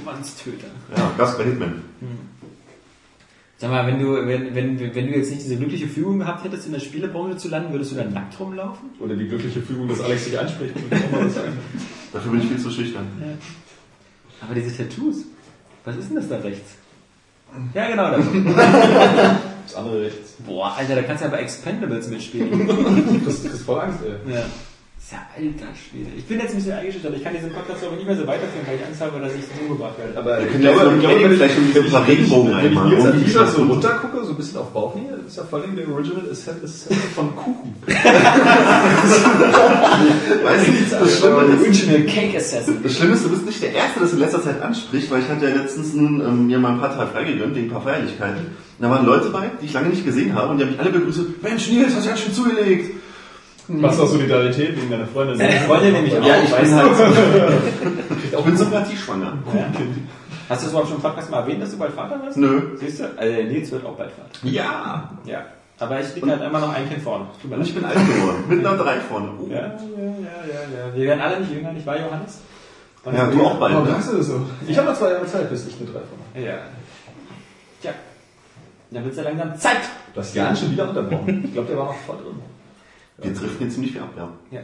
[0.02, 0.68] Schwanztöter.
[0.96, 1.82] Ja, Gasper Hitman.
[3.58, 6.66] Sag mal, wenn du, wenn, wenn, wenn du jetzt nicht diese glückliche Fügung gehabt hättest,
[6.66, 8.90] in der Spielebranche zu landen, würdest du dann nackt rumlaufen?
[9.00, 10.74] Oder die glückliche Fügung, dass Alex dich anspricht.
[10.76, 11.58] würde ich auch mal was sagen.
[12.12, 13.06] Dafür bin ich viel zu schüchtern.
[14.40, 15.24] Aber diese Tattoos,
[15.84, 16.76] was ist denn das da rechts?
[17.74, 19.40] Ja, genau, da.
[19.64, 20.36] Das andere rechts.
[20.46, 22.66] Boah, Alter, da kannst du ja bei Expendables mitspielen.
[22.66, 24.32] Du kriegst voll Angst, ey.
[24.32, 24.44] Ja.
[25.08, 26.10] Das ist ja alter Schwede.
[26.18, 27.16] Ich bin jetzt ein bisschen eingeschüchtert.
[27.16, 29.40] Ich kann diesen Podcast aber nicht mehr so weiterführen, weil ich Angst habe, dass ich
[29.58, 30.18] umgebracht werde.
[30.18, 32.88] Aber Wir können ja so ein Training vielleicht um diese paar Regenbogen wenn ich einmal.
[32.88, 35.76] Nils an Irgendwie T-Shirt so runtergucke, so ein bisschen auf Bauchnähe, ist ja vor allem
[35.76, 37.74] der Original Assassin von Kuchen.
[40.44, 42.76] Weißt du, das Schlimme ist, Original Cake Assassin.
[42.82, 45.28] Das Schlimme ist, du bist nicht der Erste, das in letzter Zeit anspricht, weil ich
[45.30, 48.40] hatte ja letztens nun, ähm, mir mal ein paar Tage freigegönnt wegen ein paar Feierlichkeiten.
[48.44, 50.80] Und da waren Leute bei, die ich lange nicht gesehen habe und die haben mich
[50.80, 51.42] alle begrüßt.
[51.42, 52.97] Mensch, Nils, hast du ganz schön zugelegt.
[53.68, 55.38] Machst du auch Solidarität wegen deiner Freundin?
[55.38, 56.24] Deine Freundin nämlich auch.
[56.26, 57.52] Ja, ich weiß bin halt.
[58.32, 59.32] Ich bin sympathieschwanger.
[60.48, 62.38] Hast du das überhaupt schon im Podcast mal erwähnt, dass du bald Vater wirst?
[62.38, 62.76] Nö.
[62.76, 63.04] Siehst du?
[63.16, 64.46] Also der Nils wird auch bald Vater.
[64.46, 65.10] Ja.
[65.26, 65.44] Ja.
[65.78, 67.26] Aber ich liege halt immer noch ein Kind vorne.
[67.48, 68.44] Und ich bin alt geworden.
[68.48, 69.28] Mit einer 3 vorne.
[69.38, 69.46] Oh.
[69.48, 70.94] Ja, ja, ja, ja, ja.
[70.96, 72.40] Wir werden alle nicht jünger, nicht wahr, Johannes?
[73.04, 73.74] Ja, du auch bald.
[73.74, 74.40] Warum sagst du das so?
[74.66, 76.54] Ich habe noch zwei Jahre Zeit, bis ich eine 3 von Ja.
[77.80, 77.92] Tja.
[78.90, 79.80] Dann wird's ja langsam Zeit.
[80.14, 81.42] Du hast Jan schon wieder unterbrochen.
[81.44, 82.42] Ich glaube, der war noch voll drin.
[83.22, 84.28] Wir driften jetzt ziemlich viel ab, ja.
[84.50, 84.60] Ja.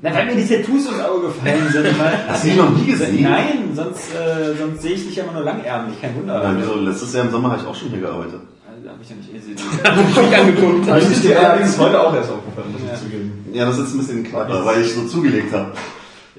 [0.00, 1.84] Na, weil mir die Tattoos ins Auge gefallen sind.
[2.00, 3.22] Weil, Hast du die noch nie gesehen?
[3.22, 6.42] Nein, sonst, äh, sonst sehe ich dich ja immer nur langärmlich, kein Wunder.
[6.42, 6.76] Nein, wieso?
[6.80, 8.40] Letztes Jahr im Sommer habe ich auch schon hier gearbeitet.
[8.66, 9.56] Also, da habe ich ja nicht eh gesehen.
[10.30, 10.88] mich angeguckt.
[10.88, 12.94] Das ist dir allerdings heute auch erst aufgefallen, muss Ja.
[12.94, 13.44] ich zugeben.
[13.52, 15.72] Ja, das ist ein bisschen knapper, weil ich so zugelegt habe.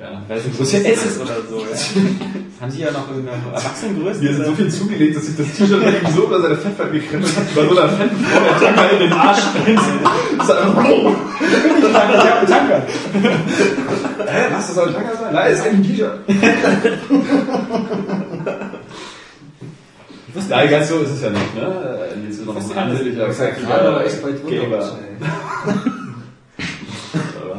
[0.02, 0.20] Ja.
[0.28, 1.66] Weil es ein Größe S ist oder so, ja.
[2.62, 4.20] Haben die ja noch irgendeine Erwachsenengröße?
[4.22, 7.38] Mir sind so viel zugelegt, dass sich das T-Shirt irgendwie so über seine Fettfett gekrempelt
[7.38, 8.06] hat, bei so einer Frau
[8.40, 9.80] der Tanker in den Arsch springt.
[10.38, 12.82] Das ist einfach, Ich habe einen Tanker.
[14.26, 15.34] hä, was, das soll ein Tanker sein?
[15.34, 16.20] Nein, ist ein T-Shirt.
[20.50, 22.08] Ja, ganz so ist es ja nicht, ne?
[22.26, 23.26] Jetzt ist noch ein ansehnlicher,
[23.70, 24.98] aber echt weit runter.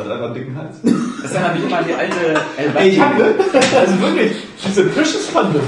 [0.04, 0.76] Hat einfach einen dicken Hals.
[0.82, 2.16] Das ist dann habe ich immer die alte
[2.78, 3.34] Ey, ich hab, ne?
[3.78, 4.32] Also wirklich,
[4.66, 5.60] diese Precious Fun, ne?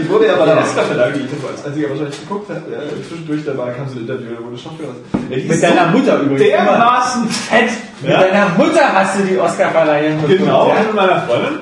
[0.00, 2.78] Ich wurde ja bei der Oscar-Verleihung, die ich als einziger wahrscheinlich geguckt habe, ja,
[3.08, 4.88] zwischendurch dabei kam so ein Interview, da wurde Schauspieler.
[5.30, 6.42] Ja, die Mit deiner Mutter übrigens.
[6.42, 7.70] Dermaßen fett.
[8.00, 8.20] Mit Ja?
[8.22, 10.74] deiner Mutter hast du die Oscar-Verleihung Genau, ja?
[10.82, 11.58] mit meiner Freundin.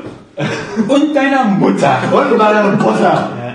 [0.88, 1.98] Und deiner Mutter.
[2.12, 3.02] Und meiner Mutter.
[3.02, 3.54] Ja.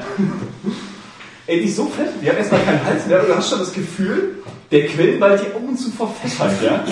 [1.47, 3.59] Ey, die ist so fett, die hat erstmal keinen Hals mehr, und du hast schon
[3.59, 4.35] das Gefühl,
[4.71, 6.83] der quillt bald die Augen zu vor Fettheit, ja?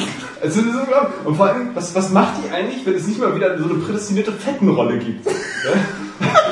[0.41, 1.25] Also, das ist unglaublich.
[1.25, 3.75] Und vor allem, was, was macht die eigentlich, wenn es nicht mal wieder so eine
[3.75, 5.25] prädestinierte Fettenrolle gibt?
[5.25, 5.31] Ja?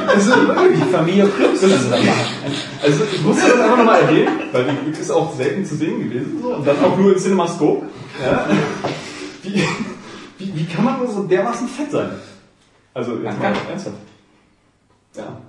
[0.07, 0.31] Also.
[0.33, 5.35] Die Familie ist Also ich musste das einfach nochmal erwähnen, weil die Glück ist auch
[5.35, 6.39] selten zu sehen gewesen.
[6.41, 6.55] So.
[6.55, 7.85] Und dann auch nur im CinemaScope.
[8.21, 8.47] Ja.
[9.43, 9.63] Wie,
[10.37, 12.11] wie, wie kann man nur so dermaßen fett sein?
[12.93, 13.95] Also jetzt mal ernsthaft.
[15.15, 15.41] Ja,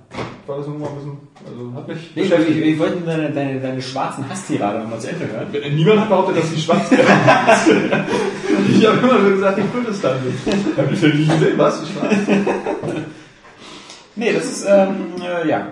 [0.45, 3.31] war das nur mal ein bisschen, also hat mich Nee, weil ich, ich wollte deine,
[3.31, 5.75] deine, deine schwarzen Hasstirade nochmal zu Ende hören.
[5.75, 7.03] Niemand hat behauptet, dass die schwarz wäre.
[8.69, 10.77] ich habe immer nur gesagt, die Kurdistan sind.
[10.77, 11.81] Hab ich ja nie gesehen, was?
[11.81, 12.13] Die schwarz?
[14.15, 15.67] Nee, das ist, ähm, äh, ja.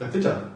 [0.00, 0.53] Ja, bitter.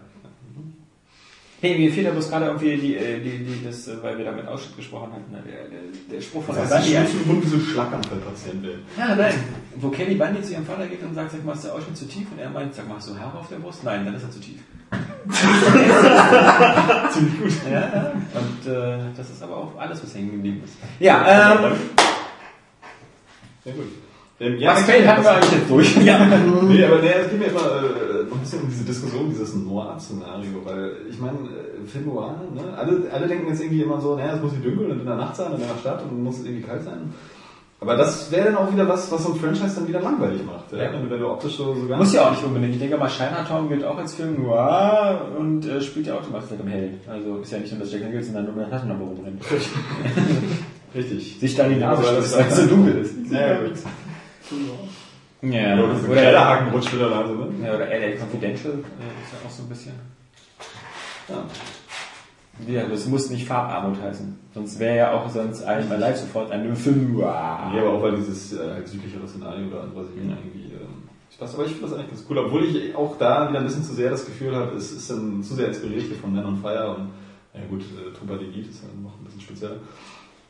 [1.60, 4.24] Nee, mir fehlt ja bloß gerade irgendwie die, äh, die, die, das, äh, weil wir
[4.24, 5.80] da mit Ausschnitt gesprochen hatten, ne, der, der,
[6.12, 7.12] der Spruch von Das der heißt, Bundy.
[7.16, 8.82] muss Mund wie so ein Schlaganfallpatient werden.
[8.96, 9.34] Ja, nein.
[9.76, 12.06] Wo Kelly Bundy zu ihrem Vater geht und sagt, sag mal, ist der Ausschnitt zu
[12.06, 12.28] tief?
[12.30, 13.82] Und er meint, sag mal, hast du Haare auf der Brust?
[13.82, 14.60] Nein, dann ist er zu tief.
[17.12, 17.52] Ziemlich gut.
[17.70, 18.12] Ja, ja.
[18.34, 20.74] Und äh, das ist aber auch alles, was hängen geblieben ist.
[21.00, 21.72] Ja, ähm,
[23.64, 23.84] Sehr gut.
[24.40, 25.96] Ähm, Max Payne hatten wir eigentlich jetzt durch.
[26.04, 26.24] Ja.
[26.62, 30.64] Nee, aber nee, es geht mir immer äh, ein bisschen um diese Diskussion, dieses Noir-Szenario,
[30.64, 32.62] weil ich meine, äh, Film Noir, ne?
[32.76, 35.16] alle, alle denken jetzt irgendwie immer so, naja, es muss wie dunkel und in der
[35.16, 37.12] Nacht sein, in der Stadt und muss es irgendwie kalt sein.
[37.80, 40.72] Aber das wäre dann auch wieder was, was so ein Franchise dann wieder langweilig macht.
[40.72, 40.78] Ja?
[40.84, 40.92] Ja.
[40.92, 42.72] Wenn, du, wenn du optisch so, so ganz Muss ja auch nicht unbedingt.
[42.74, 46.32] Ich denke mal, Chinatown gilt auch als Film noir und äh, spielt ja auch die
[46.32, 46.94] Macht im Hell.
[47.08, 49.40] Also ist ja nicht nur, dass Jack Nicholson dann nur mit einer Taschenlampe rumrennt.
[50.94, 51.36] richtig.
[51.40, 53.14] Sich skandinavisch, Aber das das- weil es so dunkel ist.
[53.30, 53.72] Ja, gut.
[55.42, 57.66] Ja, Ja, oder so oder, rutscht wieder Nase, ne?
[57.66, 59.92] ja, oder LA Confidential äh, ist ja auch so ein bisschen.
[61.28, 61.44] Ja.
[62.66, 64.36] Ja, das muss nicht Farbarmut heißen.
[64.52, 67.72] Sonst wäre ja auch sonst eigentlich mal live sofort ein Film noir.
[67.72, 70.74] Ja, aber auch weil dieses äh, halt südlichere Szenario oder an Brasilien irgendwie.
[70.74, 71.08] Ähm,
[71.40, 73.94] aber ich finde das eigentlich ganz cool, obwohl ich auch da wieder ein bisschen zu
[73.94, 76.96] sehr das Gefühl habe, es ist dann zu sehr inspiriert hier von Man on Fire
[76.96, 77.10] und
[77.54, 79.76] ja gut, äh, Trupa Guide ist dann noch ein bisschen spezieller.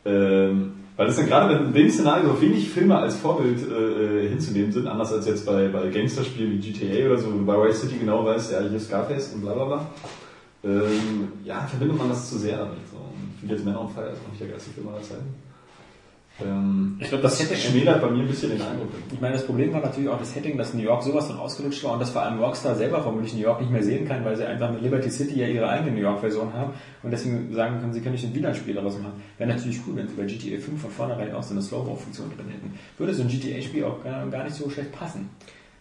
[0.06, 4.73] Ähm, weil das dann gerade in dem Szenario wenig Filme als Vorbild äh, äh, hinzunehmen
[4.73, 7.99] sind, anders als jetzt bei, bei Gangsterspielen wie GTA oder so, wo bei Vice City
[8.01, 9.87] genau weiß, ja, hier ist Scarface und bla bla bla.
[10.65, 12.79] Ähm, ja, verbindet man das zu sehr damit.
[12.91, 12.97] So.
[12.97, 15.48] Und wie jetzt Man on Fire ist noch nicht der geilste Film aller Zeiten.
[16.40, 18.89] Ähm, Ich glaube, das hätte schmälert bei mir ein bisschen den Eindruck.
[19.12, 21.82] Ich meine, das Problem war natürlich auch das Setting, dass New York sowas von ausgelutscht
[21.85, 24.36] war und dass vor allem Rockstar selber vermutlich New York nicht mehr sehen kann, weil
[24.36, 27.93] sie einfach mit Liberty City ja ihre eigene New York-Version haben und deswegen sagen können,
[27.93, 29.20] sie können nicht ein WLAN-Spiel daraus machen.
[29.36, 32.48] Wäre natürlich cool, wenn sie bei GTA 5 von vornherein auch so eine Slow-Mo-Funktion drin
[32.48, 32.78] hätten.
[32.98, 35.31] Würde so ein GTA-Spiel auch gar, gar nicht so schlecht passen.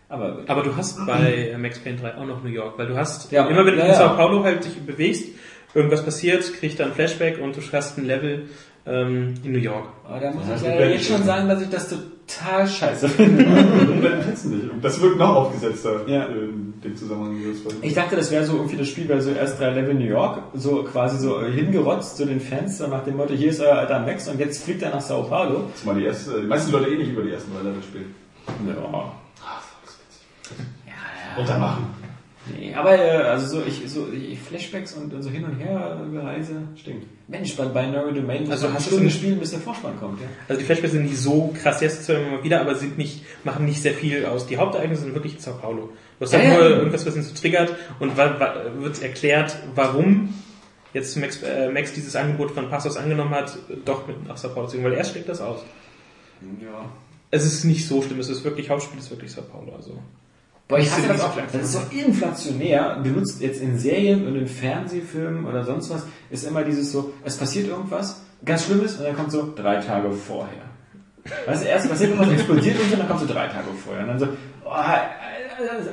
[0.10, 3.32] Aber, Aber du hast bei Max Payne 3 auch noch New York, weil du hast
[3.32, 3.98] Ja, immer wenn du ja, in ja.
[3.98, 5.26] Sao Paulo halt dich bewegst,
[5.74, 8.46] irgendwas passiert, kriegst dann ein Flashback und du hast ein Level
[8.88, 9.86] ähm, in New York.
[10.08, 13.44] aber da muss Ja, ich ja jetzt schon sagen, dass ich das total scheiße finde.
[14.02, 16.26] Dann das wirkt noch aufgesetzter Ja.
[16.26, 17.38] in dem Zusammenhang.
[17.82, 20.42] Ich dachte, das wäre so irgendwie das Spiel, weil so erst drei Level New York,
[20.54, 24.00] so quasi so hingerotzt zu den Fans, so nach dem Motto, hier ist euer alter
[24.00, 25.64] Max und jetzt fliegt er nach Sao Paulo.
[25.76, 28.16] Zumal die, erste, die meisten Leute eh nicht über die ersten drei Level spielen.
[28.68, 29.12] Ja.
[31.38, 31.86] Und dann machen.
[32.56, 36.00] Nee, aber äh, also so, ich, so ich Flashbacks und, und so hin und her
[36.14, 36.62] Reise.
[36.76, 37.06] Stimmt.
[37.28, 40.28] Mensch, bei Binary Domain Also hast du so- spielen, bis der Vorspann kommt, ja.
[40.48, 43.66] Also die Flashbacks sind nicht so krass, jetzt zwar immer wieder, aber sind nicht, machen
[43.66, 44.48] nicht sehr viel aus.
[44.48, 45.90] Die Hauptereignisse sind wirklich in Sao Paulo.
[46.20, 46.58] Du hast Ja, halt ja.
[46.60, 50.34] nur irgendwas, was ihn so triggert und wird erklärt, warum
[50.94, 54.68] jetzt Max, äh, Max dieses Angebot von Passos angenommen hat, doch mit nach Sao Paulo
[54.68, 55.60] zu gehen, weil er schlägt das aus.
[56.62, 56.90] Ja.
[57.30, 60.00] Es ist nicht so schlimm, es ist wirklich, Hauptspiel ist wirklich Sao Paulo, also.
[60.68, 61.34] Boah, ich hasse das auch.
[61.54, 63.00] Das ist so inflationär.
[63.02, 67.38] Benutzt jetzt in Serien und in Fernsehfilmen oder sonst was, ist immer dieses so, es
[67.38, 70.68] passiert irgendwas, ganz Schlimmes und dann kommt so drei Tage vorher.
[71.46, 74.04] Weißt du, erst passiert irgendwas, explodiert irgendwas und dann kommt so drei Tage vorher.
[74.04, 74.28] Und dann so,
[74.66, 74.72] oh,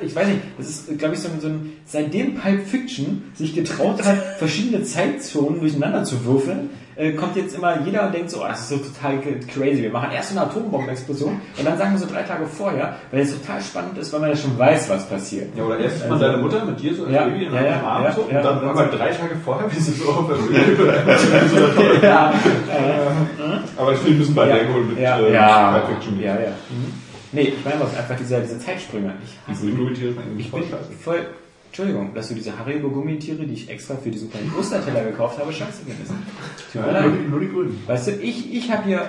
[0.01, 3.55] ich weiß nicht, das ist, glaube ich, so ein, so ein, seitdem Pulp Fiction sich
[3.55, 8.41] getraut hat, verschiedene Zeitzonen durcheinander zu würfeln, äh, kommt jetzt immer jeder und denkt so,
[8.41, 9.17] oh, das ist so total
[9.53, 9.81] crazy.
[9.81, 13.19] Wir machen erst so eine Atombombenexplosion und dann sagen wir so drei Tage vorher, weil
[13.21, 15.49] es total spannend ist, weil man ja schon weiß, was passiert.
[15.57, 17.53] Ja, oder erst ist man Also- deine Mutter mit dir so als Ja, Baby in
[17.53, 18.37] ja, ja, einem Arm ja, so, ja.
[18.37, 20.37] und dann irgendwann drei Tage vorher, wie sie so auf der
[22.09, 22.33] ja,
[23.75, 26.33] Aber ich finde, wir müssen bei ja, der mit ja, äh, ja, Pulp Fiction ja,
[26.35, 26.49] ja.
[26.69, 27.04] Mhm.
[27.35, 29.13] Nee, ich meine was, einfach diese, diese Zeitsprünge.
[29.23, 30.91] Ich, Diese Gummitiere sind eigentlich ich voll bin scheiße.
[31.03, 31.25] voll,
[31.67, 35.81] Entschuldigung, dass du diese Haribo-Gummitiere, die ich extra für diesen kleinen Osterteller gekauft habe, scheiße.
[36.71, 37.83] Tut mir Nur die, nur die Grünen.
[37.85, 39.01] Weißt du, ich, ich habe hier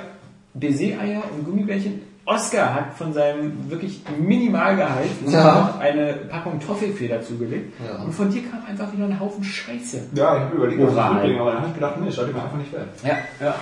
[0.54, 2.00] Baiser-Eier und Gummibärchen.
[2.28, 5.54] Oscar hat von seinem wirklich Minimalgehalt Ja.
[5.60, 7.72] noch eine Packung Toffifee dazugelegt.
[7.86, 8.02] Ja.
[8.02, 10.08] Und von dir kam einfach wieder ein Haufen Scheiße.
[10.14, 12.42] Ja, ich habe überlegt, was ich mitbringe, aber dann habe ich gedacht, nee, schaut mir
[12.42, 12.88] einfach nicht wert.
[13.04, 13.54] Ja, ja.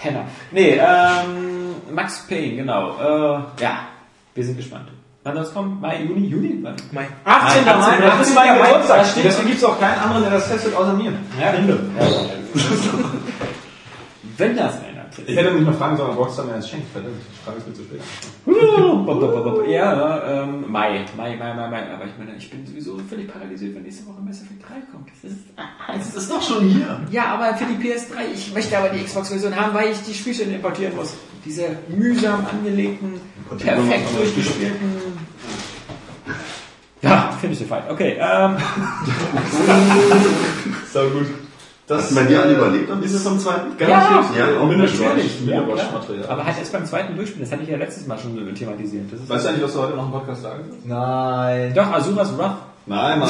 [0.00, 0.24] Penner.
[0.50, 2.96] Nee, ähm, Max Payne, genau.
[2.98, 3.78] Äh, ja,
[4.34, 4.88] wir sind gespannt.
[5.22, 5.80] Wann das kommt?
[5.80, 6.58] Mai, Juni, Juni?
[6.62, 6.76] Wann?
[6.92, 7.06] Mai.
[7.24, 7.64] 18.
[7.64, 9.06] Mai, Mai, das ist mein Mai, Geburtstag.
[9.06, 11.12] steht- Deswegen gibt es auch keinen anderen, der das testet, außer mir.
[11.40, 11.80] Ja, Ende.
[14.36, 14.93] Wenn das einer
[15.26, 16.90] Ich hätte mich mal fragen sollen, ob Rockstar mir eins schenkt.
[16.92, 18.00] Verdammt, ich frage es mir zu spät.
[19.70, 21.92] Ja, ähm, Mai, Mai, Mai, Mai, Mai.
[21.94, 25.08] Aber ich meine, ich bin sowieso völlig paralysiert, wenn nächste Woche Mass Effect 3 kommt.
[25.22, 25.38] Das ist,
[26.10, 27.00] Es ist doch schon hier.
[27.10, 30.56] ja, aber für die PS3, ich möchte aber die Xbox-Version haben, weil ich die Spielstände
[30.56, 31.14] importieren muss.
[31.44, 33.20] Diese mühsam angelegten,
[33.58, 35.14] perfekt durchgespielten.
[37.02, 37.82] Ja, finde ich so fein.
[37.90, 38.56] Okay, ähm,
[40.92, 41.26] So gut.
[41.86, 43.76] Das Hast du bei dir alle überlebt am Ende vom zweiten?
[43.76, 44.38] Garantiert.
[44.38, 45.00] Ja, auch Mindestens.
[45.00, 45.46] natürlich.
[45.46, 46.26] Ja, Mindestmaterial.
[46.30, 49.04] aber halt erst beim zweiten Durchspielen, das hatte ich ja letztes Mal schon thematisiert.
[49.12, 50.86] Das ist Weißt du eigentlich, was du heute noch im Podcast sagen willst?
[50.86, 51.74] Nein.
[51.74, 52.56] Doch, Azuras Wrath.
[52.86, 53.28] Nein, Mann.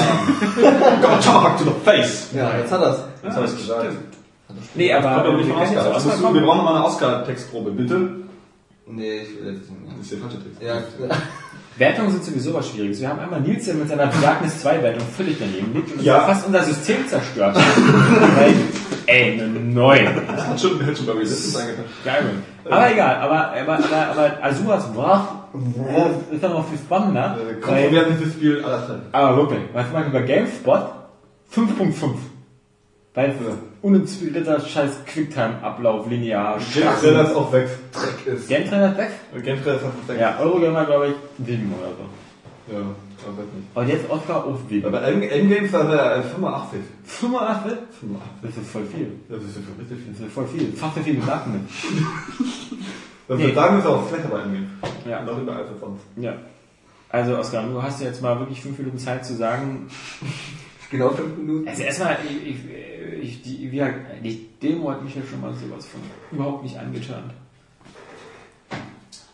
[1.03, 2.29] Go talk to the face.
[2.33, 2.99] Ja, jetzt hat er's.
[3.23, 3.87] Das habe ich gesagt.
[4.75, 5.93] Nee, aber Aber wir jetzt Oscar.
[5.93, 8.09] Das musst du, wir brauchen nochmal eine Oscar-Textprobe, bitte.
[8.87, 10.03] Nee, ich will jetzt Das nicht.
[10.03, 10.63] ist der falsche Text.
[10.63, 10.75] Ja,
[11.77, 13.01] Wertungen sind sowieso was Schwieriges.
[13.01, 16.21] Wir haben einmal Nielsen mit seiner Darkness 2 Wertung völlig daneben liegt und Ja.
[16.21, 17.57] fast unser System zerstört.
[17.57, 18.55] Weil,
[19.07, 20.09] ey, eine 9.
[20.37, 21.89] Das hat schon, hat schon bei mir letztens angefangen.
[22.05, 22.25] Geil.
[22.71, 25.29] Aber egal, aber, aber, aber, aber Azuras Wrath
[26.31, 27.37] ist dann noch viel spannender.
[27.41, 29.03] Äh, Weil, Kontroverses Spiel aller Zeiten.
[29.13, 30.81] aber wirklich, was man über GameSpot
[31.53, 32.05] 5.5.
[33.15, 33.33] Weil
[33.81, 37.69] unentzügelter scheiß Quicktime-Ablauf, linear, Gentrailer ist auch weg.
[37.93, 38.49] Dreck ist.
[38.49, 39.11] Gentrainer ist weg?
[39.45, 40.21] Gentrailer ist auch weg.
[40.21, 42.73] Ja, Eurogamer glaube ich 7 oder so.
[42.75, 43.77] Ja, aber weiß nicht.
[43.77, 44.85] Und jetzt Oscar auf 7.
[44.87, 46.81] Aber End- Endgames war äh, 85.
[47.05, 47.79] 85?
[48.01, 48.19] 85.
[48.43, 49.13] Das ist voll viel.
[49.29, 50.13] Das ist ja richtig viel.
[50.13, 50.73] Das ist voll viel.
[50.73, 51.61] Fast so viel wie Darknet.
[53.29, 53.47] Das Nee.
[53.47, 53.55] nee.
[53.55, 54.67] sagen wir auch flatter bei Endgame.
[55.09, 55.25] Ja.
[55.25, 56.03] Auch überall für Fonts.
[56.17, 56.35] Ja.
[57.11, 59.87] Also Oskar, du hast jetzt mal wirklich fünf Minuten Zeit zu sagen.
[60.95, 61.69] Genau fünf Minuten.
[61.69, 62.57] Also erstmal, ich, ich,
[63.23, 63.83] ich, die, wie
[64.23, 66.01] die Demo hat mich ja schon mal sowas von
[66.31, 67.31] überhaupt nicht angetan.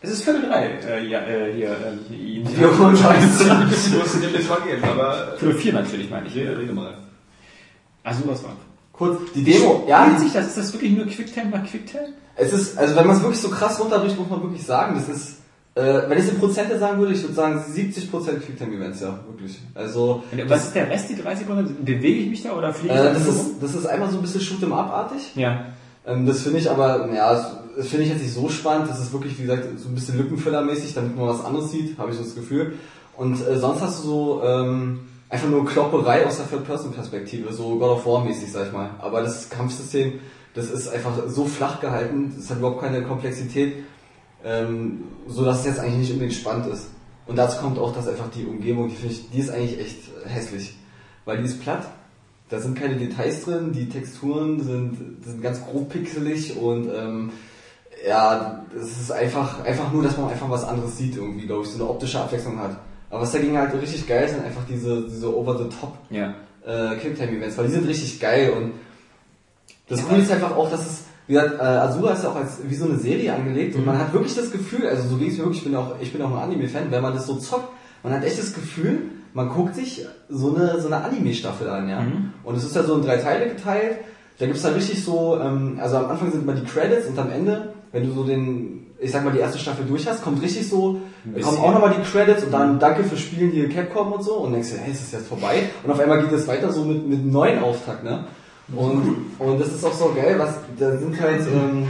[0.02, 1.76] Es ist Viertel drei, äh, ja, äh, hier,
[2.10, 2.48] äh, ihn.
[2.58, 3.66] Ja, scheiße.
[3.70, 6.34] Ich musste dir das mal geben, aber Viertel vier natürlich, meine ich.
[6.34, 6.96] rede, rede mal.
[8.02, 8.56] Also was war?
[8.92, 10.46] Kurz, die Demo, ja, Spielt sich das?
[10.48, 12.14] Ist das wirklich nur Quicktime nach Quicktime?
[12.36, 15.08] es ist, also wenn man es wirklich so krass runterbricht, muss man wirklich sagen, das
[15.14, 15.36] ist,
[15.81, 19.59] äh, wenn ich es in Prozente sagen würde, ich würde sagen 70% Quicktime-Events, ja, wirklich.
[19.74, 21.85] Also, Und Was ist der Rest, die 30 Prozent?
[21.85, 23.55] Bewege ich mich da oder fliege ich äh, da das ist, rum?
[23.61, 25.36] das ist einmal so ein bisschen Shoot'em-up-artig.
[25.36, 25.66] Ja.
[26.07, 28.89] Ähm, das finde ich aber, ja, das, das finde ich jetzt nicht so spannend.
[28.89, 32.11] Das ist wirklich, wie gesagt, so ein bisschen Lückenfüllermäßig, damit man was anderes sieht, habe
[32.11, 32.74] ich so das Gefühl.
[33.16, 37.90] Und äh, sonst hast du so ähm, einfach nur Klopperei aus der Third-Person-Perspektive, so God
[37.90, 38.90] of War-mäßig, sag ich mal.
[38.98, 40.15] Aber das Kampfsystem,
[40.55, 43.85] das ist einfach so flach gehalten, das hat überhaupt keine Komplexität,
[44.44, 46.88] ähm, so dass es jetzt eigentlich nicht unbedingt spannend ist.
[47.26, 49.98] Und dazu kommt auch, dass einfach die Umgebung, die finde ich, die ist eigentlich echt
[50.26, 50.76] hässlich.
[51.24, 51.86] Weil die ist platt,
[52.48, 57.30] da sind keine Details drin, die Texturen sind, sind ganz grob pixelig und ähm,
[58.06, 61.70] ja, es ist einfach, einfach nur, dass man einfach was anderes sieht irgendwie, glaube ich,
[61.70, 62.76] so eine optische Abwechslung hat.
[63.10, 66.34] Aber was dagegen halt richtig geil ist, sind einfach diese, diese over-the-top Ja.
[66.66, 68.72] äh, Quicktime-Events, weil die sind richtig geil und
[69.88, 72.59] das Coole ist einfach auch, dass es, wie gesagt, äh, Azura ist ja auch als
[72.65, 75.39] wie so eine Serie angelegt und man hat wirklich das Gefühl, also so ging es
[75.39, 77.69] mir wirklich, ich bin auch, ich bin auch ein Anime-Fan, wenn man das so zockt,
[78.02, 79.02] man hat echt das Gefühl,
[79.32, 82.01] man guckt sich so eine, so eine Anime-Staffel an, ja.
[82.01, 82.32] Mhm.
[82.43, 83.98] Und es ist ja so in drei Teile geteilt.
[84.40, 87.31] Da gibt's dann richtig so, ähm, also am Anfang sind immer die Credits und am
[87.31, 90.69] Ende, wenn du so den, ich sag mal, die erste Staffel durch hast, kommt richtig
[90.69, 91.01] so,
[91.40, 94.52] kommen auch nochmal die Credits und dann danke fürs Spielen hier Capcom und so und
[94.52, 95.70] denkst dir, hey, ist das jetzt vorbei?
[95.85, 98.24] Und auf einmal geht es weiter so mit, mit einem neuen Auftakt, ne?
[98.76, 101.88] Und, und das ist auch so geil, was, da sind halt ähm,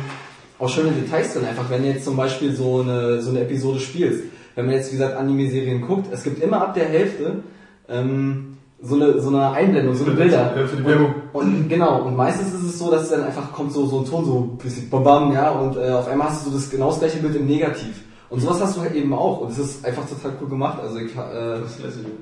[0.58, 3.80] auch schöne Details drin, einfach wenn du jetzt zum Beispiel so eine, so eine Episode
[3.80, 4.24] spielst.
[4.54, 7.42] Wenn man jetzt, wie gesagt, Anime-Serien guckt, es gibt immer ab der Hälfte
[7.88, 10.56] ähm, so eine, so eine Einblendung, so eine Bilder.
[10.56, 11.14] Ja, für die Werbung.
[11.32, 14.06] Und, und genau, und meistens ist es so, dass dann einfach kommt so, so ein
[14.06, 16.70] Ton, so ein bisschen bam, bam ja, und äh, auf einmal hast du so das
[16.70, 18.02] genau das gleiche Bild im Negativ.
[18.30, 19.40] Und sowas hast du halt eben auch.
[19.40, 20.78] Und es ist einfach total cool gemacht.
[20.80, 21.58] Also ich äh,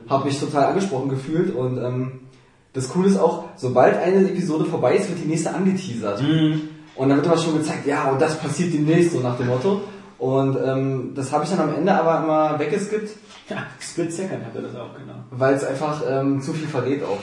[0.09, 2.13] habe mich total angesprochen gefühlt und ähm,
[2.79, 6.21] das Coole ist auch, sobald eine Episode vorbei ist, wird die nächste angeteasert.
[6.95, 9.81] Und dann wird immer schon gezeigt, ja, und das passiert demnächst, so nach dem Motto.
[10.19, 13.11] Und ähm, das habe ich dann am Ende aber immer weggeskippt,
[13.49, 15.15] Ja, Split Second hat er das auch, genau.
[15.31, 17.19] weil es einfach ähm, zu viel verrät auch.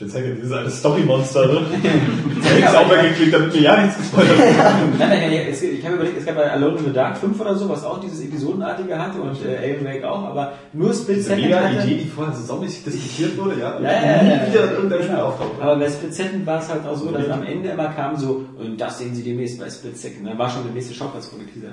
[0.00, 1.60] Ich zeige dieses alte Story-Monster, ne?
[2.40, 4.48] Ich habe nichts aufgeklickt, damit mir ja nichts gespoilert wird.
[4.98, 7.40] Nein, nein, nein, es, ich habe überlegt, es gab bei Alone in the Dark 5
[7.40, 11.22] oder so, was auch dieses Episodenartige hatte und äh, Alan Wake auch, aber nur Split
[11.22, 11.86] Second mega hatte.
[11.86, 13.78] Idee, die vorher so saumäßig diskutiert wurde, ja?
[13.80, 14.66] Ja, ja, ja, nie ja, wieder ja.
[14.66, 15.60] in irgendeinem Spiel auftaucht.
[15.60, 18.46] Aber bei Split Second war es halt auch so, dass am Ende immer kam so,
[18.58, 20.26] und das sehen Sie demnächst bei Split Second.
[20.26, 21.68] Da war schon der nächste Schauplatz dieser.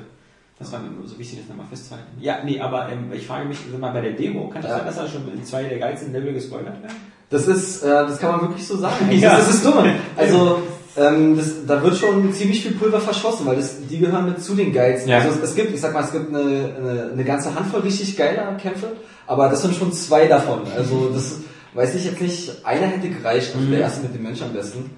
[0.59, 2.09] Das war mir nur so wichtig, das nochmal festzuhalten.
[2.19, 4.77] Ja, nee, aber ähm, ich frage mich, mal, bei der Demo, kann das Ja.
[4.77, 6.95] sein, dass da schon in zwei der geilsten Level gespoilert werden?
[7.29, 9.09] Das ist, äh, das kann man wirklich so sagen.
[9.11, 9.37] Ja.
[9.37, 9.85] Das, das ist dumm.
[10.15, 10.63] Also,
[10.97, 14.55] ähm, das, da wird schon ziemlich viel Pulver verschossen, weil das, die gehören mit zu
[14.55, 15.09] den geilsten.
[15.09, 15.19] Ja.
[15.19, 18.17] Also es, es gibt, ich sag mal, es gibt eine, eine, eine ganze Handvoll richtig
[18.17, 18.93] geiler Kämpfe,
[19.27, 20.61] aber das sind schon zwei davon.
[20.75, 21.37] Also das
[21.73, 24.89] weiß ich jetzt nicht, einer hätte gereicht, also der erste mit dem Mensch am besten.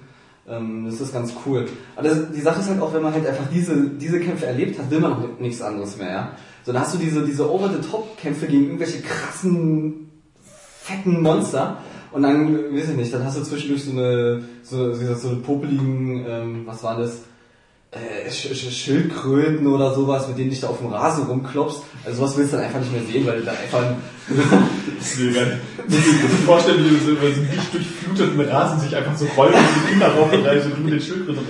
[0.48, 1.66] Ähm, das ist ganz cool.
[1.94, 4.78] Aber das, die Sache ist halt auch, wenn man halt einfach diese, diese Kämpfe erlebt
[4.78, 6.32] hat, will man auch nichts anderes mehr, ja.
[6.64, 10.10] So, dann hast du diese, diese Over-the-Top-Kämpfe gegen irgendwelche krassen,
[10.80, 11.78] fetten Monster.
[12.12, 15.38] Und dann, weiß ich nicht, dann hast du zwischendurch so eine, so, so, so eine
[15.38, 17.22] popeligen, ähm, was war das?
[17.90, 21.82] Äh, Sch Sch Schildkröten oder sowas, mit denen dich da auf dem Rasen rumklopfst.
[22.04, 23.84] Also sowas willst du dann einfach nicht mehr sehen, weil du dann einfach
[24.98, 25.40] Das ist mega.
[25.88, 29.26] Ich mir vorstellen, wie du so über so einen nicht durchfluteten Rasen sich einfach so
[29.36, 31.44] rollen und die Kinder raufreißen und du mit den Schildkröten.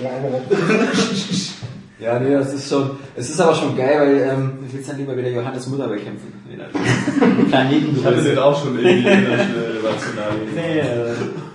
[2.03, 4.99] Ja, nee, das ist schon, es ist aber schon geil, weil, ähm, Ich will dann
[4.99, 6.33] lieber wieder Johannes Mutter bekämpfen.
[6.51, 9.47] Der Planeten Ich hatte den auch schon irgendwie in der.
[10.55, 11.15] Nee, äh,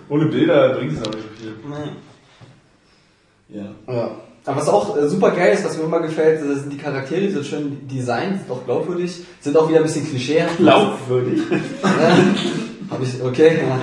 [0.10, 1.54] Ohne Bilder bringt es auch nicht so viel.
[3.50, 3.94] Ja.
[3.94, 4.12] Ja.
[4.46, 7.20] Aber was auch äh, super geil ist, was mir immer gefällt, das sind die Charaktere,
[7.22, 10.58] die sind schön designt, sind auch glaubwürdig, sind auch wieder ein bisschen klischeehaft.
[10.58, 11.42] glaubwürdig.
[11.84, 12.18] Ja,
[12.90, 13.60] Hab ich, okay.
[13.68, 13.80] Ja.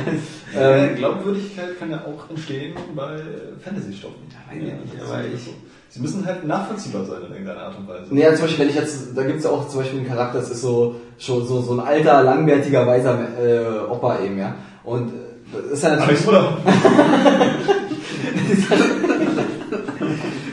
[0.61, 3.19] Äh, Ähm, Glaubwürdigkeit kann ja auch entstehen bei
[3.62, 4.23] Fantasy-Stoffen.
[4.49, 4.62] weiß ich
[4.93, 5.51] nicht, aber ich-
[5.95, 8.07] Sie müssen halt nachvollziehbar sein in irgendeiner Art und Weise.
[8.12, 10.41] nee, ja, zum Beispiel, wenn ich jetzt, da gibt's ja auch zum Beispiel einen Charakter,
[10.41, 14.57] das ist so, schon so, so ein alter, langbärtiger, weiser äh, Opa eben, ja.
[14.83, 15.12] Und äh,
[15.53, 16.27] das ist ja natürlich.
[16.27, 16.59] Alex Mutter.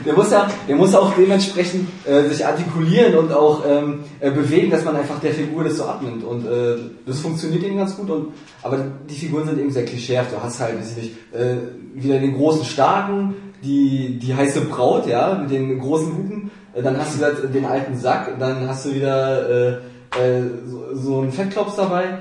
[0.04, 4.32] Der muss ja, der muss ja auch dementsprechend äh, sich artikulieren und auch ähm, äh,
[4.32, 6.24] bewegen, dass man einfach der Figur das so abnimmt.
[6.24, 8.10] Und äh, das funktioniert eben ganz gut.
[8.10, 8.32] Und
[8.62, 10.32] aber die Figuren sind eben sehr klischeehaft.
[10.32, 11.54] Du hast halt, weiß ich nicht, äh,
[11.94, 16.50] wieder den großen Starken, die die heiße Braut, ja, mit den großen Hupen.
[16.74, 18.38] Äh, dann hast du wieder den alten Sack.
[18.38, 19.72] Dann hast du wieder äh,
[20.18, 22.18] äh, so, so einen Fettklops dabei.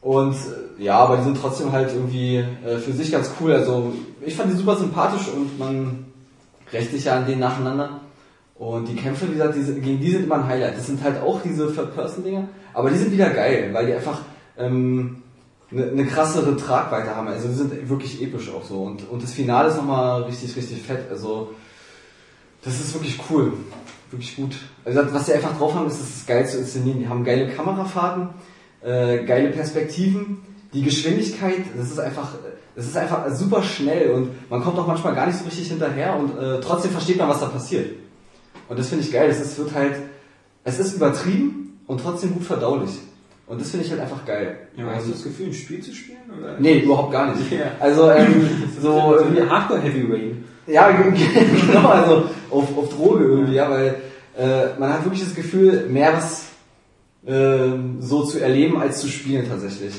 [0.00, 3.52] Und äh, ja, aber die sind trotzdem halt irgendwie äh, für sich ganz cool.
[3.52, 3.92] Also
[4.24, 6.06] ich fand die super sympathisch und man
[6.72, 8.00] rächt sich ja an denen nacheinander.
[8.56, 10.76] Und die Kämpfe, wie gesagt, die sind, gegen die sind immer ein Highlight.
[10.76, 14.20] Das sind halt auch diese Third-Person-Dinger, aber die sind wieder geil, weil die einfach
[14.58, 15.21] ähm,
[15.72, 17.28] eine, eine krassere Tragweite haben.
[17.28, 18.82] Also die sind wirklich episch auch so.
[18.82, 21.10] Und, und das Finale ist nochmal richtig, richtig fett.
[21.10, 21.54] Also
[22.62, 23.52] das ist wirklich cool.
[24.10, 24.56] Wirklich gut.
[24.84, 27.00] Also was die einfach drauf haben, ist, das ist geil zu inszenieren.
[27.00, 28.28] Die haben geile Kamerafahrten,
[28.82, 30.42] äh, geile Perspektiven,
[30.72, 32.28] die Geschwindigkeit, das ist einfach,
[32.74, 36.16] das ist einfach super schnell und man kommt auch manchmal gar nicht so richtig hinterher
[36.16, 37.90] und äh, trotzdem versteht man, was da passiert.
[38.68, 39.28] Und das finde ich geil.
[39.28, 39.96] Ist, wird halt,
[40.64, 42.92] es ist übertrieben und trotzdem gut verdaulich.
[43.52, 44.56] Und das finde ich halt einfach geil.
[44.76, 46.18] Ja, hast du Ähm, das Gefühl, ein Spiel zu spielen?
[46.40, 46.56] Oder?
[46.58, 47.52] nee, überhaupt gar nicht.
[47.52, 47.66] Ja.
[47.78, 48.48] Also ähm,
[48.80, 50.44] so, so wie Hardcore Heavy Rain.
[50.66, 53.96] ja, ge- ge- genau, also auf, auf Droge irgendwie, ja, weil
[54.38, 56.44] äh, man hat wirklich das Gefühl, mehr was
[57.26, 59.94] ähm, so zu erleben als zu spielen tatsächlich.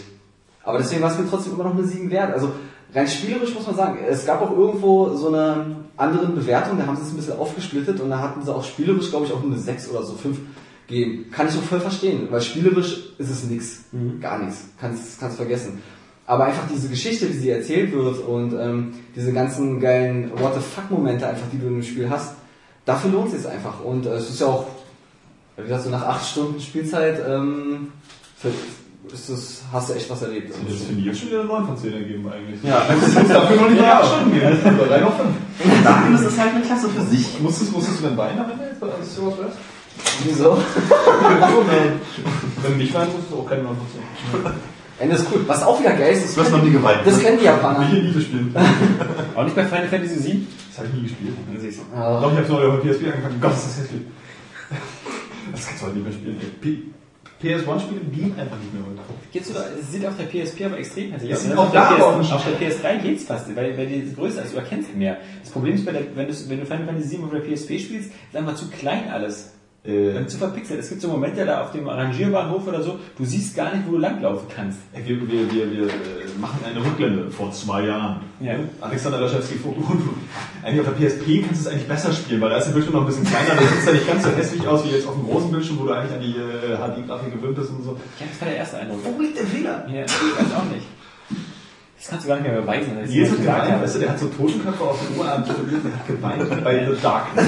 [0.64, 2.34] Aber deswegen war es mir trotzdem immer noch eine 7 wert.
[2.34, 2.52] Also
[2.94, 6.96] rein spielerisch muss man sagen, es gab auch irgendwo so eine andere Bewertung, da haben
[6.96, 9.52] sie es ein bisschen aufgesplittet und da hatten sie auch spielerisch, glaube ich, auch nur
[9.52, 10.38] eine 6 oder so 5
[10.88, 11.26] gegeben.
[11.32, 13.84] Kann ich auch voll verstehen, weil spielerisch ist es nix,
[14.22, 15.82] gar nichts, kannst kannst vergessen.
[16.26, 20.62] Aber einfach diese Geschichte, wie sie erzählt wird und ähm, diese ganzen geilen What the
[20.62, 22.36] fuck Momente einfach, die du im Spiel hast,
[22.86, 23.84] dafür lohnt es sich einfach.
[23.84, 24.68] Und äh, es ist ja auch,
[25.58, 27.90] wie gesagt, so nach acht Stunden Spielzeit ähm,
[28.38, 28.52] ver
[29.12, 30.50] ist das, hast du echt was erlebt.
[30.50, 32.64] Das finde ich jetzt schon wieder 9 von 10 ergeben eigentlich.
[32.64, 32.86] Ja.
[32.88, 34.58] Das muss dafür noch nicht drei Stunden gehen.
[34.64, 35.84] Aber drei noch fünf.
[35.84, 37.40] Darkness ist halt eine Klasse für sich.
[37.42, 39.58] Musstest, musstest du denn weinen am Ende, als du sowas weißt?
[40.24, 40.58] Wieso?
[42.64, 43.88] Wenn nicht weinen musst du auch keine 9 von
[44.44, 44.52] 10.
[45.00, 45.42] Ende ist cool.
[45.48, 47.00] Was auch wieder geil ist, Du hast noch nie geweint.
[47.06, 47.88] das kennen die Japaner.
[47.92, 48.56] Ich nie gespielt.
[49.36, 50.48] Auch nicht bei Final Fantasy 7?
[50.70, 51.34] Das habe ich nie gespielt.
[51.52, 51.84] Dann siehst du.
[51.98, 52.22] Ja.
[52.22, 53.42] Doch, ich habe es noch auf PSP angefangen.
[53.42, 54.02] Gott, ist das hässlich.
[55.52, 56.40] Das kannst du heute nicht mehr spielen.
[56.62, 56.84] P
[57.44, 59.02] PS1-Spiele gehen einfach nicht mehr heute.
[59.34, 61.58] Geht's sogar, es sieht auf der PSP aber extrem hässlich Das aus.
[61.58, 64.92] Auf der PS Auf der PS3 geht's fast, weil, weil die größer ist, du erkennst
[64.92, 65.18] ihn mehr.
[65.42, 67.80] Das Problem ist, bei der, wenn, du, wenn du Final Fantasy 7 auf der PSP
[67.80, 69.52] spielst, ist einfach zu klein alles.
[69.86, 70.80] Äh, Dann zu verpixelt.
[70.80, 73.92] Es gibt so Momente da auf dem Rangierbahnhof oder so, du siehst gar nicht, wo
[73.92, 74.80] du langlaufen kannst.
[74.94, 75.90] Wir, wir, wir, wir äh,
[76.40, 78.22] machen eine Rückblende vor zwei Jahren.
[78.40, 78.56] Ja.
[78.80, 79.76] Alexander Laschewski vor
[80.64, 82.94] Eigentlich auf der PSP kannst du es eigentlich besser spielen, weil da ist der Bildschirm
[82.94, 85.06] noch ein bisschen kleiner, da sieht es ja nicht ganz so hässlich aus wie jetzt
[85.06, 87.92] auf dem großen Bildschirm, wo du eigentlich an die äh, HD-Grafik gewöhnt bist und so.
[87.92, 89.00] Ja, das war der erste Eindruck.
[89.04, 89.86] Wo liegt der Fehler?
[89.90, 90.88] Ja, ich weiß auch nicht.
[92.04, 92.98] Das kannst du gar nicht mehr beweisen.
[93.00, 93.82] Das ist hat geweint, ja.
[93.82, 97.02] weißt du, der hat so Totenköpfe auf dem Ohren tätowiert, der hat geweint bei The
[97.02, 97.46] Darkness.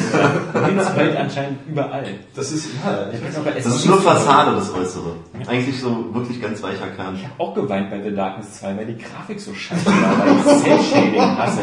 [0.72, 2.06] Nils weint anscheinend überall.
[2.34, 3.10] Das ist, ja,
[3.54, 5.18] Das ist nur Fassade, das Äußere.
[5.46, 7.16] Eigentlich so wirklich ganz weicher Kern.
[7.16, 10.38] Ich habe auch geweint bei The Darkness 2, weil die Grafik so scheiße war, weil
[10.38, 11.62] ich Cell-Shading hasse.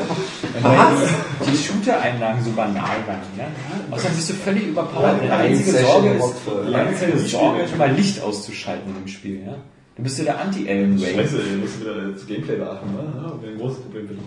[0.54, 3.20] Und weil die, die Shooter-Einlagen so banal waren.
[3.38, 3.46] Ja?
[3.90, 5.18] Außerdem bist du völlig überpowered.
[5.18, 9.44] Deine einzige Session Sorge ist, die einzige Sorge ist, mal Licht auszuschalten im Spiel.
[9.46, 9.54] Ja?
[9.96, 11.14] Du bist ja der Anti-Alan Wake.
[11.14, 13.02] Scheiße, ihr müsst wieder das Gameplay beachten, ne?
[13.22, 14.20] Ja, ein großes Problem bitte.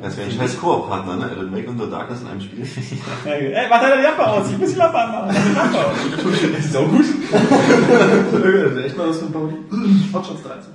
[0.00, 1.24] Das wäre ein scheiß Koop-Partner, ne?
[1.24, 2.64] Alan Wake und The Darkness in einem Spiel.
[3.26, 5.36] Ey, mach deine Lampe aus, ich muss die Lampe anmachen.
[6.54, 7.04] Das ist auch gut.
[7.32, 9.54] Das ist echt mal was von Pauli.
[10.12, 10.72] Hotshots 13.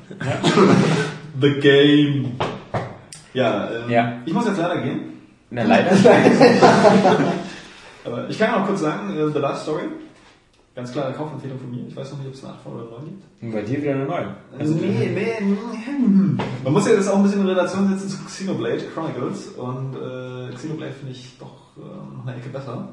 [1.41, 2.31] The Game.
[3.33, 4.13] Ja, ähm, Ja.
[4.25, 5.01] ich muss jetzt leider gehen.
[5.51, 5.91] Na, leider.
[8.05, 9.83] Aber ich kann ja noch kurz sagen, äh, The Last Story.
[10.75, 11.87] Ganz klare Kaufempfehlung von mir.
[11.87, 13.43] Ich weiß noch nicht, ob es eine 8 oder eine 9 gibt.
[13.43, 14.35] Und bei dir wieder eine neue.
[14.57, 16.43] Also, nee, nee, nee.
[16.63, 19.47] Man muss ja das auch ein bisschen in Relation setzen zu Xenoblade Chronicles.
[19.49, 22.89] Und äh, Xenoblade finde ich doch äh, noch eine Ecke besser.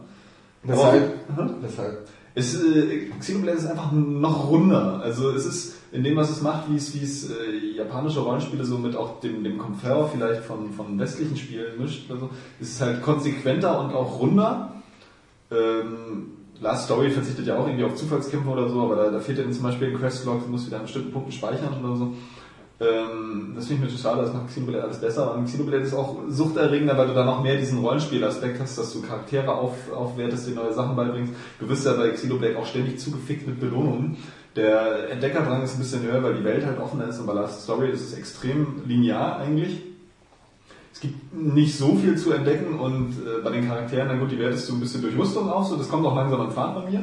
[0.62, 1.14] Weshalb?
[1.60, 2.08] Weshalb?
[2.34, 5.00] Es, äh, Xenoblade ist einfach noch runder.
[5.02, 8.64] Also es ist in dem, was es macht, wie es, wie es äh, japanische Rollenspiele
[8.64, 12.10] so mit auch dem, dem Komfort vielleicht von, von westlichen Spielen mischt.
[12.10, 12.30] Also,
[12.60, 14.74] es ist halt konsequenter und auch runder.
[15.50, 19.38] Ähm, Last Story verzichtet ja auch irgendwie auf Zufallskämpfe oder so, aber da, da fehlt
[19.38, 22.14] dann zum Beispiel ein Questlog, du musst wieder an bestimmten Punkten speichern oder so.
[22.78, 25.34] Ähm, das finde ich natürlich schade, das macht Xenoblade alles besser.
[25.34, 29.00] Und Xenoblade ist auch suchterregender, weil du da noch mehr diesen Rollenspielaspekt hast, dass du
[29.00, 31.32] Charaktere auf, aufwertest, dir neue Sachen beibringst.
[31.58, 34.16] Du wirst ja bei Xenoblade auch ständig zugefickt mit Belohnungen.
[34.56, 37.90] Der Entdeckerdrang ist ein bisschen höher, weil die Welt halt offener ist bei Last Story
[37.90, 39.82] ist extrem linear eigentlich.
[40.96, 44.38] Es gibt nicht so viel zu entdecken und äh, bei den Charakteren, na gut, die
[44.38, 46.90] wertest du ein bisschen durch Rüstung auf, so das kommt auch langsam an Fahrt bei
[46.90, 47.02] mir,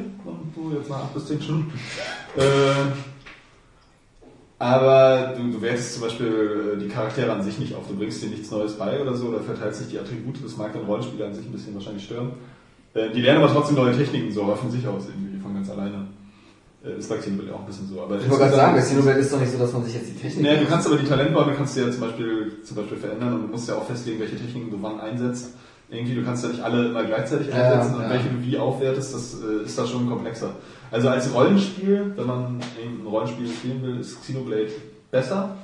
[0.52, 1.72] so jetzt nach 8 bis 10 Stunden.
[2.36, 2.90] Äh,
[4.58, 8.20] aber du, du wertest zum Beispiel äh, die Charaktere an sich nicht auf, du bringst
[8.20, 11.26] dir nichts Neues bei oder so, oder verteilst nicht die Attribute, das mag den Rollenspieler
[11.26, 12.32] an sich ein bisschen wahrscheinlich stören.
[12.94, 15.70] Äh, die lernen aber trotzdem neue Techniken so, aber von sich aus irgendwie, von ganz
[15.70, 16.08] alleine.
[16.84, 18.02] Das bei Xenoblade auch ein bisschen so.
[18.02, 20.08] Aber Ich wollte gerade sagen, bei Xenoblade ist doch nicht so, dass man sich jetzt
[20.10, 20.42] die Technik...
[20.42, 23.42] Nee, du kannst aber die Talentbäume kannst du ja zum Beispiel, zum Beispiel verändern und
[23.42, 25.54] du musst ja auch festlegen, welche Techniken du wann einsetzt.
[25.88, 28.10] Irgendwie, du kannst ja nicht alle immer gleichzeitig Ja, einsetzen und ja.
[28.10, 30.50] welche du wie aufwertest, das äh, ist da schon komplexer.
[30.90, 34.68] Also als Rollenspiel, wenn man ein Rollenspiel spielen will, ist Xenoblade
[35.10, 35.56] besser.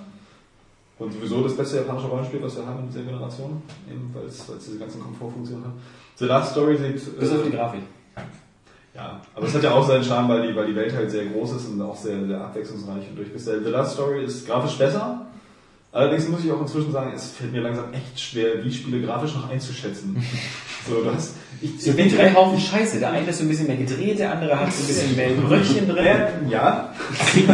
[0.98, 4.44] Und sowieso das beste japanische Rollenspiel, was wir haben in dieser Generation, eben weil es
[4.66, 5.72] diese ganzen Komfortfunktionen hat.
[6.16, 7.18] The Last Story sieht...
[7.18, 7.80] Bis auf äh, die Grafik.
[9.00, 11.24] Ja, aber es hat ja auch seinen Charme, weil die, weil die Welt halt sehr
[11.26, 13.62] groß ist und auch sehr, sehr abwechslungsreich und durchgestellt.
[13.64, 15.22] The Last Story ist grafisch besser.
[15.92, 19.34] Allerdings muss ich auch inzwischen sagen, es fällt mir langsam echt schwer, wie Spiele grafisch
[19.34, 20.22] noch einzuschätzen.
[20.88, 23.00] so, du hast, ich, So wie drei Haufen Scheiße.
[23.00, 25.30] Der eine ist so ein bisschen mehr gedreht, der andere hat so ein bisschen mehr
[25.30, 26.06] Brötchen drin.
[26.48, 26.94] Ja.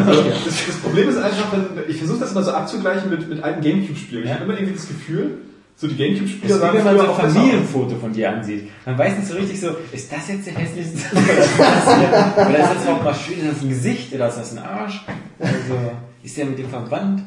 [0.44, 3.62] Das, das Problem ist einfach, wenn, ich versuche das immer so abzugleichen mit, mit alten
[3.62, 4.24] Gamecube-Spielen.
[4.24, 4.34] Ich Ja.
[4.34, 5.38] habe immer irgendwie das Gefühl,
[5.78, 7.30] so die Das Gamecube-Spiele ist wie wenn man so ein.
[7.30, 8.70] Familienfoto von dir ansieht.
[8.86, 12.48] Man weiß nicht so richtig so, ist das jetzt der hässlichste oder ist das hier?
[12.48, 15.04] Oder ist das auch mal schön, ist das ein Gesicht oder ist das ein Arsch?
[15.38, 15.74] Also,
[16.22, 17.22] ist der mit dem verwandt?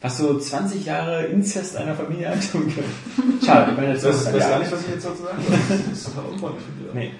[0.00, 3.38] Was so 20 Jahre Inzest einer Familie antun können.
[3.42, 5.56] Schade, ich meine, das weiß, ist weiß gar nicht, was ich jetzt dazu sagen soll.
[5.88, 6.90] Das ist total unfreundlich von dir.
[6.92, 7.10] Nee.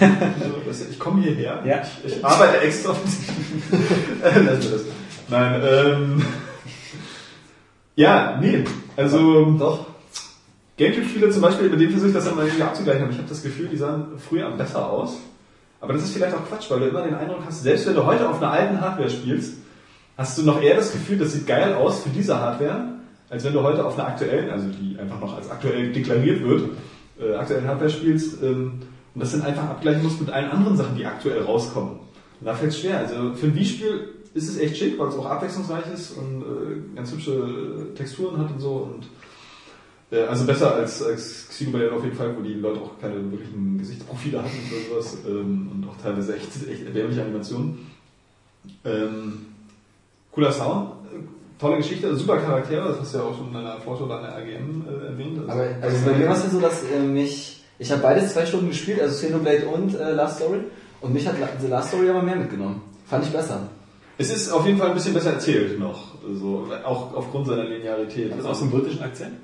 [0.00, 1.62] Also, das- Ich komme hierher.
[1.64, 1.80] Ja.
[2.04, 2.90] Ich, ich arbeite extra.
[4.22, 4.80] Äh, Lass mir das.
[5.30, 6.22] Nein, ähm.
[7.94, 8.64] Ja, nee.
[8.96, 9.44] Also.
[9.58, 9.86] Doch.
[10.76, 13.42] Gamecube-Spiele zum Beispiel, mit denen versuche ich das mal irgendwie abzugleichen, aber ich habe das
[13.42, 15.18] Gefühl, die sahen früher besser aus.
[15.80, 18.04] Aber das ist vielleicht auch Quatsch, weil du immer den Eindruck hast, selbst wenn du
[18.04, 19.54] heute auf einer alten Hardware spielst,
[20.16, 22.96] hast du noch eher das Gefühl, das sieht geil aus für diese Hardware,
[23.28, 26.70] als wenn du heute auf einer aktuellen, also die einfach noch als aktuell deklariert wird,
[27.20, 28.80] äh, aktuellen Hardware spielst ähm,
[29.14, 32.00] und das dann einfach abgleichen musst mit allen anderen Sachen, die aktuell rauskommen.
[32.40, 32.98] Und da fällt es schwer.
[32.98, 36.96] Also für ein Wii-Spiel ist es echt schick, weil es auch abwechslungsreich ist und äh,
[36.96, 38.72] ganz hübsche Texturen hat und so.
[38.72, 39.08] Und äh,
[40.10, 44.38] also besser als, als Xenoblade auf jeden Fall, wo die Leute auch keine wirklichen Gesichtsprofile
[44.38, 47.90] hatten oder sowas ähm, und auch teilweise echt, echt erbärmliche Animationen.
[48.84, 49.46] Ähm,
[50.30, 51.18] cooler Sound, äh,
[51.58, 54.36] tolle Geschichte, super Charaktere, das hast du ja auch schon in deiner Vorschau an der
[54.36, 55.40] AGM äh, erwähnt.
[55.48, 58.46] Aber also bei mir war es ja so, dass äh, mich, ich habe beides zwei
[58.46, 60.60] Stunden gespielt, also Xenoblade und äh, Last Story,
[61.00, 62.80] und mich hat The Last Story aber mehr mitgenommen.
[63.06, 63.68] Fand ich besser.
[64.18, 68.30] Es ist auf jeden Fall ein bisschen besser erzählt noch, so, auch aufgrund seiner Linearität.
[68.30, 69.34] Das ist aus dem britischen Akzent?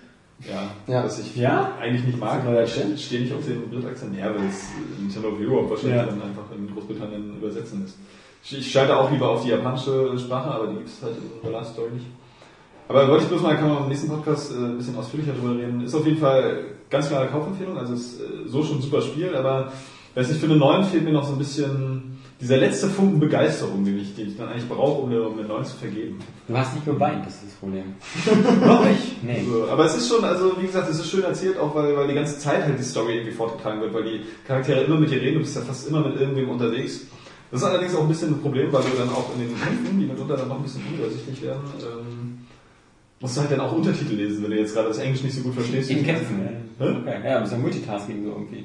[0.51, 1.05] Ja, Ja.
[1.05, 1.73] was ich Ja?
[1.81, 2.43] eigentlich nicht mag.
[2.65, 2.99] Ich Trend?
[3.01, 4.17] stehe nicht auf den Brit-Akzent.
[4.17, 6.05] Ja, weil es Nintendo of Europe wahrscheinlich Ja.
[6.07, 7.97] dann einfach in Großbritannien übersetzen ist.
[8.45, 11.53] Ich, schalte auch lieber auf die japanische Sprache, aber die gibt es halt in The
[11.53, 12.07] Last Story nicht.
[12.89, 15.57] Aber wollte ich bloß mal, kann man im nächsten Podcast äh, ein bisschen ausführlicher drüber
[15.57, 15.81] reden.
[15.83, 19.35] Ist auf jeden Fall ganz klare Kaufempfehlung, also ist äh, so schon ein super Spiel,
[19.37, 19.73] aber
[20.15, 22.12] weiß nicht, für eine 9 fehlt mir noch so ein bisschen
[22.43, 25.47] dieser letzte Funken Begeisterung, den ich, den ich dann eigentlich brauche, um eine, um eine
[25.47, 26.19] 9 zu vergeben.
[26.49, 27.95] Du hast nicht geweint, das ist das Problem.
[28.67, 29.23] Noch nicht.
[29.23, 29.45] Nee.
[29.49, 32.09] So, aber es ist schon, also wie gesagt, es ist schön erzählt, auch weil, weil
[32.09, 35.21] die ganze Zeit halt die Story irgendwie fortgetragen wird, weil die Charaktere immer mit dir
[35.21, 37.03] reden, du bist ja fast immer mit irgendwem unterwegs.
[37.53, 40.01] Das ist allerdings auch ein bisschen ein Problem, weil du dann auch in den Kämpfen,
[40.01, 42.39] die mitunter dann noch ein bisschen unübersichtlich werden, ähm,
[43.21, 45.43] musst du halt dann auch Untertitel lesen, wenn du jetzt gerade das Englisch nicht so
[45.43, 45.91] gut verstehst.
[45.91, 46.87] In Kämpfen, ja.
[46.87, 46.91] Hä?
[46.91, 47.21] Okay.
[47.25, 48.65] Ja, das ist ja Multitasking so irgendwie.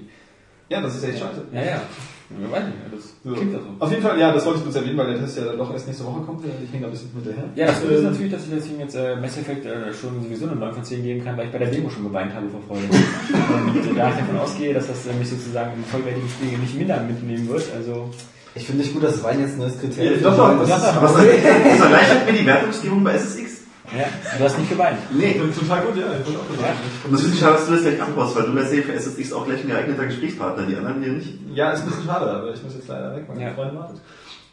[0.69, 1.43] Ja, das ist echt scheiße.
[1.53, 1.81] Ja, ja.
[2.29, 3.31] Ich weiß nicht, das So.
[3.39, 3.67] klingt ja so.
[3.79, 5.71] Auf jeden Fall, ja, das wollte ich bloß erwähnen, weil der Test ja dann doch
[5.71, 6.43] erst nächste Woche kommt.
[6.43, 7.45] Ich hänge da ein bisschen hinterher.
[7.55, 10.21] Ja, das Gute ist Ähm, natürlich, dass ich deswegen jetzt äh, Mass Effect äh, schon
[10.21, 12.47] sowieso eine 9 von 10 geben kann, weil ich bei der Demo schon geweint habe
[12.49, 12.83] vor Freude.
[12.91, 16.75] Und äh, da ich davon ausgehe, dass das äh, mich sozusagen im vollwertigen Spiel nicht
[16.77, 18.09] minder mitnehmen wird, also
[18.55, 20.69] Ich finde nicht gut, dass Wein jetzt ein neues Kriterium Ja, doch, doch, ist.
[20.69, 23.46] das ist- Was, das erleichtert mir die Wertungsgebung bei SSX?
[23.95, 24.05] Ja,
[24.37, 24.97] du hast nicht geweint.
[25.11, 25.39] Nee.
[25.57, 26.05] Total gut, ja.
[26.25, 26.73] Ich auch Ja.
[27.05, 29.33] Und das finde ich schade, dass du das gleich abbaust, weil du ja für SSX
[29.33, 31.33] auch gleich ein geeigneter Gesprächspartner, die anderen hier nicht.
[31.53, 33.53] Ja, ist ein bisschen schade, aber ich muss jetzt leider weg, meine Ja.
[33.53, 34.01] Freundin wartet.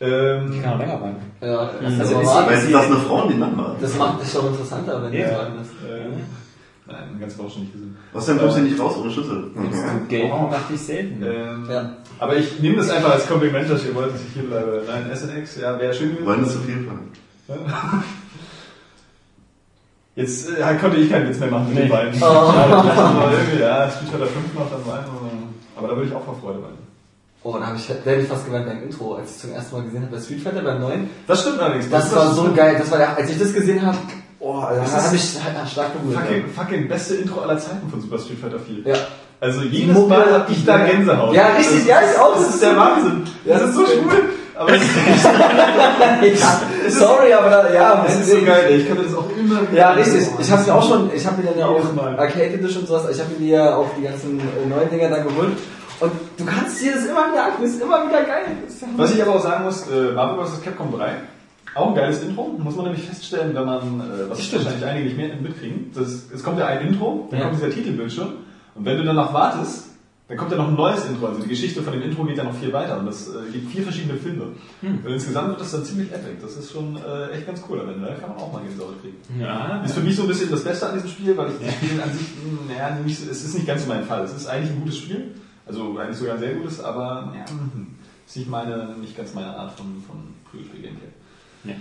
[0.00, 1.16] Ähm, Ich kann auch länger weinen.
[1.40, 1.86] Ja, Mhm.
[2.00, 3.76] also Also aber Weil sie das eine Frau und den Mann war.
[3.80, 5.28] das macht dich doch interessanter, wenn Ja.
[5.28, 5.70] du sagen bist.
[5.88, 7.96] äh, nein, ganz schon nicht gesehen.
[8.12, 9.50] Was denn, kommst du nicht raus ohne Schlüssel?
[9.54, 9.72] Und
[10.08, 11.22] Geld macht dich selten.
[11.24, 11.92] Ähm, Ja.
[12.18, 14.82] Aber ich nehme das einfach als Kompliment, dass ihr wollt, dass ich hier bleibe.
[14.86, 16.26] Nein, SNX, ja, wäre schön gewesen.
[16.26, 16.98] Wollen das zu viel von.
[20.16, 21.90] Jetzt äh, konnte ich keinen Witz mehr machen mit den Nee.
[21.90, 22.14] beiden.
[22.22, 22.52] Oh.
[23.32, 25.54] Irgendwie, ja, Street Fighter 5 noch dann weinen.
[25.76, 26.78] Aber da würde ich auch vor Freude weinen.
[27.42, 29.76] Oh, da habe ich, da hätte ich fast geweint beim Intro, als ich zum ersten
[29.76, 31.10] Mal gesehen habe bei Street Fighter beim neuen.
[31.26, 31.90] Das stimmt allerdings.
[31.90, 32.76] Das war so geil.
[32.78, 33.98] Das war der, als ich das gesehen habe,
[34.40, 36.20] oh, da Das habe ist ich stark berührt.
[36.20, 38.78] Fucking, fucking beste Intro aller Zeiten von Super Street Fighter 4.
[38.90, 38.98] Ja.
[39.40, 41.34] Also jedes Mal hab ich da Gänsehaut.
[41.34, 42.34] Ja, richtig, ja, ich auch.
[42.34, 43.24] Das ist der Wahnsinn.
[43.44, 44.22] Ja, Das ist so das ist schwul.
[44.56, 44.94] Aber es ist,
[46.98, 48.78] Sorry, aber da, ja, es ist so geil.
[48.78, 50.26] Ich kann mir das auch immer wieder Ja, richtig.
[50.38, 52.18] Ich habe mir auch schon, ich habe mir dann ja auch Mal.
[52.18, 55.26] Arcade Edition und sowas, ich habe mir ja auch die ganzen äh, neuen Dinger dann
[55.26, 55.52] geholt.
[56.00, 58.44] Und du kannst dir das immer wieder angucken, ist immer wieder geil.
[58.96, 60.62] Was ich aber auch sagen muss, äh, Marvel vs.
[60.62, 61.08] Capcom 3,
[61.76, 65.16] auch ein geiles Intro, muss man nämlich feststellen, wenn man, äh, was wahrscheinlich einige nicht
[65.16, 67.46] mehr mitkriegen, das, es kommt ja ein Intro, dann Ja.
[67.46, 68.28] kommt dieser Titelbildschirm
[68.74, 69.86] und wenn du danach wartest,
[70.26, 72.44] dann kommt ja noch ein neues Intro, also die Geschichte von dem Intro geht ja
[72.44, 74.46] noch viel weiter und das äh, gibt vier verschiedene Filme.
[74.82, 77.92] Und insgesamt wird das dann ziemlich epic, das ist schon äh, echt ganz cool, aber
[77.92, 79.16] da kann man auch mal Gänsehaut kriegen.
[79.38, 81.74] Ja, Ist für mich so ein bisschen das Beste an diesem Spiel, weil ich das
[81.74, 82.26] Spiel an sich,
[82.68, 84.24] naja, nicht, so- es ist nicht ganz so mein Fall.
[84.24, 85.34] Es ist eigentlich ein gutes Spiel,
[85.66, 87.88] also eigentlich sogar ein sehr gutes, aber ja, hm,
[88.26, 90.16] ist nicht meine, nicht ganz meine Art von, von
[90.50, 91.74] Prügelspiel-Gameplay.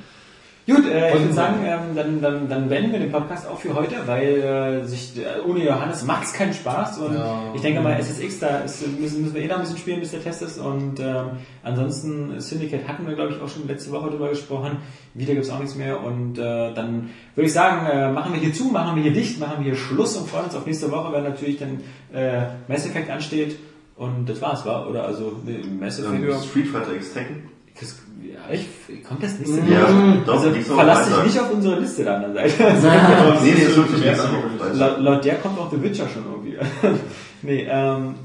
[0.65, 3.76] Gut, äh, ich würde sagen, ähm, dann, dann, dann beenden wir den Podcast auch für
[3.76, 7.52] heute, weil äh, sich äh, ohne Johannes macht es keinen Spaß und Ja.
[7.53, 10.11] ich denke mal SSX, da ist, müssen, müssen wir eh noch ein bisschen spielen, bis
[10.11, 11.31] der Test ist und ähm,
[11.64, 14.77] ansonsten Syndicate hatten wir glaube ich auch schon letzte Woche drüber gesprochen,
[15.14, 18.53] wieder gibt's auch nichts mehr und äh, dann würde ich sagen, äh, machen wir hier
[18.53, 21.11] zu, machen wir hier dicht, machen wir hier Schluss und freuen uns auf nächste Woche,
[21.11, 21.81] wenn natürlich dann
[22.14, 23.57] äh, Mass Effect ansteht
[23.98, 27.52] und das war's, war oder also ne, Mass Effect Street Fighter X Tekken.
[27.79, 30.21] Das, ja, ich, kommt das nächste Ja, Woche?
[30.25, 32.53] doch, also verlass dich nicht auf unsere Liste der anderen Seite.
[33.43, 34.67] Nee, nee, ist wirklich Ja, nicht ja.
[34.73, 36.57] laut, laut der kommt auch The Witcher schon irgendwie.
[37.41, 38.15] nee, ähm,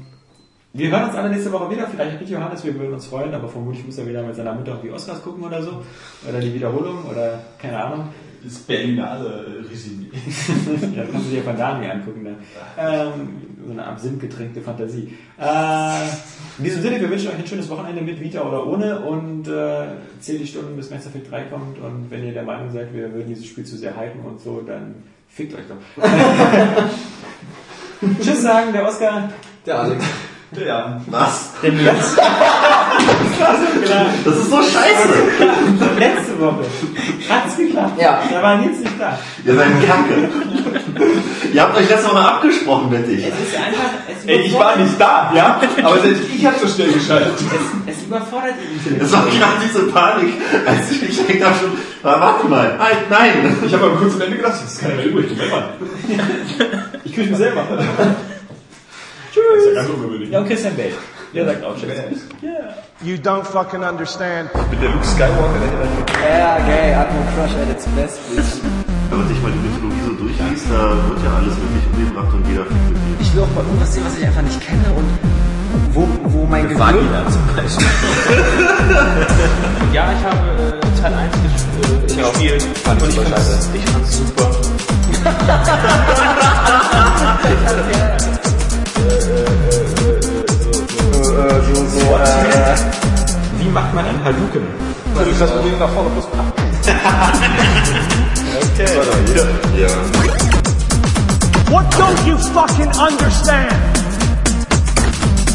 [0.73, 3.47] wir hören uns alle nächste Woche wieder, vielleicht mit Johannes, wir würden uns freuen, aber
[3.47, 5.81] vermutlich muss er wieder mit seiner Mutter auf die Oscars gucken oder so.
[6.29, 8.09] Oder die Wiederholung oder keine Ahnung.
[8.43, 10.07] Das Berlinale Resümee.
[10.95, 12.37] ja, kannst du dir von Dani angucken dann.
[12.77, 15.13] Ähm, so eine absinthgetränkte Fantasie.
[15.37, 16.07] Äh,
[16.57, 19.87] in diesem Sinne, wir wünschen euch ein schönes Wochenende mit Vita oder ohne und äh,
[20.19, 23.13] zählt die Stunden, bis Mass Effect 3 kommt und wenn ihr der Meinung seid, wir
[23.13, 24.95] würden dieses Spiel zu sehr hypen und so, dann
[25.27, 26.03] fickt euch doch.
[28.21, 29.29] Tschüss sagen, der Oscar.
[29.65, 30.05] Der Alex.
[30.51, 31.01] Ja.
[31.07, 31.53] Was?
[31.61, 32.15] Der Nils.
[34.25, 35.09] Das ist so scheiße!
[35.99, 36.65] Letzte Woche.
[37.29, 37.57] Hat's
[37.87, 38.01] geklappt.
[38.01, 38.21] Ja.
[38.31, 39.17] Da war Nils nicht da.
[39.45, 40.29] Ihr seid Kacke.
[41.53, 43.25] Ihr habt euch letzte Woche abgesprochen, wette ich.
[43.25, 45.59] Es ist einfach, es Ey, ich war nicht da, ja?
[45.83, 47.33] Aber selbst ich hab so schnell geschaltet.
[47.87, 50.33] Es überfordert ihn Das war gerade diese Panik,
[50.65, 51.71] als ich mich denke, schon,
[52.03, 53.57] ah, warte mal, nein, nein.
[53.65, 55.29] Ich habe am kurzen Ende gedacht, das ist keiner mehr übrig.
[55.49, 55.69] Mal.
[57.03, 57.65] Ich küche mich selber.
[59.31, 59.43] Tschüss.
[59.49, 60.29] Das ist ja ganz ungewöhnlich.
[60.31, 60.91] Ja, und Christian Bale.
[61.33, 61.91] Der sagt auch Tschüss.
[63.01, 64.49] You don't fucking understand.
[64.53, 68.63] Ich bin der Luke Skywalker, der hier Ja, gay, Atmo Crush at its best, bitch.
[69.09, 72.47] Wenn man sich mal die Mythologie so durchliest, da wird ja alles wirklich umgebracht und
[72.47, 73.21] jeder fliegt mit.
[73.21, 75.19] Ich will auch mal irgendwas sehen, was ich einfach nicht kenne und
[75.93, 76.79] wo, wo mein Gehirn...
[76.79, 77.87] Vagina zum Beispiel.
[79.93, 81.63] Ja, ich habe äh, Teil 1 ges
[82.17, 84.51] äh, gespielt Fand und ich ich super
[87.69, 88.38] fand's,
[91.47, 92.19] ich fand's super.
[93.59, 94.67] Wie macht man einen Haluken?
[95.17, 96.25] Also das Problem nach vorne plus
[101.69, 103.73] What don't you fucking understand?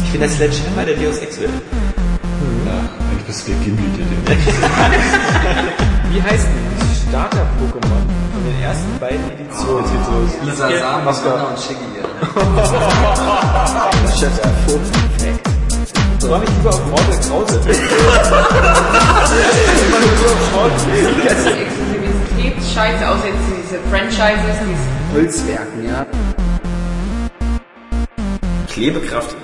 [0.03, 1.49] Ich bin der Sledgehammer der Deus Ex will.
[1.49, 4.05] Eigentlich bist du der Gimli, der
[6.11, 8.03] Wie heißt denn die Starter-Pokémon
[8.33, 9.85] von den ersten beiden Editionen?
[10.43, 11.85] Lisa Sam, Mascara und Shiggy.
[16.19, 17.59] So war ich lieber auf Mortal Krause.
[21.59, 26.05] Exklusivität scheiße, außer jetzt diese Franchises, diese Holzwerken, ja.
[28.67, 29.35] Klebekraft